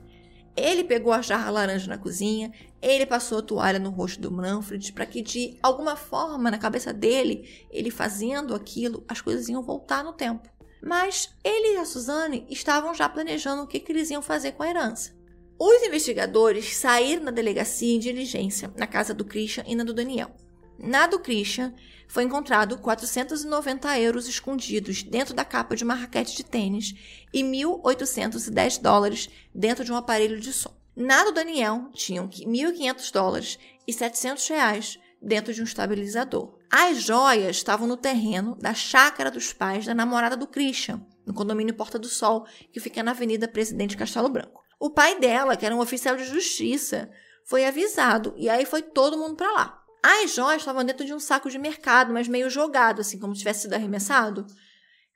[0.56, 4.92] Ele pegou a jarra laranja na cozinha, ele passou a toalha no rosto do Manfred
[4.92, 10.04] para que, de alguma forma, na cabeça dele, ele fazendo aquilo, as coisas iam voltar
[10.04, 10.48] no tempo.
[10.82, 14.62] Mas ele e a Suzane estavam já planejando o que, que eles iam fazer com
[14.62, 15.12] a herança.
[15.58, 20.34] Os investigadores saíram da delegacia em diligência na casa do Christian e na do Daniel.
[20.78, 21.74] Na do Christian,
[22.08, 26.94] foi encontrado 490 euros escondidos dentro da capa de uma raquete de tênis
[27.32, 30.74] e 1.810 dólares dentro de um aparelho de som.
[30.96, 36.58] Na do Daniel, tinham 1.500 dólares e 700 reais dentro de um estabilizador.
[36.72, 41.74] As joias estavam no terreno da chácara dos pais da namorada do Christian, no condomínio
[41.74, 44.62] Porta do Sol, que fica na Avenida Presidente Castelo Branco.
[44.78, 47.10] O pai dela, que era um oficial de justiça,
[47.44, 49.82] foi avisado e aí foi todo mundo para lá.
[50.00, 53.40] As joias estavam dentro de um saco de mercado, mas meio jogado, assim como se
[53.40, 54.46] tivesse sido arremessado.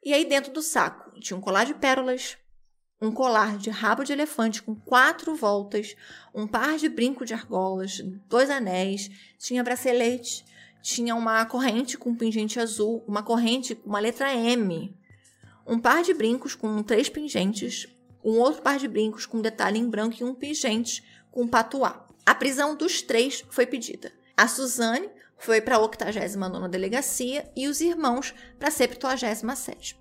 [0.04, 2.36] E aí dentro do saco tinha um colar de pérolas,
[3.00, 5.94] um colar de rabo de elefante com quatro voltas,
[6.34, 9.08] um par de brinco de argolas, dois anéis,
[9.38, 10.44] tinha bracelete,
[10.84, 14.94] tinha uma corrente com pingente azul, uma corrente com uma letra M,
[15.66, 17.88] um par de brincos com três pingentes,
[18.22, 22.06] um outro par de brincos com detalhe em branco e um pingente com patuá.
[22.26, 24.12] A prisão dos três foi pedida.
[24.36, 25.08] A Suzane
[25.38, 29.96] foi para a 89 delegacia e os irmãos para a 77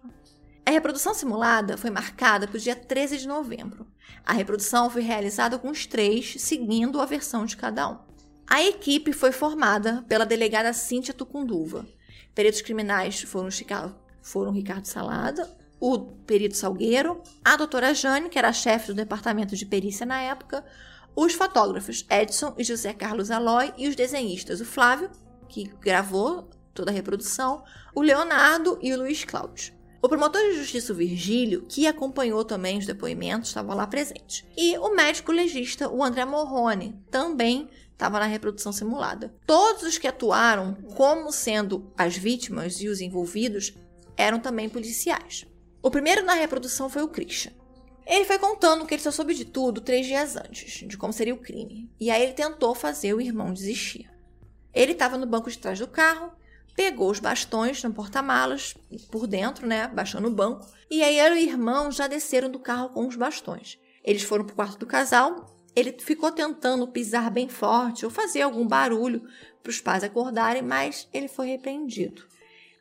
[0.66, 3.86] a reprodução simulada foi marcada para o dia 13 de novembro.
[4.26, 8.13] A reprodução foi realizada com os três, seguindo a versão de cada um.
[8.54, 11.88] A equipe foi formada pela delegada Cíntia Tucunduva.
[12.36, 13.50] Peritos criminais foram,
[14.22, 15.50] foram Ricardo Salada,
[15.80, 20.64] o perito Salgueiro, a doutora Jane, que era chefe do departamento de perícia na época,
[21.16, 25.10] os fotógrafos Edson e José Carlos Aloy e os desenhistas, o Flávio,
[25.50, 27.64] que gravou toda a reprodução,
[27.96, 29.74] o Leonardo e o Luiz Cláudio.
[30.00, 34.46] O promotor de justiça Virgílio, que acompanhou também os depoimentos, estava lá presente.
[34.56, 37.68] E o médico legista, o André Morrone, também
[38.04, 39.34] estava na reprodução simulada.
[39.48, 43.74] Todos os que atuaram como sendo as vítimas e os envolvidos
[44.18, 45.46] eram também policiais.
[45.82, 47.54] O primeiro na reprodução foi o Christian.
[48.06, 51.34] Ele foi contando que ele só soube de tudo três dias antes, de como seria
[51.34, 51.90] o crime.
[51.98, 54.12] E aí ele tentou fazer o irmão desistir.
[54.74, 56.34] Ele estava no banco de trás do carro,
[56.76, 58.76] pegou os bastões no porta-malas,
[59.10, 63.08] por dentro, né, baixando o banco, e aí o irmão já desceram do carro com
[63.08, 63.80] os bastões.
[64.04, 68.68] Eles foram pro quarto do casal, ele ficou tentando pisar bem forte ou fazer algum
[68.68, 69.24] barulho
[69.62, 72.24] para os pais acordarem, mas ele foi repreendido.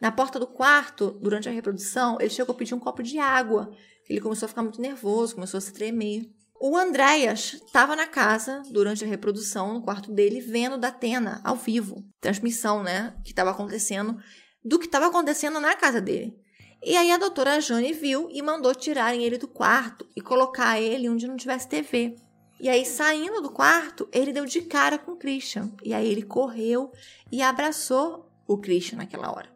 [0.01, 3.71] Na porta do quarto, durante a reprodução, ele chegou a pedir um copo de água.
[4.09, 6.29] Ele começou a ficar muito nervoso, começou a se tremer.
[6.61, 11.57] O Andréas estava na casa durante a reprodução, no quarto dele, vendo da Atena ao
[11.57, 14.17] vivo, transmissão, né, que estava acontecendo,
[14.65, 16.37] do que estava acontecendo na casa dele.
[16.85, 21.09] E aí a doutora Jane viu e mandou tirarem ele do quarto e colocar ele
[21.09, 22.17] onde não tivesse TV.
[22.63, 25.69] E aí, saindo do quarto, ele deu de cara com o Christian.
[25.83, 26.93] E aí ele correu
[27.29, 29.49] e abraçou o Christian naquela hora.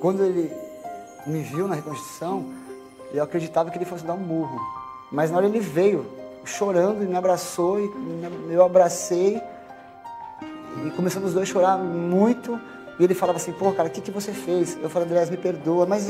[0.00, 0.50] Quando ele
[1.28, 2.52] me viu na reconstrução,
[3.14, 4.58] eu acreditava que ele fosse dar um murro.
[5.12, 6.04] Mas na hora ele veio
[6.44, 7.88] chorando e me abraçou e
[8.52, 9.40] eu abracei
[10.84, 12.60] e começamos os dois a chorar muito.
[12.98, 14.76] E ele falava assim, pô, cara, o que, que você fez?
[14.82, 16.08] Eu falei, Andrés, me perdoa, mas,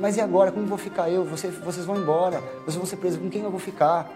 [0.00, 0.52] mas e agora?
[0.52, 1.24] Como vou ficar eu?
[1.24, 4.08] Você, vocês vão embora, vocês vão ser presos, com quem eu vou ficar?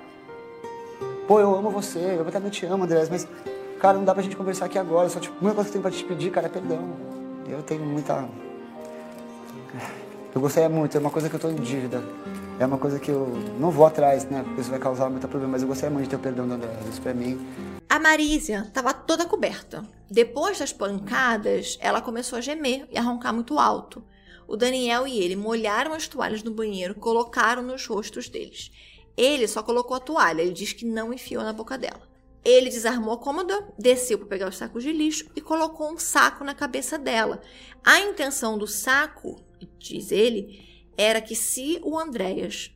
[1.26, 3.26] Pô, eu amo você, eu também te amo, Andrés, mas,
[3.80, 5.08] cara, não dá pra gente conversar aqui agora.
[5.08, 6.96] Só, tipo, a única coisa que eu tenho pra te pedir, cara, é perdão.
[7.48, 8.28] Eu tenho muita
[10.34, 12.02] eu gostaria muito, é uma coisa que eu estou em dívida.
[12.58, 13.26] É uma coisa que eu
[13.58, 14.42] não vou atrás, né?
[14.42, 16.54] Porque isso vai causar muito problema, mas eu gostaria muito de ter o perdão da
[16.54, 16.70] André.
[16.88, 17.38] Isso pra mim.
[17.86, 19.84] A Marísia estava toda coberta.
[20.10, 24.02] Depois das pancadas, ela começou a gemer e a roncar muito alto.
[24.48, 28.70] O Daniel e ele molharam as toalhas no banheiro, colocaram nos rostos deles.
[29.16, 32.10] Ele só colocou a toalha, ele diz que não enfiou na boca dela.
[32.44, 36.42] Ele desarmou a cômoda, desceu para pegar os sacos de lixo e colocou um saco
[36.42, 37.40] na cabeça dela.
[37.84, 39.40] A intenção do saco
[39.78, 40.60] diz ele,
[40.96, 42.74] era que se o Andréas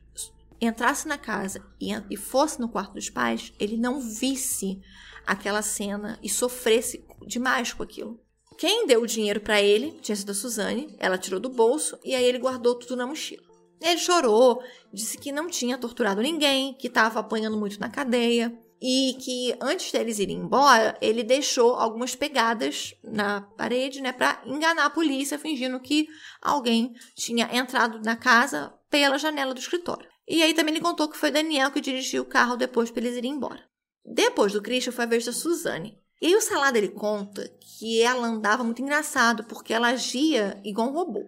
[0.59, 4.81] entrasse na casa e, fosse no quarto dos pais, ele não visse
[5.25, 8.19] aquela cena e sofresse demais com aquilo.
[8.57, 12.15] Quem deu o dinheiro para ele tinha sido a Suzane, ela tirou do bolso e
[12.15, 13.46] aí ele guardou tudo na mochila.
[13.81, 19.17] Ele chorou, disse que não tinha torturado ninguém, que estava apanhando muito na cadeia e
[19.19, 24.89] que antes deles irem embora, ele deixou algumas pegadas na parede, né, para enganar a
[24.89, 26.07] polícia, fingindo que
[26.41, 30.07] alguém tinha entrado na casa pela janela do escritório.
[30.27, 33.17] E aí também ele contou que foi Daniel que dirigiu o carro depois para eles
[33.17, 33.63] irem embora.
[34.05, 35.97] Depois do Christian foi a vez da Suzane.
[36.21, 37.47] E aí o Salada ele conta
[37.77, 41.25] que ela andava muito engraçado, porque ela agia igual um robô.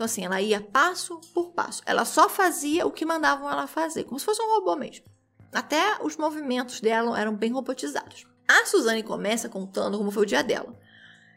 [0.00, 1.82] Então assim, ela ia passo por passo.
[1.84, 5.04] Ela só fazia o que mandavam ela fazer, como se fosse um robô mesmo.
[5.52, 8.26] Até os movimentos dela eram bem robotizados.
[8.48, 10.74] A Suzane começa contando como foi o dia dela.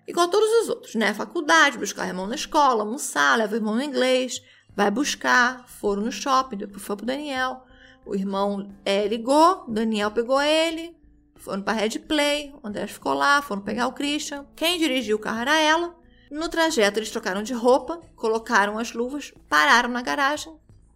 [0.07, 1.13] Igual todos os outros, né?
[1.13, 4.41] Faculdade, buscar irmão na escola, almoçar, leva o irmão no inglês,
[4.73, 7.65] vai buscar, foram no shopping, depois foi pro Daniel.
[8.05, 10.95] O irmão é, ligou, Daniel pegou ele,
[11.35, 14.45] foram pra Red Play, o André ficou lá, foram pegar o Christian.
[14.55, 16.01] Quem dirigiu o carro era ela.
[16.33, 20.51] No trajeto, eles trocaram de roupa, colocaram as luvas, pararam na garagem,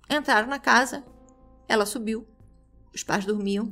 [0.10, 1.04] entraram na casa.
[1.68, 2.28] Ela subiu,
[2.92, 3.72] os pais dormiam.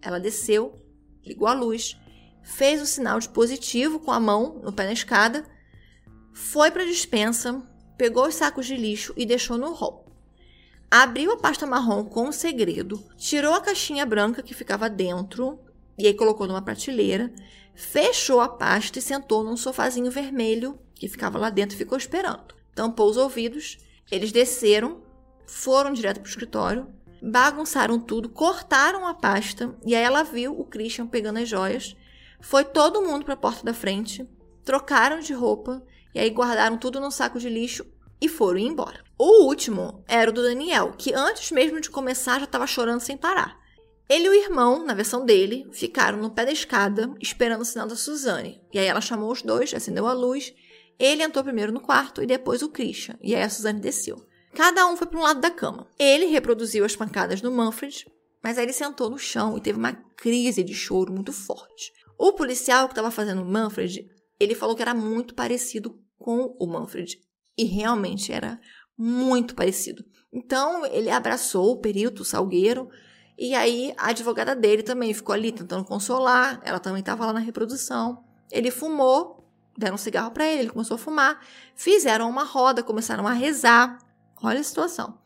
[0.00, 0.82] Ela desceu,
[1.22, 2.00] ligou a luz,
[2.42, 5.44] fez o sinal de positivo com a mão no pé na escada,
[6.32, 7.62] foi para a dispensa,
[7.98, 10.10] pegou os sacos de lixo e deixou no hall.
[10.90, 15.60] Abriu a pasta marrom com o um segredo, tirou a caixinha branca que ficava dentro
[15.98, 17.30] e aí colocou numa prateleira,
[17.74, 22.54] fechou a pasta e sentou num sofazinho vermelho que ficava lá dentro ficou esperando.
[22.74, 23.78] Tampou os ouvidos,
[24.10, 25.02] eles desceram,
[25.46, 26.88] foram direto para o escritório,
[27.22, 31.96] bagunçaram tudo, cortaram a pasta e aí ela viu o Christian pegando as joias.
[32.40, 34.28] Foi todo mundo para a porta da frente,
[34.64, 35.82] trocaram de roupa
[36.14, 37.86] e aí guardaram tudo num saco de lixo
[38.20, 39.02] e foram embora.
[39.18, 43.16] O último era o do Daniel, que antes mesmo de começar já estava chorando sem
[43.16, 43.58] parar.
[44.08, 47.86] Ele e o irmão, na versão dele, ficaram no pé da escada esperando o sinal
[47.86, 48.60] da Suzane.
[48.72, 50.52] E aí ela chamou os dois, acendeu a luz.
[50.98, 53.16] Ele entrou primeiro no quarto e depois o Christian.
[53.20, 54.24] E aí a Suzane desceu.
[54.54, 55.88] Cada um foi para um lado da cama.
[55.98, 58.06] Ele reproduziu as pancadas no Manfred,
[58.42, 61.92] mas aí ele sentou no chão e teve uma crise de choro muito forte.
[62.18, 64.08] O policial que estava fazendo o Manfred,
[64.38, 67.18] ele falou que era muito parecido com o Manfred.
[67.58, 68.60] E realmente era
[68.96, 70.04] muito parecido.
[70.32, 72.88] Então ele abraçou o perito, o Salgueiro,
[73.36, 76.60] e aí a advogada dele também ficou ali tentando consolar.
[76.64, 78.24] Ela também estava lá na reprodução.
[78.50, 79.33] Ele fumou,
[79.76, 81.40] deram um cigarro para ele, ele começou a fumar.
[81.74, 83.98] Fizeram uma roda, começaram a rezar.
[84.42, 85.18] Olha a situação.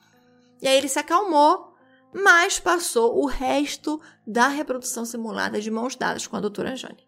[0.61, 1.75] E aí ele se acalmou,
[2.13, 7.07] mas passou o resto da reprodução simulada de mãos dadas com a doutora Jane.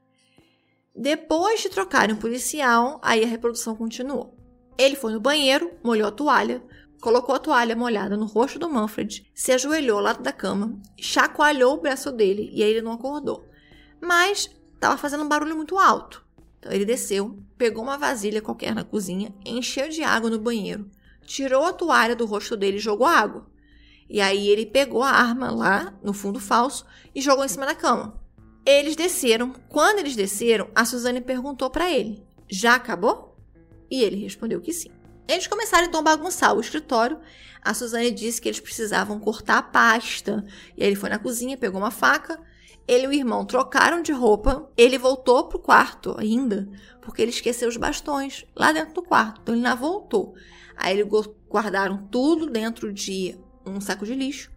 [0.95, 4.37] Depois de trocarem um policial, aí a reprodução continuou.
[4.77, 6.63] Ele foi no banheiro, molhou a toalha,
[7.01, 11.75] colocou a toalha molhada no rosto do Manfred, se ajoelhou ao lado da cama, chacoalhou
[11.75, 13.45] o braço dele e aí ele não acordou.
[14.01, 16.25] Mas estava fazendo um barulho muito alto.
[16.61, 20.89] Então ele desceu, pegou uma vasilha qualquer na cozinha, encheu de água no banheiro,
[21.25, 23.47] tirou a toalha do rosto dele e jogou água.
[24.09, 26.85] E aí ele pegou a arma lá no fundo falso
[27.15, 28.21] e jogou em cima da cama.
[28.67, 29.55] Eles desceram.
[29.69, 33.37] Quando eles desceram, a Suzane perguntou para ele: "Já acabou?"
[33.91, 34.91] E ele respondeu que sim.
[35.27, 37.21] Eles começaram então a bagunçar o escritório.
[37.63, 40.45] A Suzane disse que eles precisavam cortar a pasta.
[40.77, 42.41] E aí ele foi na cozinha, pegou uma faca.
[42.91, 44.69] Ele e o irmão trocaram de roupa.
[44.77, 46.69] Ele voltou pro quarto ainda,
[47.01, 49.41] porque ele esqueceu os bastões lá dentro do quarto.
[49.41, 50.35] Então ele não voltou.
[50.77, 51.09] Aí eles
[51.49, 54.51] guardaram tudo dentro de um saco de lixo.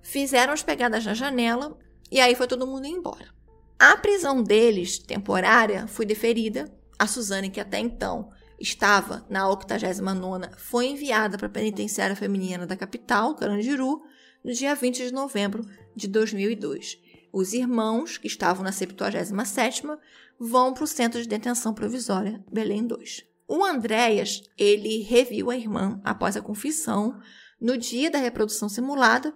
[0.00, 1.76] Fizeram as pegadas na janela
[2.08, 3.34] e aí foi todo mundo embora.
[3.76, 6.72] A prisão deles, temporária, foi deferida.
[6.96, 8.30] A Suzane, que até então
[8.60, 14.02] estava na 89 foi enviada para a penitenciária feminina da capital, Carandiru,
[14.44, 15.66] no dia 20 de novembro
[15.96, 16.98] de 2002.
[17.32, 19.82] Os irmãos, que estavam na 77
[20.38, 23.24] vão para o Centro de Detenção Provisória Belém 2.
[23.48, 27.18] O Andréas, ele reviu a irmã após a confissão
[27.60, 29.32] no dia da reprodução simulada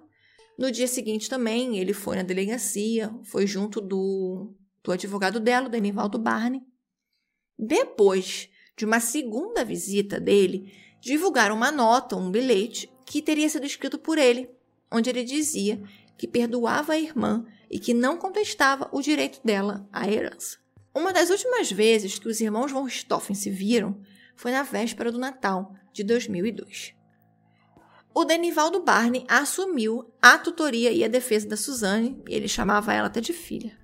[0.60, 4.52] no dia seguinte também, ele foi na delegacia, foi junto do,
[4.84, 6.60] do advogado dela, o Denivaldo Barney.
[7.58, 13.98] Depois de uma segunda visita dele, divulgaram uma nota, um bilhete, que teria sido escrito
[13.98, 14.50] por ele,
[14.92, 15.82] onde ele dizia
[16.18, 20.59] que perdoava a irmã e que não contestava o direito dela à herança.
[20.94, 24.01] Uma das últimas vezes que os irmãos von Richthofen se viram
[24.34, 27.01] foi na véspera do Natal de 2002
[28.14, 33.06] o Denivaldo Barney assumiu a tutoria e a defesa da Suzane, e ele chamava ela
[33.06, 33.78] até de filha.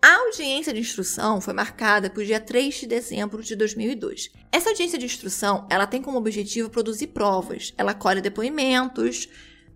[0.00, 4.30] A audiência de instrução foi marcada para o dia 3 de dezembro de 2002.
[4.52, 7.74] Essa audiência de instrução ela tem como objetivo produzir provas.
[7.76, 9.28] Ela colhe depoimentos,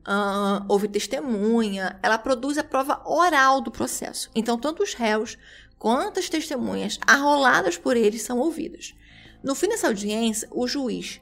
[0.07, 4.31] uh, ouve testemunha, ela produz a prova oral do processo.
[4.35, 5.39] Então, tanto os réus
[5.79, 8.95] quanto as testemunhas arroladas por eles são ouvidas.
[9.43, 11.21] No fim dessa audiência, o juiz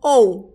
[0.00, 0.54] ou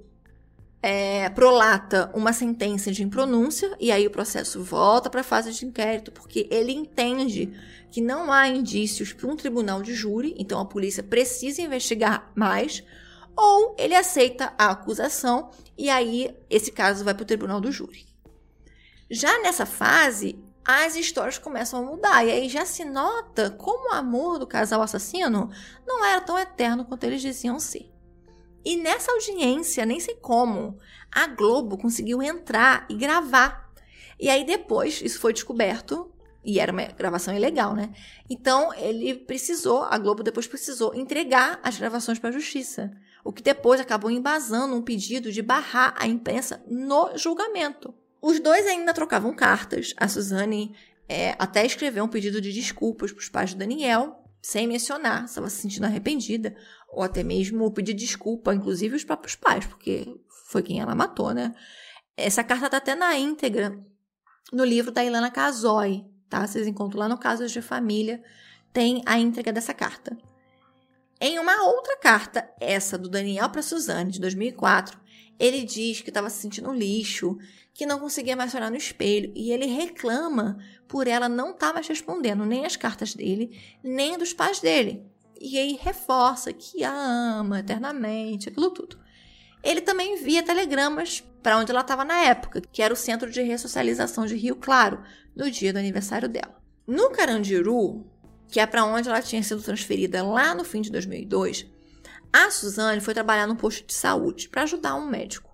[0.82, 5.66] é, prolata uma sentença de impronúncia e aí o processo volta para a fase de
[5.66, 7.52] inquérito, porque ele entende
[7.92, 12.84] que não há indícios para um tribunal de júri, então a polícia precisa investigar mais,
[13.42, 18.06] ou ele aceita a acusação e aí esse caso vai para o tribunal do júri.
[19.10, 23.94] Já nessa fase, as histórias começam a mudar e aí já se nota como o
[23.94, 25.50] amor do casal assassino
[25.88, 27.90] não era tão eterno quanto eles diziam ser.
[28.66, 30.78] E nessa audiência, nem sei como,
[31.10, 33.72] a Globo conseguiu entrar e gravar.
[34.20, 36.12] E aí depois isso foi descoberto
[36.44, 37.94] e era uma gravação ilegal, né?
[38.30, 42.92] Então ele precisou, a Globo depois precisou entregar as gravações para a justiça,
[43.24, 47.94] o que depois acabou embasando um pedido de barrar a imprensa no julgamento.
[48.22, 49.94] Os dois ainda trocavam cartas.
[49.98, 50.76] A Suzane
[51.08, 55.32] é, até escreveu um pedido de desculpas para os pais do Daniel, sem mencionar se
[55.32, 56.56] estava se sentindo arrependida,
[56.90, 60.08] ou até mesmo pedir desculpa, inclusive os próprios pais, porque
[60.48, 61.54] foi quem ela matou, né?
[62.16, 63.80] Essa carta está até na íntegra
[64.52, 66.46] no livro da Ilana Casoy, tá?
[66.46, 68.22] Vocês encontram lá no Casos de Família,
[68.74, 70.18] tem a íntegra dessa carta.
[71.22, 74.98] Em uma outra carta, essa do Daniel para Suzane, de 2004,
[75.38, 77.38] ele diz que estava se sentindo um lixo,
[77.74, 81.74] que não conseguia mais olhar no espelho, e ele reclama por ela não estar tá
[81.74, 85.06] mais respondendo nem as cartas dele, nem dos pais dele.
[85.42, 88.98] E aí reforça que a ama eternamente, aquilo tudo.
[89.62, 93.42] Ele também envia telegramas para onde ela estava na época, que era o Centro de
[93.42, 95.02] Ressocialização de Rio Claro,
[95.36, 96.60] no dia do aniversário dela.
[96.88, 98.06] No Carandiru,
[98.50, 101.66] que é para onde ela tinha sido transferida lá no fim de 2002,
[102.34, 105.50] a Suzane foi trabalhar no posto de saúde para ajudar um médico.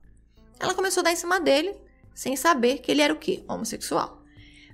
[0.60, 1.76] Ela começou a dar em cima dele,
[2.14, 3.44] sem saber que ele era o quê?
[3.48, 4.22] Homossexual.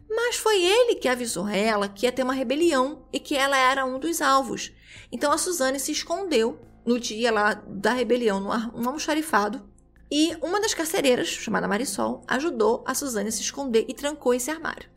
[0.10, 3.86] Mas foi ele que avisou ela que ia ter uma rebelião e que ela era
[3.86, 4.72] um dos alvos.
[5.12, 9.70] Então a Suzane se escondeu no dia lá da rebelião, no almoxarifado.
[10.12, 14.52] E uma das carcereiras, chamada Marisol, ajudou a Suzane a se esconder e trancou esse
[14.52, 14.90] armário.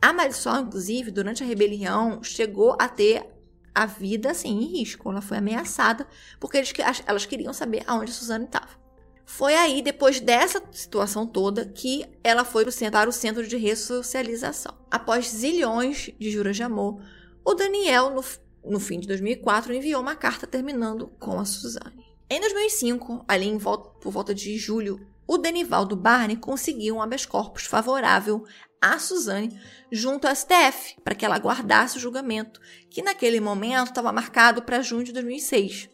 [0.00, 3.26] A Marisol, inclusive, durante a rebelião, chegou a ter
[3.74, 5.10] a vida assim, em risco.
[5.10, 6.06] Ela foi ameaçada
[6.40, 6.72] porque eles,
[7.06, 8.86] elas queriam saber aonde a Suzane estava.
[9.24, 14.72] Foi aí, depois dessa situação toda, que ela foi para o centro de ressocialização.
[14.88, 17.02] Após zilhões de juras de amor,
[17.44, 18.24] o Daniel, no,
[18.64, 22.06] no fim de 2004, enviou uma carta terminando com a Suzane.
[22.30, 27.64] Em 2005, ali volta, por volta de julho o Denivaldo Barney conseguiu um habeas corpus
[27.64, 28.44] favorável
[28.80, 29.58] a Suzane
[29.90, 34.82] junto ao STF para que ela aguardasse o julgamento, que naquele momento estava marcado para
[34.82, 35.88] junho de 2006.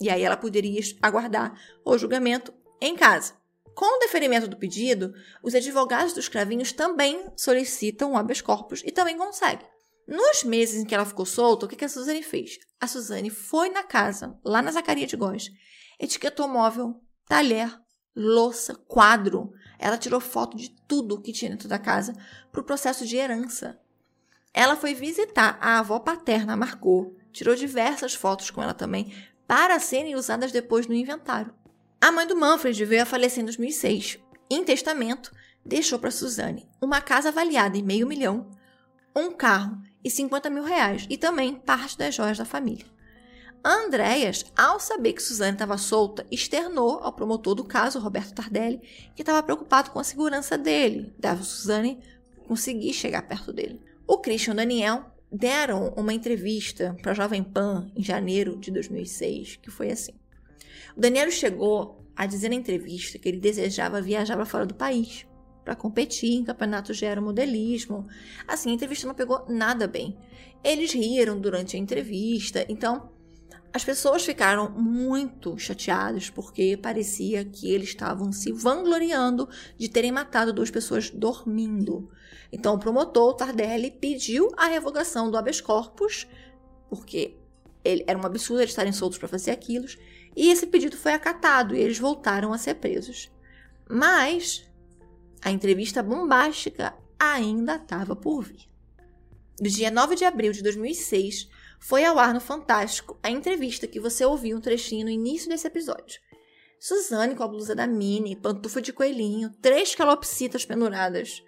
[0.00, 3.34] E aí ela poderia aguardar o julgamento em casa.
[3.74, 8.90] Com o deferimento do pedido, os advogados dos cravinhos também solicitam o habeas corpus e
[8.90, 9.66] também conseguem.
[10.06, 12.58] Nos meses em que ela ficou solta, o que a Suzane fez?
[12.80, 15.48] A Suzane foi na casa, lá na Zacaria de Góes,
[15.98, 17.72] etiquetou móvel, talher,
[18.14, 19.52] louça, quadro.
[19.82, 22.14] Ela tirou foto de tudo que tinha dentro da casa
[22.52, 23.76] para o processo de herança.
[24.54, 29.12] Ela foi visitar a avó paterna, Marcou, tirou diversas fotos com ela também,
[29.44, 31.52] para serem usadas depois no inventário.
[32.00, 34.20] A mãe do Manfred veio a falecer em 2006.
[34.48, 35.32] Em testamento,
[35.66, 38.50] deixou para Suzane uma casa avaliada em meio milhão,
[39.16, 42.86] um carro e 50 mil reais, e também parte das joias da família.
[43.64, 48.80] Andréas, ao saber que Suzane estava solta, externou ao promotor do caso, Roberto Tardelli,
[49.14, 52.00] que estava preocupado com a segurança dele, dava Suzane
[52.46, 53.80] conseguir chegar perto dele.
[54.06, 59.70] O Christian Daniel deram uma entrevista para a Jovem Pan em janeiro de 2006, que
[59.70, 60.12] foi assim.
[60.96, 65.24] O Daniel chegou a dizer na entrevista que ele desejava viajar para fora do país
[65.64, 68.06] para competir em campeonatos de aeromodelismo.
[68.46, 70.18] Assim, a entrevista não pegou nada bem.
[70.62, 73.10] Eles riram durante a entrevista, então
[73.72, 80.52] as pessoas ficaram muito chateadas porque parecia que eles estavam se vangloriando de terem matado
[80.52, 82.10] duas pessoas dormindo.
[82.52, 86.26] Então, o promotor Tardelli pediu a revogação do habeas corpus,
[86.90, 87.34] porque
[87.82, 89.86] ele, era um absurdo eles estarem soltos para fazer aquilo,
[90.36, 93.30] e esse pedido foi acatado e eles voltaram a ser presos.
[93.88, 94.70] Mas
[95.40, 98.68] a entrevista bombástica ainda estava por vir.
[99.58, 101.48] No dia 9 de abril de 2006,
[101.82, 105.66] foi ao ar no Fantástico a entrevista que você ouviu um trechinho no início desse
[105.66, 106.20] episódio.
[106.78, 111.42] Suzane com a blusa da Minnie, pantufa de coelhinho, três calopsitas penduradas.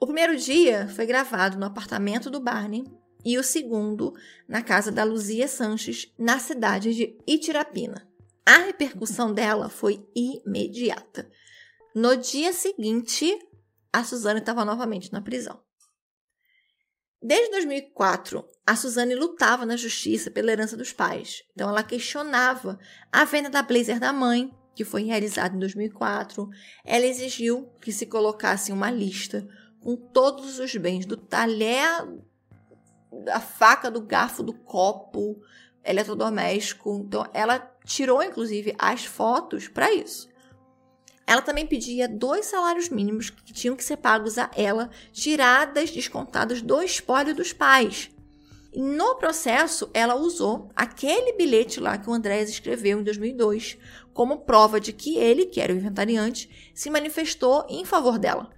[0.00, 2.84] O primeiro dia foi gravado no apartamento do Barney
[3.24, 4.14] e o segundo
[4.48, 8.08] na casa da Luzia Sanches, na cidade de Itirapina.
[8.44, 11.30] A repercussão dela foi imediata.
[11.94, 13.38] No dia seguinte,
[13.92, 15.60] a Suzane estava novamente na prisão.
[17.22, 21.44] Desde 2004, a Suzane lutava na justiça pela herança dos pais.
[21.54, 22.78] Então, ela questionava
[23.12, 26.50] a venda da blazer da mãe, que foi realizada em 2004.
[26.84, 29.46] Ela exigiu que se colocasse uma lista
[29.78, 32.04] com todos os bens do talher,
[33.24, 35.40] da faca, do garfo, do copo,
[35.84, 37.04] eletrodoméstico.
[37.06, 40.28] Então, ela tirou, inclusive, as fotos para isso.
[41.24, 46.60] Ela também pedia dois salários mínimos que tinham que ser pagos a ela, tiradas, descontadas
[46.60, 48.10] do espólio dos pais.
[48.78, 53.78] No processo, ela usou aquele bilhete lá que o Andrés escreveu em 2002
[54.12, 58.50] como prova de que ele, que era o inventariante, se manifestou em favor dela.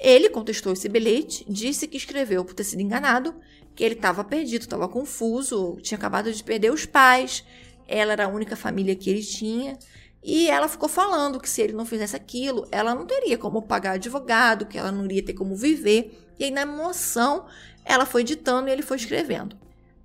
[0.00, 3.34] Ele contestou esse bilhete, disse que escreveu por ter sido enganado,
[3.76, 7.44] que ele estava perdido, estava confuso, tinha acabado de perder os pais,
[7.86, 9.78] ela era a única família que ele tinha
[10.22, 13.92] e ela ficou falando que se ele não fizesse aquilo, ela não teria como pagar
[13.92, 16.26] advogado, que ela não iria ter como viver.
[16.38, 17.46] E aí, na emoção,
[17.84, 19.56] ela foi ditando e ele foi escrevendo.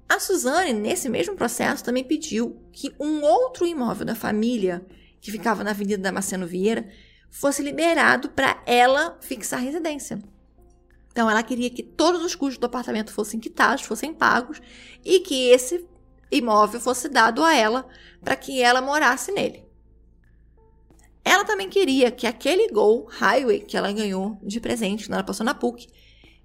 [0.08, 4.86] A Suzane, nesse mesmo processo, também pediu que um outro imóvel da família,
[5.20, 6.88] que ficava na Avenida Damasceno Vieira,
[7.32, 10.20] fosse liberado para ela fixar residência.
[11.12, 14.62] Então, ela queria que todos os custos do apartamento fossem quitados, fossem pagos,
[15.04, 15.88] e que esse
[16.32, 17.88] imóvel fosse dado a ela
[18.22, 19.66] para que ela morasse nele.
[21.24, 25.44] Ela também queria que aquele Gol Highway que ela ganhou de presente quando ela passou
[25.44, 25.88] na PUC,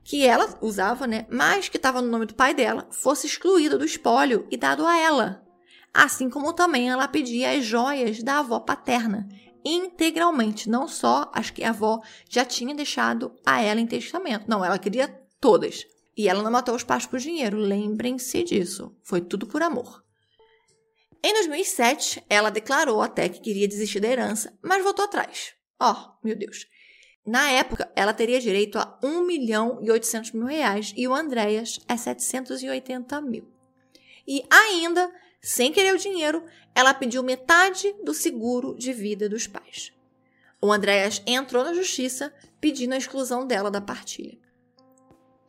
[0.03, 3.85] que ela usava, né, mas que estava no nome do pai dela, fosse excluído do
[3.85, 5.45] espólio e dado a ela.
[5.93, 9.29] Assim como também ela pedia as joias da avó paterna,
[9.65, 14.47] integralmente, não só as que a avó já tinha deixado a ela em testamento.
[14.49, 15.09] Não, ela queria
[15.41, 15.87] todas.
[16.17, 18.95] E ela não matou os pais por dinheiro, lembrem-se disso.
[19.03, 20.05] Foi tudo por amor.
[21.23, 25.55] Em 2007, ela declarou até que queria desistir da herança, mas voltou atrás.
[25.79, 26.67] Ó, oh, meu Deus.
[27.25, 31.79] Na época, ela teria direito a 1 milhão e 800 mil reais e o Andréas
[31.87, 33.47] a 780 mil.
[34.27, 36.45] E ainda, sem querer o dinheiro,
[36.75, 39.93] ela pediu metade do seguro de vida dos pais.
[40.63, 44.39] O Andréas entrou na justiça pedindo a exclusão dela da partilha.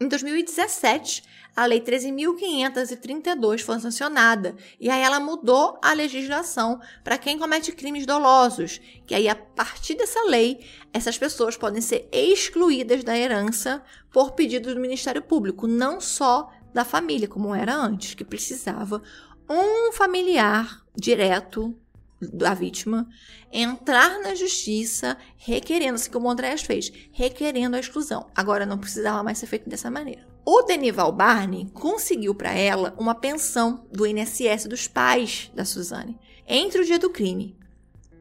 [0.01, 1.23] Em 2017,
[1.55, 4.55] a Lei 13.532 foi sancionada.
[4.79, 9.93] E aí ela mudou a legislação para quem comete crimes dolosos, que aí a partir
[9.93, 16.01] dessa lei, essas pessoas podem ser excluídas da herança por pedido do Ministério Público, não
[16.01, 19.03] só da família, como era antes, que precisava
[19.47, 21.77] um familiar direto
[22.21, 23.07] da vítima
[23.51, 28.29] entrar na justiça requerendo, assim como o Andréas fez, requerendo a exclusão.
[28.35, 30.27] Agora não precisava mais ser feito dessa maneira.
[30.45, 36.19] O Denival Barney conseguiu para ela uma pensão do INSS dos pais da Suzane.
[36.47, 37.57] Entre o dia do crime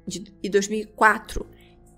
[0.07, 1.47] de 2004,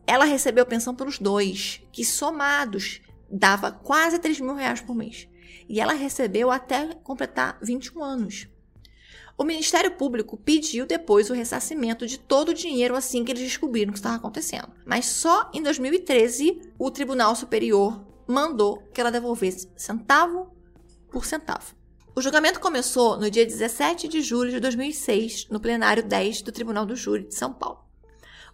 [0.06, 3.00] ela recebeu pensão pelos dois, que somados
[3.30, 5.28] dava quase 3 mil reais por mês.
[5.68, 8.48] E ela recebeu até completar 21 anos.
[9.36, 13.90] O Ministério Público pediu depois o ressarcimento de todo o dinheiro assim que eles descobriram
[13.90, 14.68] o que estava acontecendo.
[14.84, 20.54] Mas só em 2013 o Tribunal Superior mandou que ela devolvesse centavo
[21.10, 21.74] por centavo.
[22.14, 26.84] O julgamento começou no dia 17 de julho de 2006, no plenário 10 do Tribunal
[26.84, 27.80] do Júri de São Paulo.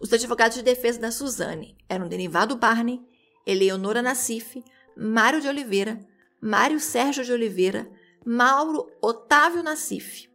[0.01, 3.01] Os advogados de defesa da Suzane eram Denivado Barney,
[3.45, 4.63] Eleonora Nassif,
[4.97, 5.99] Mário de Oliveira,
[6.41, 7.91] Mário Sérgio de Oliveira,
[8.25, 10.28] Mauro Otávio Nassif.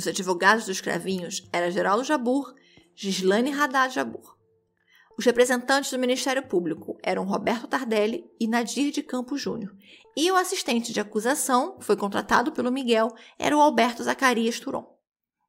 [0.00, 2.54] Os advogados dos cravinhos eram Geraldo Jabur,
[2.96, 4.34] Gislane Haddad Jabur.
[5.18, 9.76] Os representantes do Ministério Público eram Roberto Tardelli e Nadir de Campos Júnior.
[10.16, 14.86] E o assistente de acusação, que foi contratado pelo Miguel, era o Alberto Zacarias Turon.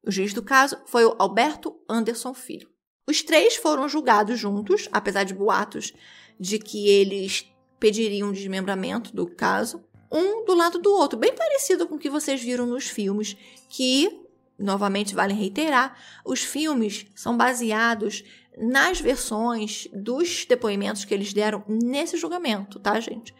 [0.06, 2.68] O juiz do caso foi o Alberto Anderson Filho.
[3.08, 5.94] Os três foram julgados juntos, apesar de boatos
[6.38, 7.50] de que eles
[7.80, 12.10] pediriam um desmembramento do caso, um do lado do outro, bem parecido com o que
[12.10, 13.34] vocês viram nos filmes,
[13.70, 14.21] que,
[14.58, 18.24] novamente vale reiterar, os filmes são baseados
[18.56, 23.34] nas versões dos depoimentos que eles deram nesse julgamento, tá, gente?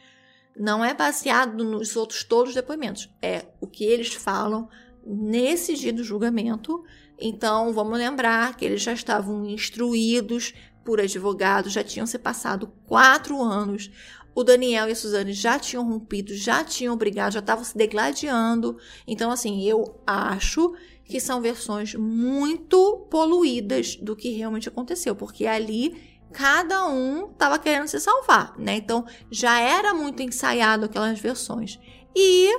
[0.57, 4.69] Não é baseado nos outros todos os depoimentos, é o que eles falam
[5.05, 6.85] nesse dia do julgamento.
[7.19, 13.41] Então, vamos lembrar que eles já estavam instruídos por advogados, já tinham se passado quatro
[13.41, 13.91] anos.
[14.35, 18.79] O Daniel e a Suzane já tinham rompido, já tinham brigado, já estavam se degladiando.
[19.07, 26.13] Então, assim, eu acho que são versões muito poluídas do que realmente aconteceu, porque ali
[26.33, 28.77] cada um estava querendo se salvar, né?
[28.77, 31.79] Então já era muito ensaiado aquelas versões.
[32.17, 32.51] E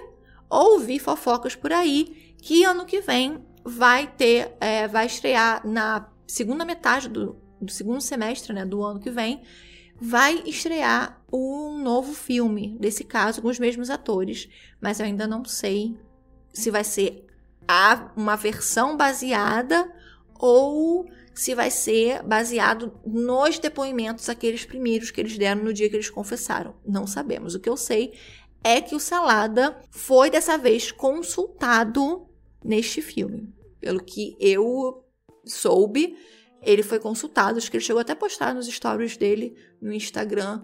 [0.49, 6.63] ouvi fofocas por aí que ano que vem vai ter, é, vai estrear na segunda
[6.65, 9.41] metade do, do segundo semestre, né, do ano que vem,
[9.99, 14.47] vai estrear um novo filme desse caso com os mesmos atores,
[14.79, 15.97] mas eu ainda não sei
[16.53, 17.25] se vai ser
[17.67, 19.91] a, uma versão baseada
[20.35, 25.95] ou se vai ser baseado nos depoimentos aqueles primeiros que eles deram no dia que
[25.95, 26.75] eles confessaram.
[26.85, 27.55] Não sabemos.
[27.55, 28.13] O que eu sei
[28.63, 32.27] é que o Salada foi dessa vez consultado
[32.63, 33.51] neste filme.
[33.79, 35.03] Pelo que eu
[35.45, 36.15] soube,
[36.61, 37.57] ele foi consultado.
[37.57, 40.61] Acho que ele chegou até a postar nos stories dele no Instagram,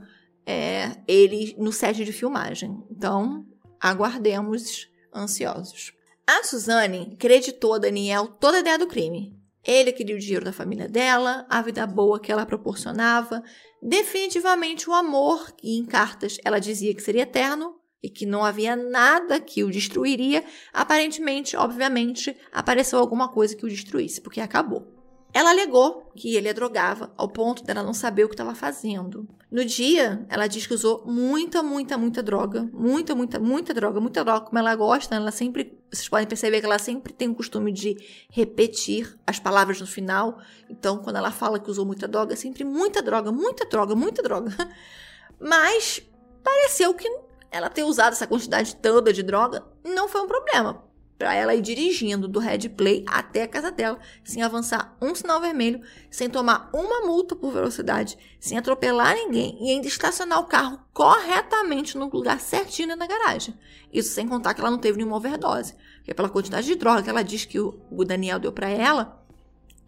[0.50, 2.84] é, ele no set de filmagem.
[2.90, 3.46] Então,
[3.80, 5.94] aguardemos ansiosos.
[6.26, 9.38] A Suzane creditou a Daniel toda a ideia do crime.
[9.64, 13.44] Ele queria o dinheiro da família dela, a vida boa que ela proporcionava,
[13.80, 18.76] definitivamente o amor que em cartas ela dizia que seria eterno e que não havia
[18.76, 20.44] nada que o destruiria.
[20.74, 24.99] Aparentemente, obviamente, apareceu alguma coisa que o destruísse, porque acabou.
[25.32, 29.28] Ela alegou que ele a drogava ao ponto dela não saber o que estava fazendo.
[29.52, 32.68] No dia, ela diz que usou muita, muita, muita droga.
[32.74, 34.00] Muita, muita, muita droga.
[34.00, 35.16] Muita droga, como ela gosta.
[35.16, 35.78] Ela sempre.
[35.92, 37.96] Vocês podem perceber que ela sempre tem o costume de
[38.32, 40.40] repetir as palavras no final.
[40.68, 44.24] Então, quando ela fala que usou muita droga, é sempre muita droga, muita droga, muita
[44.24, 44.52] droga.
[45.40, 46.02] Mas
[46.44, 47.08] pareceu que
[47.52, 50.89] ela ter usado essa quantidade toda de droga não foi um problema
[51.20, 55.42] para ela ir dirigindo do Red Play até a casa dela, sem avançar um sinal
[55.42, 60.80] vermelho, sem tomar uma multa por velocidade, sem atropelar ninguém e ainda estacionar o carro
[60.94, 63.54] corretamente no lugar certinho na garagem.
[63.92, 67.10] Isso sem contar que ela não teve nenhuma overdose, porque pela quantidade de droga que
[67.10, 69.22] ela diz que o Daniel deu para ela,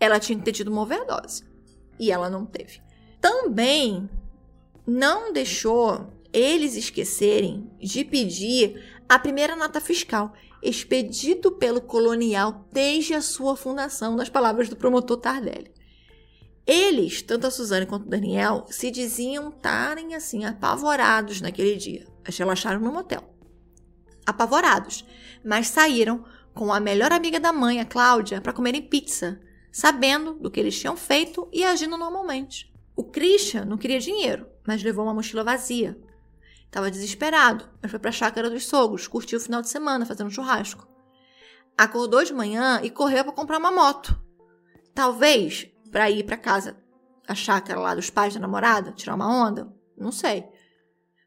[0.01, 1.45] ela tinha que ter tido uma overdose.
[1.97, 2.81] E ela não teve.
[3.21, 4.09] Também
[4.85, 10.31] não deixou eles esquecerem de pedir a primeira nota fiscal
[10.63, 15.69] expedido pelo colonial desde a sua fundação, nas palavras do promotor Tardelli.
[16.65, 22.07] Eles, tanto a Suzane quanto o Daniel, se diziam estarem assim apavorados naquele dia.
[22.23, 23.21] Eles relaxaram no motel.
[24.25, 25.03] Apavorados,
[25.43, 26.23] mas saíram
[26.53, 29.41] com a melhor amiga da mãe, a Cláudia, para comerem pizza,
[29.73, 32.71] sabendo do que eles tinham feito e agindo normalmente.
[32.95, 35.99] O Christian não queria dinheiro, mas levou uma mochila vazia,
[36.71, 40.87] Tava desesperado, mas foi pra chácara dos sogros, curtiu o final de semana fazendo churrasco.
[41.77, 44.17] Acordou de manhã e correu para comprar uma moto.
[44.95, 46.81] Talvez para ir para casa,
[47.27, 50.45] a chácara lá dos pais da namorada, tirar uma onda, não sei.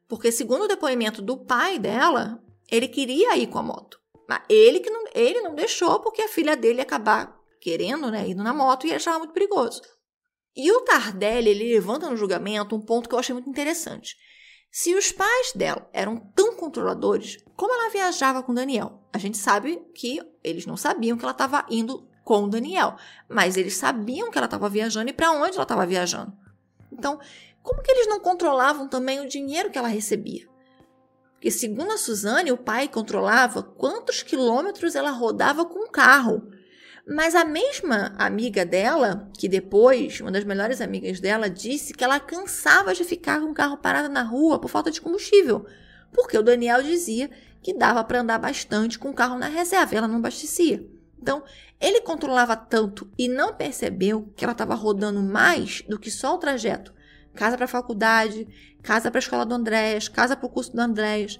[0.08, 4.00] Porque segundo o depoimento do pai dela, ele queria ir com a moto.
[4.26, 8.26] Mas ele que não, ele não deixou porque a filha dele ia acabar querendo, né,
[8.34, 9.82] na moto e ele achava muito perigoso.
[10.56, 14.16] E o Tardelli, ele levanta no julgamento um ponto que eu achei muito interessante.
[14.76, 19.04] Se os pais dela eram tão controladores, como ela viajava com Daniel?
[19.12, 22.96] A gente sabe que eles não sabiam que ela estava indo com Daniel,
[23.28, 26.32] mas eles sabiam que ela estava viajando e para onde ela estava viajando.
[26.90, 27.20] Então,
[27.62, 30.48] como que eles não controlavam também o dinheiro que ela recebia?
[31.34, 36.50] Porque, segundo a Suzane, o pai controlava quantos quilômetros ela rodava com o carro.
[37.06, 42.18] Mas a mesma amiga dela, que depois, uma das melhores amigas dela, disse que ela
[42.18, 45.66] cansava de ficar com o carro parado na rua por falta de combustível.
[46.10, 47.30] Porque o Daniel dizia
[47.62, 50.86] que dava para andar bastante com o carro na reserva, e ela não abastecia.
[51.20, 51.42] Então,
[51.80, 56.38] ele controlava tanto e não percebeu que ela estava rodando mais do que só o
[56.38, 56.94] trajeto.
[57.34, 58.46] Casa para a faculdade,
[58.82, 61.38] casa para a escola do Andréas, casa para o curso do Andréas.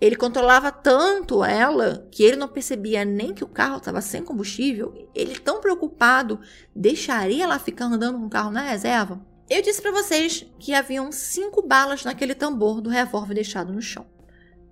[0.00, 5.08] Ele controlava tanto ela que ele não percebia nem que o carro estava sem combustível.
[5.14, 6.40] Ele, tão preocupado,
[6.74, 9.20] deixaria ela ficar andando com o carro na reserva?
[9.48, 14.06] Eu disse para vocês que haviam cinco balas naquele tambor do revólver deixado no chão,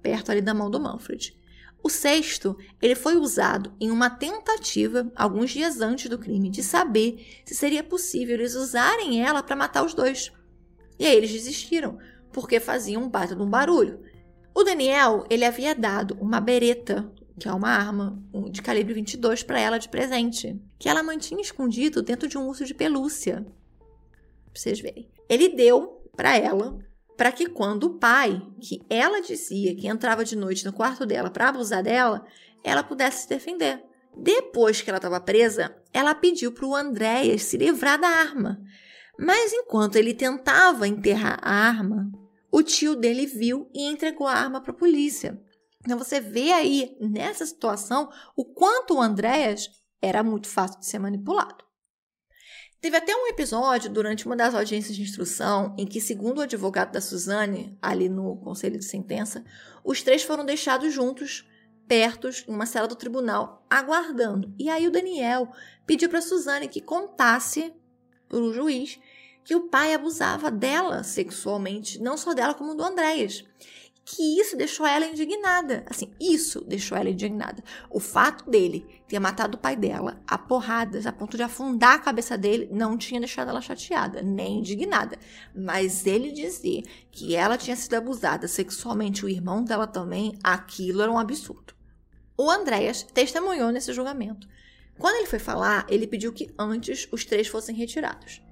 [0.01, 1.37] perto ali da mão do Manfred.
[1.83, 7.43] O sexto, ele foi usado em uma tentativa, alguns dias antes do crime, de saber
[7.45, 10.33] se seria possível eles usarem ela para matar os dois.
[10.99, 11.99] E aí eles desistiram,
[12.33, 14.01] porque faziam um baita de um barulho.
[14.55, 18.21] O Daniel, ele havia dado uma bereta, que é uma arma
[18.51, 22.65] de calibre 22 para ela de presente, que ela mantinha escondido dentro de um urso
[22.65, 23.47] de pelúcia.
[24.53, 25.09] Pra vocês verem.
[25.29, 26.79] Ele deu para ela
[27.17, 31.31] para que quando o pai, que ela dizia que entrava de noite no quarto dela
[31.31, 32.25] para abusar dela,
[32.63, 33.83] ela pudesse se defender.
[34.17, 38.61] Depois que ela estava presa, ela pediu para o Andréas se livrar da arma.
[39.19, 42.09] Mas enquanto ele tentava enterrar a arma,
[42.51, 45.41] o tio dele viu e entregou a arma para a polícia.
[45.85, 49.71] Então você vê aí nessa situação o quanto o Andréas
[50.01, 51.69] era muito fácil de ser manipulado.
[52.81, 56.93] Teve até um episódio durante uma das audiências de instrução em que, segundo o advogado
[56.93, 59.45] da Suzane, ali no conselho de sentença,
[59.85, 61.45] os três foram deixados juntos,
[61.89, 64.55] pertos, em uma cela do tribunal, aguardando.
[64.57, 65.51] E aí o Daniel
[65.87, 67.75] pediu para Suzane que contasse
[68.29, 69.01] para o juiz
[69.49, 73.43] que o pai abusava dela sexualmente, não só dela, como do Andréas.
[74.05, 75.87] Que isso deixou ela indignada.
[75.89, 77.65] Assim, isso deixou ela indignada.
[77.89, 81.99] O fato dele ter matado o pai dela a porradas, a ponto de afundar a
[81.99, 85.19] cabeça dele, não tinha deixado ela chateada, nem indignada.
[85.57, 91.11] Mas ele dizer que ela tinha sido abusada sexualmente, o irmão dela também, aquilo era
[91.11, 91.73] um absurdo.
[92.37, 94.47] O Andréas testemunhou nesse julgamento.
[94.99, 98.47] Quando ele foi falar, ele pediu que antes os três fossem retirados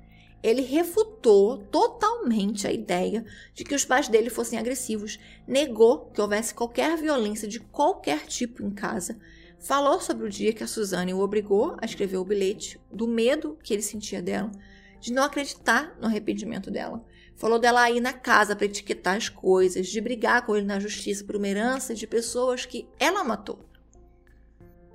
[0.46, 6.54] ele refutou totalmente a ideia de que os pais dele fossem agressivos, negou que houvesse
[6.54, 9.18] qualquer violência de qualquer tipo em casa,
[9.58, 13.58] falou sobre o dia que a Suzane o obrigou a escrever o bilhete, do medo
[13.60, 14.52] que ele sentia dela,
[15.00, 17.04] de não acreditar no arrependimento dela.
[17.34, 21.24] Falou dela ir na casa para etiquetar as coisas, de brigar com ele na justiça
[21.24, 23.68] por uma herança de pessoas que ela matou.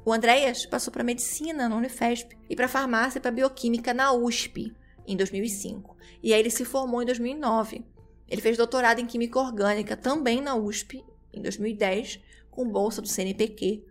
[0.06, 4.74] O Andréas passou para medicina na Unifesp e para farmácia e para bioquímica na USP
[5.06, 5.96] em 2005.
[6.22, 7.84] E aí ele se formou em 2009.
[8.28, 11.04] Ele fez doutorado em Química Orgânica também na USP
[11.34, 12.20] em 2010,
[12.50, 13.84] com bolsa do CNPq.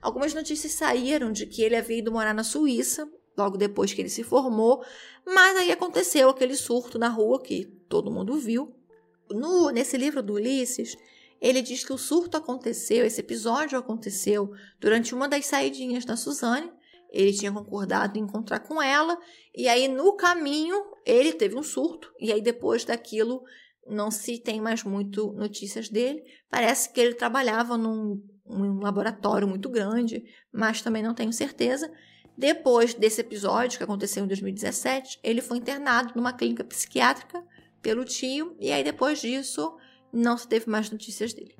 [0.00, 4.08] Algumas notícias saíram de que ele havia ido morar na Suíça logo depois que ele
[4.08, 4.84] se formou,
[5.24, 8.74] mas aí aconteceu aquele surto na rua que todo mundo viu.
[9.30, 10.96] No, nesse livro do Ulisses,
[11.40, 16.70] ele diz que o surto aconteceu, esse episódio aconteceu durante uma das saidinhas da Suzane,
[17.12, 19.18] ele tinha concordado em encontrar com ela,
[19.54, 23.42] e aí no caminho ele teve um surto, e aí depois daquilo
[23.86, 26.22] não se tem mais muito notícias dele.
[26.48, 31.90] Parece que ele trabalhava num um laboratório muito grande, mas também não tenho certeza.
[32.36, 37.42] Depois desse episódio, que aconteceu em 2017, ele foi internado numa clínica psiquiátrica
[37.80, 39.76] pelo tio, e aí depois disso
[40.12, 41.56] não se teve mais notícias dele.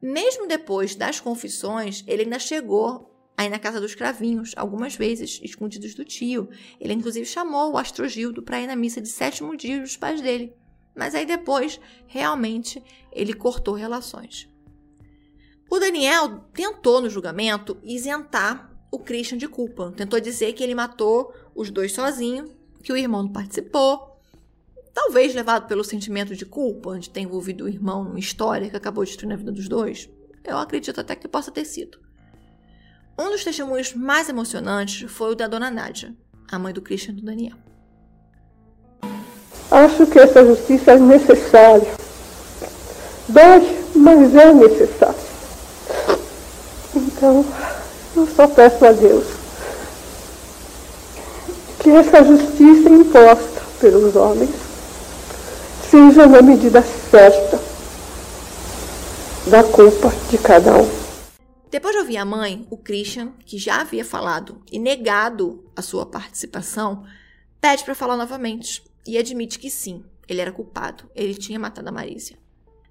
[0.00, 5.94] Mesmo depois das confissões, ele ainda chegou aí na casa dos cravinhos, algumas vezes, escondidos
[5.94, 6.48] do tio.
[6.80, 10.54] Ele inclusive chamou o Astrogildo para ir na missa de sétimo dia dos pais dele.
[10.94, 12.82] Mas aí depois, realmente,
[13.12, 14.48] ele cortou relações.
[15.68, 19.92] O Daniel tentou no julgamento isentar o Christian de culpa.
[19.96, 24.20] Tentou dizer que ele matou os dois sozinho, que o irmão não participou.
[24.92, 29.04] Talvez levado pelo sentimento de culpa de ter envolvido o irmão numa história que acabou
[29.04, 30.08] destruindo a vida dos dois.
[30.44, 31.98] Eu acredito até que possa ter sido.
[33.16, 36.12] Um dos testemunhos mais emocionantes foi o da dona Nádia,
[36.50, 37.56] a mãe do Christian e do Daniel.
[39.70, 41.94] Acho que essa justiça é necessária.
[43.28, 45.14] Dói, mas é necessário.
[46.94, 47.44] Então,
[48.16, 49.24] eu só peço a Deus
[51.78, 54.50] que essa justiça imposta pelos homens
[55.88, 57.60] seja na medida certa
[59.46, 61.03] da culpa de cada um.
[61.74, 66.06] Depois de ouvir a mãe, o Christian, que já havia falado e negado a sua
[66.06, 67.04] participação,
[67.60, 71.90] pede para falar novamente e admite que sim, ele era culpado, ele tinha matado a
[71.90, 72.38] Marísia.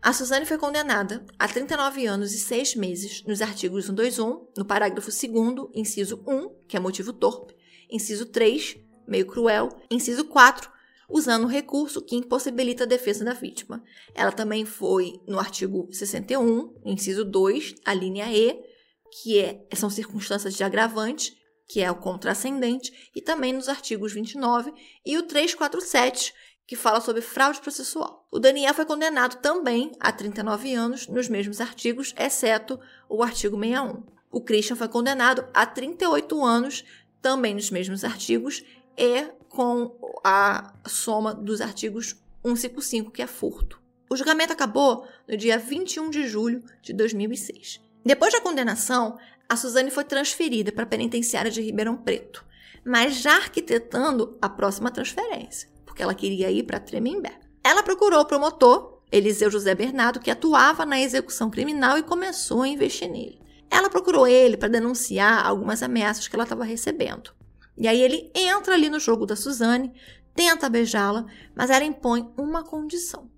[0.02, 5.10] A Suzane foi condenada a 39 anos e 6 meses nos artigos 121, no parágrafo
[5.10, 7.56] 2, inciso 1, que é motivo torpe,
[7.90, 8.76] inciso 3,
[9.08, 10.70] meio cruel, inciso 4,
[11.08, 13.82] usando o recurso que impossibilita a defesa da vítima.
[14.14, 18.73] Ela também foi no artigo 61, inciso 2, a linha E,
[19.22, 21.38] que é, são circunstâncias de agravante,
[21.68, 24.74] que é o contrascendente, e também nos artigos 29
[25.06, 26.34] e o 347,
[26.66, 28.28] que fala sobre fraude processual.
[28.32, 34.04] O Daniel foi condenado também a 39 anos nos mesmos artigos, exceto o artigo 61.
[34.32, 36.84] O Christian foi condenado a 38 anos
[37.22, 38.64] também nos mesmos artigos
[38.98, 43.80] e com a soma dos artigos 155, que é furto.
[44.10, 47.80] O julgamento acabou no dia 21 de julho de 2006.
[48.06, 49.18] Depois da condenação,
[49.48, 52.46] a Suzane foi transferida para a penitenciária de Ribeirão Preto,
[52.86, 57.40] mas já arquitetando a próxima transferência porque ela queria ir para Tremembé.
[57.64, 62.68] Ela procurou o promotor, Eliseu José Bernardo, que atuava na execução criminal e começou a
[62.68, 63.40] investir nele.
[63.70, 67.32] Ela procurou ele para denunciar algumas ameaças que ela estava recebendo.
[67.78, 69.94] E aí ele entra ali no jogo da Suzane,
[70.34, 73.30] tenta beijá-la, mas ela impõe uma condição.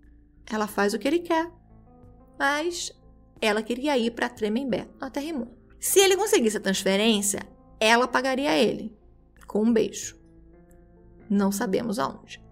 [0.50, 1.52] Ela faz o que ele quer,
[2.40, 2.94] mas
[3.42, 5.48] ela queria ir para Tremembé, na Terra
[5.80, 7.40] Se ele conseguisse a transferência,
[7.80, 8.96] ela pagaria ele
[9.46, 10.18] com um beijo.
[11.30, 12.44] Não sabemos aonde.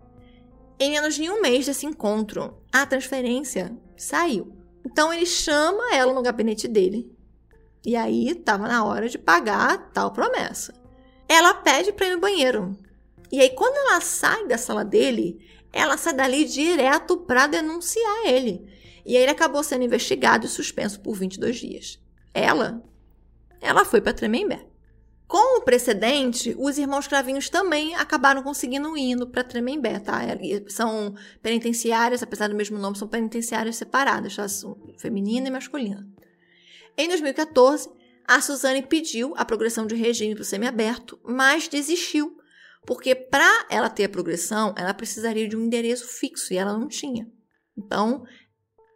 [0.79, 4.57] Em menos de um mês desse encontro, a transferência saiu.
[4.85, 7.11] Então ele chama ela no gabinete dele.
[7.85, 10.73] E aí estava na hora de pagar tal promessa.
[11.27, 12.77] Ela pede para ir no banheiro.
[13.31, 15.39] E aí quando ela sai da sala dele,
[15.71, 18.65] ela sai dali direto para denunciar ele.
[19.05, 21.99] E aí ele acabou sendo investigado e suspenso por 22 dias.
[22.33, 22.81] Ela,
[23.61, 24.65] ela foi para Tremembé.
[25.27, 30.19] Com o precedente, os irmãos Cravinhos também acabaram conseguindo indo para Tremembé, tá?
[30.67, 34.45] São penitenciárias, apesar do mesmo nome, são penitenciárias separadas, tá?
[34.99, 36.07] feminina e masculina.
[36.97, 37.89] Em 2014,
[38.27, 42.37] a Suzane pediu a progressão de regime para o semiaberto, mas desistiu,
[42.85, 46.87] porque para ela ter a progressão, ela precisaria de um endereço fixo e ela não
[46.87, 47.27] tinha.
[47.77, 48.23] Então,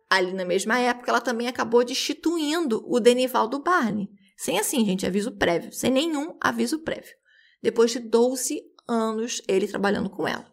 [0.09, 5.31] ali na mesma época, ela também acabou destituindo o Denivaldo Barney, sem assim, gente, aviso
[5.31, 7.15] prévio, sem nenhum aviso prévio.
[7.61, 10.45] Depois de 12 anos ele trabalhando com ela.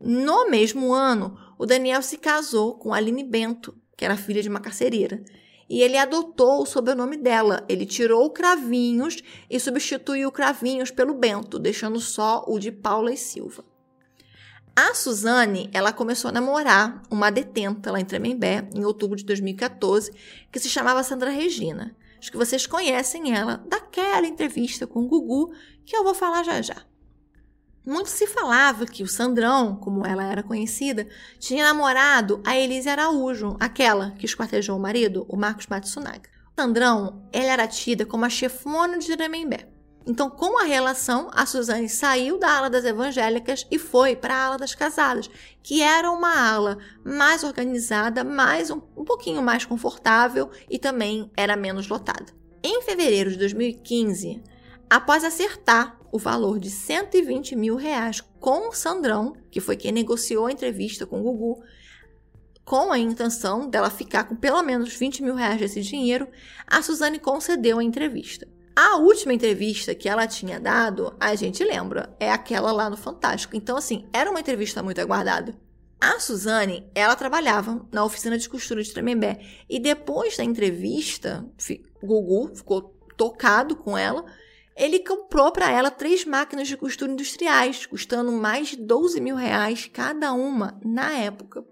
[0.00, 4.60] No mesmo ano, o Daniel se casou com Aline Bento, que era filha de uma
[4.60, 5.22] carcereira,
[5.68, 7.64] e ele adotou o sobrenome dela.
[7.68, 13.12] Ele tirou o Cravinhos e substituiu o Cravinhos pelo Bento, deixando só o de Paula
[13.12, 13.64] e Silva.
[14.80, 20.12] A Suzane, ela começou a namorar uma detenta lá em Tremembé, em outubro de 2014,
[20.52, 21.96] que se chamava Sandra Regina.
[22.16, 25.52] Acho que vocês conhecem ela daquela entrevista com o Gugu,
[25.84, 26.76] que eu vou falar já já.
[27.84, 31.08] Muito se falava que o Sandrão, como ela era conhecida,
[31.40, 36.30] tinha namorado a Elise Araújo, aquela que esquartejou o marido, o Marcos Matsunaga.
[36.56, 39.67] O Sandrão, ela era tida como a chefona de Tremembé.
[40.08, 44.44] Então, com a relação, a Suzane saiu da ala das evangélicas e foi para a
[44.46, 45.28] ala das casadas,
[45.62, 51.56] que era uma ala mais organizada, mais um, um pouquinho mais confortável e também era
[51.56, 52.32] menos lotada.
[52.64, 54.42] Em fevereiro de 2015,
[54.88, 60.46] após acertar o valor de 120 mil reais com o Sandrão, que foi quem negociou
[60.46, 61.62] a entrevista com o Gugu,
[62.64, 66.26] com a intenção dela ficar com pelo menos 20 mil reais desse dinheiro,
[66.66, 68.48] a Suzane concedeu a entrevista.
[68.80, 73.56] A última entrevista que ela tinha dado, a gente lembra, é aquela lá no Fantástico.
[73.56, 75.58] Então, assim, era uma entrevista muito aguardada.
[76.00, 79.40] A Suzane, ela trabalhava na oficina de costura de Tremembé.
[79.68, 81.44] E depois da entrevista,
[82.00, 84.24] Gugu ficou tocado com ela.
[84.76, 89.90] Ele comprou para ela três máquinas de costura industriais, custando mais de 12 mil reais
[89.92, 91.64] cada uma na época.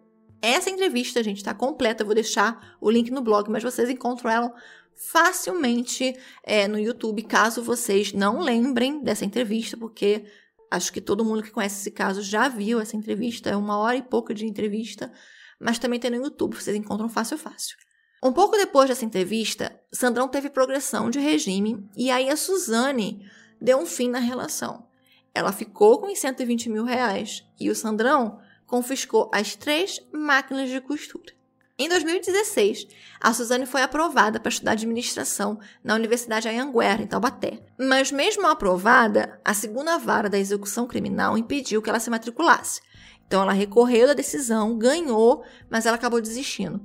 [0.43, 2.03] Essa entrevista, gente, está completa.
[2.03, 4.53] Eu vou deixar o link no blog, mas vocês encontram ela
[4.97, 10.25] facilmente é, no YouTube, caso vocês não lembrem dessa entrevista, porque
[10.71, 13.97] acho que todo mundo que conhece esse caso já viu essa entrevista, é uma hora
[13.97, 15.13] e pouco de entrevista,
[15.61, 17.77] mas também tem no YouTube, vocês encontram fácil, fácil.
[18.23, 23.25] Um pouco depois dessa entrevista, Sandrão teve progressão de regime e aí a Suzane
[23.61, 24.89] deu um fim na relação.
[25.35, 30.81] Ela ficou com os 120 mil reais e o Sandrão confiscou as três máquinas de
[30.81, 31.36] costura.
[31.79, 32.89] Em 2016,
[33.21, 37.61] a Suzane foi aprovada para estudar administração na Universidade Anhanguera, em Taubaté.
[37.79, 42.81] Mas, mesmo aprovada, a segunda vara da execução criminal impediu que ela se matriculasse.
[43.27, 46.81] Então, ela recorreu da decisão, ganhou, mas ela acabou desistindo.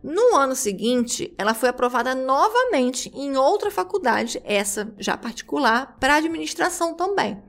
[0.00, 6.94] No ano seguinte, ela foi aprovada novamente em outra faculdade, essa já particular, para administração
[6.94, 7.42] também.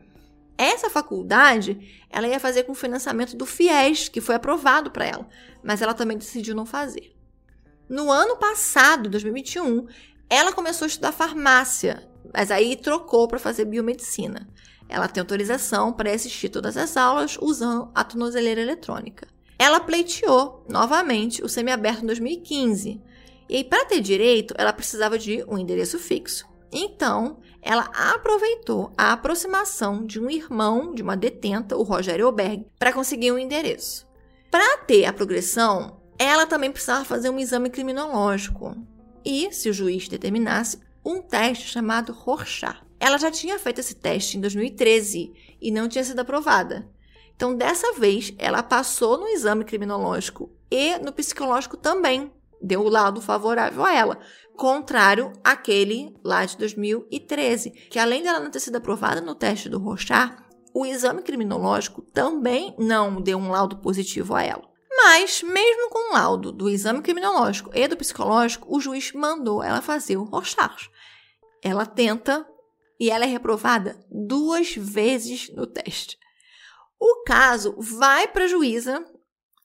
[0.58, 5.28] Essa faculdade, ela ia fazer com o financiamento do FIES, que foi aprovado para ela,
[5.64, 7.16] mas ela também decidiu não fazer.
[7.88, 9.86] No ano passado, 2021,
[10.30, 14.48] ela começou a estudar farmácia, mas aí trocou para fazer biomedicina.
[14.90, 19.28] Ela tem autorização para assistir todas as aulas usando a tornozeleira eletrônica.
[19.60, 23.02] Ela pleiteou novamente o semiaberto em 2015.
[23.50, 26.48] E para ter direito, ela precisava de um endereço fixo.
[26.72, 32.94] Então, ela aproveitou a aproximação de um irmão de uma detenta, o Rogério Oberg, para
[32.94, 34.08] conseguir um endereço.
[34.52, 38.76] Para ter a progressão, ela também precisava fazer um exame criminológico
[39.24, 42.82] e, se o juiz determinasse, um teste chamado Rorschach.
[43.00, 46.90] Ela já tinha feito esse teste em 2013 e não tinha sido aprovada.
[47.36, 52.32] Então, dessa vez, ela passou no exame criminológico e no psicológico também.
[52.60, 54.20] Deu o lado favorável a ela
[54.58, 59.78] contrário àquele lá de 2013, que além dela não ter sido aprovada no teste do
[59.78, 60.36] Rorschach,
[60.74, 64.68] o exame criminológico também não deu um laudo positivo a ela.
[64.92, 69.82] Mas, mesmo com o laudo do exame criminológico e do psicológico, o juiz mandou ela
[69.82, 70.90] fazer o Rorschach.
[71.64, 72.46] Ela tenta
[73.00, 76.18] e ela é reprovada duas vezes no teste.
[77.00, 79.06] O caso vai para a juíza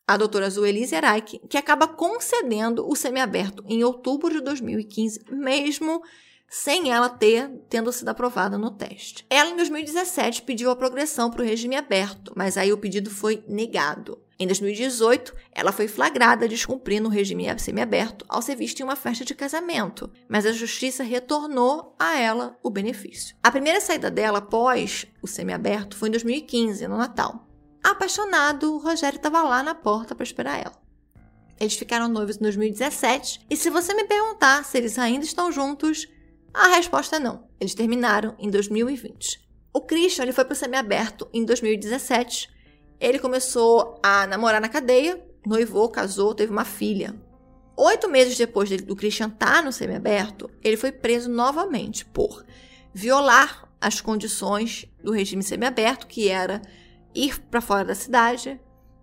[0.07, 6.03] a doutora Zuelise Araik, que acaba concedendo o semiaberto em outubro de 2015, mesmo
[6.49, 9.25] sem ela ter tendo sido aprovada no teste.
[9.31, 13.43] Ela, em 2017, pediu a progressão para o regime aberto, mas aí o pedido foi
[13.49, 14.21] negado.
[14.39, 19.25] Em 2018, ela foi flagrada descumprindo o regime semiaberto ao ser vista em uma festa
[19.25, 23.35] de casamento, mas a justiça retornou a ela o benefício.
[23.43, 27.49] A primeira saída dela após o semiaberto foi em 2015, no Natal.
[27.83, 30.81] Apaixonado, o Rogério estava lá na porta para esperar ela.
[31.59, 36.09] Eles ficaram noivos em 2017 e se você me perguntar se eles ainda estão juntos,
[36.53, 37.49] a resposta é não.
[37.61, 39.41] Eles terminaram em 2020.
[39.73, 42.51] O Christian ele foi para o semiaberto em 2017.
[43.01, 47.15] Ele começou a namorar na cadeia, noivou, casou, teve uma filha.
[47.77, 52.45] Oito meses depois do Christian estar tá no semiaberto, ele foi preso novamente por
[52.93, 56.61] violar as condições do regime semiaberto, que era
[57.15, 58.61] ir para fora da cidade,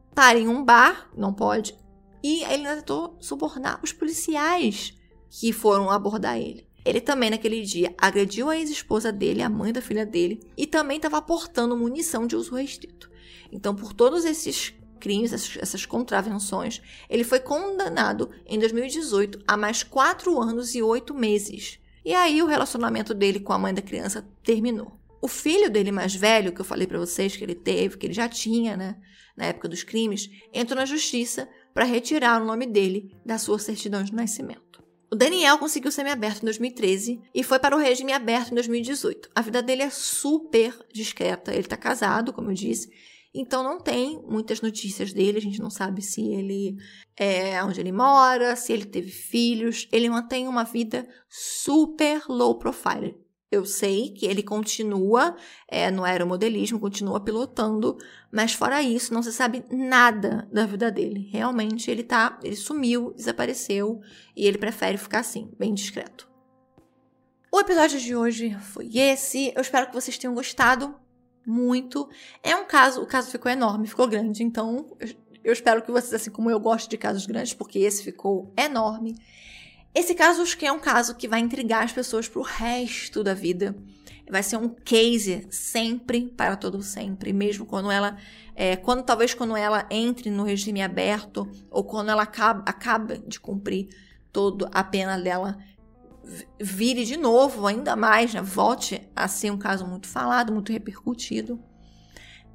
[0.09, 1.77] estar em um bar, não pode,
[2.23, 4.93] e ele ainda tentou subornar os policiais
[5.29, 6.67] que foram abordar ele.
[6.83, 10.97] Ele também, naquele dia, agrediu a ex-esposa dele, a mãe da filha dele, e também
[10.97, 13.09] estava aportando munição de uso restrito.
[13.51, 19.83] Então, por todos esses crimes, essas, essas, contravenções, ele foi condenado em 2018 a mais
[19.83, 21.79] quatro anos e oito meses.
[22.03, 24.98] E aí o relacionamento dele com a mãe da criança terminou.
[25.21, 28.13] O filho dele mais velho, que eu falei para vocês que ele teve, que ele
[28.13, 28.95] já tinha, né,
[29.35, 34.03] na época dos crimes, entrou na justiça para retirar o nome dele da sua certidão
[34.03, 34.83] de nascimento.
[35.11, 39.29] O Daniel conseguiu semi-aberto em 2013 e foi para o regime aberto em 2018.
[39.33, 41.51] A vida dele é super discreta.
[41.51, 42.89] Ele está casado, como eu disse,
[43.33, 45.37] então não tem muitas notícias dele.
[45.37, 46.75] A gente não sabe se ele
[47.17, 49.87] é onde ele mora, se ele teve filhos.
[49.91, 53.15] Ele mantém uma vida super low profile.
[53.51, 55.35] Eu sei que ele continua
[55.67, 57.97] é, no aeromodelismo, continua pilotando,
[58.31, 61.27] mas fora isso, não se sabe nada da vida dele.
[61.31, 64.01] Realmente ele tá, ele sumiu, desapareceu
[64.35, 66.29] e ele prefere ficar assim, bem discreto.
[67.51, 69.51] O episódio de hoje foi esse.
[69.55, 70.93] Eu espero que vocês tenham gostado
[71.43, 72.07] muito.
[72.43, 75.09] É um caso, o caso ficou enorme, ficou grande, então eu,
[75.43, 79.15] eu espero que vocês, assim como eu, gostem de casos grandes, porque esse ficou enorme.
[79.93, 83.33] Esse caso acho que é um caso que vai intrigar as pessoas pro resto da
[83.33, 83.75] vida.
[84.29, 88.15] Vai ser um case sempre para todo sempre, mesmo quando ela,
[88.55, 93.39] é, quando talvez quando ela entre no regime aberto ou quando ela acaba, acaba de
[93.39, 93.89] cumprir
[94.31, 95.57] toda a pena dela,
[96.61, 98.41] vire de novo, ainda mais, né?
[98.41, 101.59] volte a ser um caso muito falado, muito repercutido.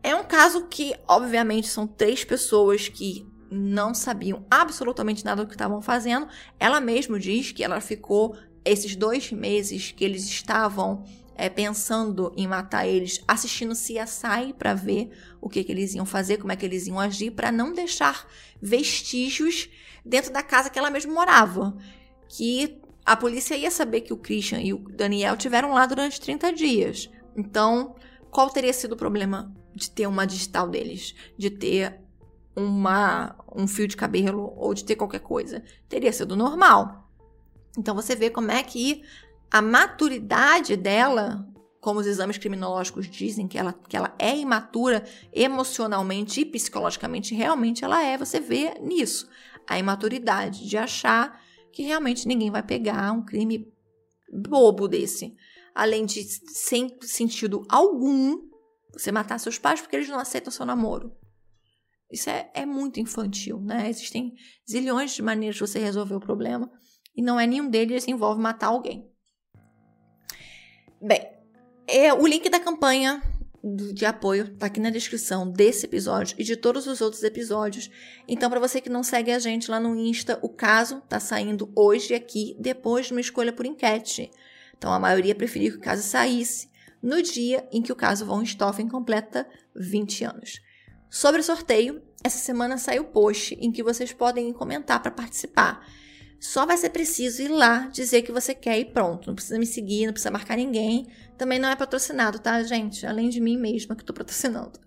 [0.01, 5.55] É um caso que, obviamente, são três pessoas que não sabiam absolutamente nada do que
[5.55, 6.29] estavam fazendo.
[6.59, 11.05] Ela mesma diz que ela ficou esses dois meses que eles estavam
[11.37, 15.11] é, pensando em matar eles, assistindo CSI para ver
[15.41, 18.27] o que, que eles iam fazer, como é que eles iam agir, para não deixar
[18.61, 19.69] vestígios
[20.05, 21.77] dentro da casa que ela mesma morava.
[22.29, 26.53] Que a polícia ia saber que o Christian e o Daniel tiveram lá durante 30
[26.53, 27.11] dias.
[27.37, 27.95] Então,
[28.31, 31.15] qual teria sido o problema de ter uma digital deles?
[31.37, 32.01] De ter
[32.57, 35.63] uma, um fio de cabelo ou de ter qualquer coisa.
[35.89, 37.09] Teria sido normal.
[37.77, 39.03] Então você vê como é que
[39.51, 41.47] a maturidade dela,
[41.81, 47.85] como os exames criminológicos dizem que ela, que ela é imatura emocionalmente e psicologicamente, realmente
[47.85, 48.17] ela é.
[48.17, 49.29] Você vê nisso
[49.67, 51.41] a imaturidade de achar
[51.73, 53.73] que realmente ninguém vai pegar um crime
[54.33, 55.35] bobo desse.
[55.75, 58.49] Além de, sem sentido algum,
[58.93, 61.13] você matar seus pais porque eles não aceitam seu namoro.
[62.15, 63.91] Isso é, é muito infantil, né?
[63.91, 64.35] Existem
[64.71, 66.71] zilhões de maneiras de você resolver o problema
[67.17, 69.11] e não é nenhum deles envolve matar alguém.
[71.03, 71.27] Bem,
[71.89, 73.21] é, o link da campanha
[73.93, 77.91] de apoio tá aqui na descrição desse episódio e de todos os outros episódios.
[78.29, 81.73] Então, para você que não segue a gente lá no Insta, o caso tá saindo
[81.75, 84.31] hoje aqui, depois de uma escolha por enquete.
[84.79, 86.69] Então, a maioria preferiu que o caso saísse
[87.03, 90.61] no dia em que o caso Von Stoffen completa 20 anos.
[91.15, 95.87] Sobre o sorteio, essa semana saiu o post em que vocês podem comentar para participar.
[96.41, 99.29] Só vai ser preciso ir lá dizer que você quer e pronto.
[99.29, 101.07] Não precisa me seguir, não precisa marcar ninguém.
[101.37, 103.07] Também não é patrocinado, tá, gente?
[103.07, 104.81] Além de mim mesma que estou patrocinando.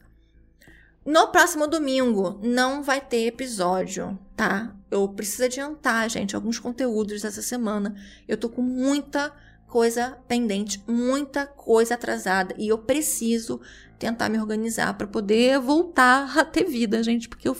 [1.05, 4.75] No próximo domingo não vai ter episódio, tá?
[4.89, 7.95] Eu preciso adiantar, gente, alguns conteúdos dessa semana.
[8.27, 9.31] Eu tô com muita
[9.67, 12.55] coisa pendente, muita coisa atrasada.
[12.57, 13.61] E eu preciso
[13.99, 17.55] tentar me organizar para poder voltar a ter vida, gente, porque eu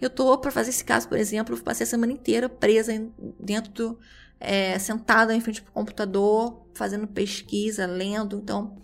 [0.00, 2.92] eu tô para fazer esse caso, por exemplo, eu passei a semana inteira presa
[3.38, 3.98] dentro do
[4.40, 8.78] é, sentada em frente ao computador, fazendo pesquisa, lendo, então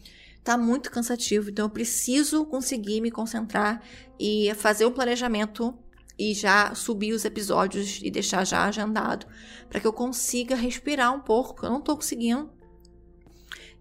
[0.45, 3.83] tá muito cansativo, então eu preciso conseguir me concentrar
[4.21, 5.75] e fazer um planejamento
[6.19, 9.27] e já subir os episódios e deixar já agendado
[9.69, 12.51] para que eu consiga respirar um pouco, eu não tô conseguindo.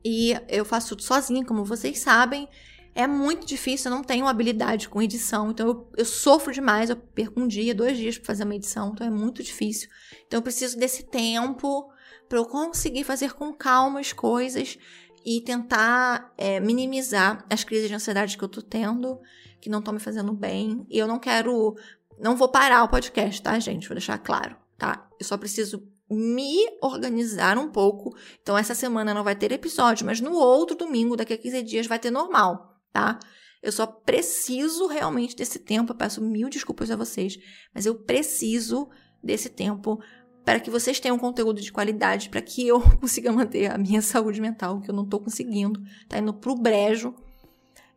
[0.03, 2.47] E eu faço tudo sozinha, como vocês sabem.
[2.93, 6.95] É muito difícil, eu não tenho habilidade com edição, então eu, eu sofro demais, eu
[6.95, 9.89] perco um dia, dois dias para fazer uma edição, então é muito difícil.
[10.25, 11.91] Então eu preciso desse tempo
[12.29, 14.77] para eu conseguir fazer com calma as coisas
[15.25, 19.19] e tentar é, minimizar as crises de ansiedade que eu tô tendo,
[19.59, 20.85] que não estão me fazendo bem.
[20.89, 21.75] E eu não quero
[22.19, 23.87] não vou parar o podcast, tá, gente?
[23.87, 25.07] Vou deixar claro, tá?
[25.19, 28.15] Eu só preciso me organizar um pouco.
[28.41, 31.87] Então, essa semana não vai ter episódio, mas no outro domingo, daqui a 15 dias,
[31.87, 33.19] vai ter normal, tá?
[33.61, 35.91] Eu só preciso realmente desse tempo.
[35.91, 37.37] Eu peço mil desculpas a vocês,
[37.73, 38.87] mas eu preciso
[39.23, 39.99] desse tempo
[40.45, 44.39] para que vocês tenham conteúdo de qualidade, para que eu consiga manter a minha saúde
[44.39, 47.15] mental, que eu não estou conseguindo, tá indo pro brejo.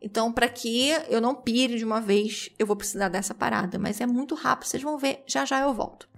[0.01, 3.77] Então, para que eu não pire de uma vez, eu vou precisar dessa parada.
[3.77, 5.23] Mas é muito rápido, vocês vão ver.
[5.27, 6.09] Já já eu volto.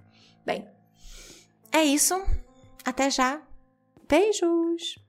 [0.45, 0.67] Bem,
[1.71, 2.13] é isso.
[2.85, 3.41] Até já.
[4.07, 4.99] Beijos!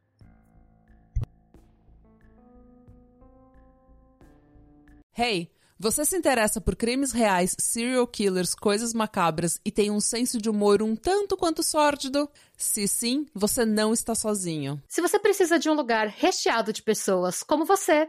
[5.14, 10.40] Hey, você se interessa por crimes reais, serial killers, coisas macabras e tem um senso
[10.40, 12.30] de humor um tanto quanto sórdido?
[12.56, 14.80] Se sim, você não está sozinho.
[14.88, 18.08] Se você precisa de um lugar recheado de pessoas como você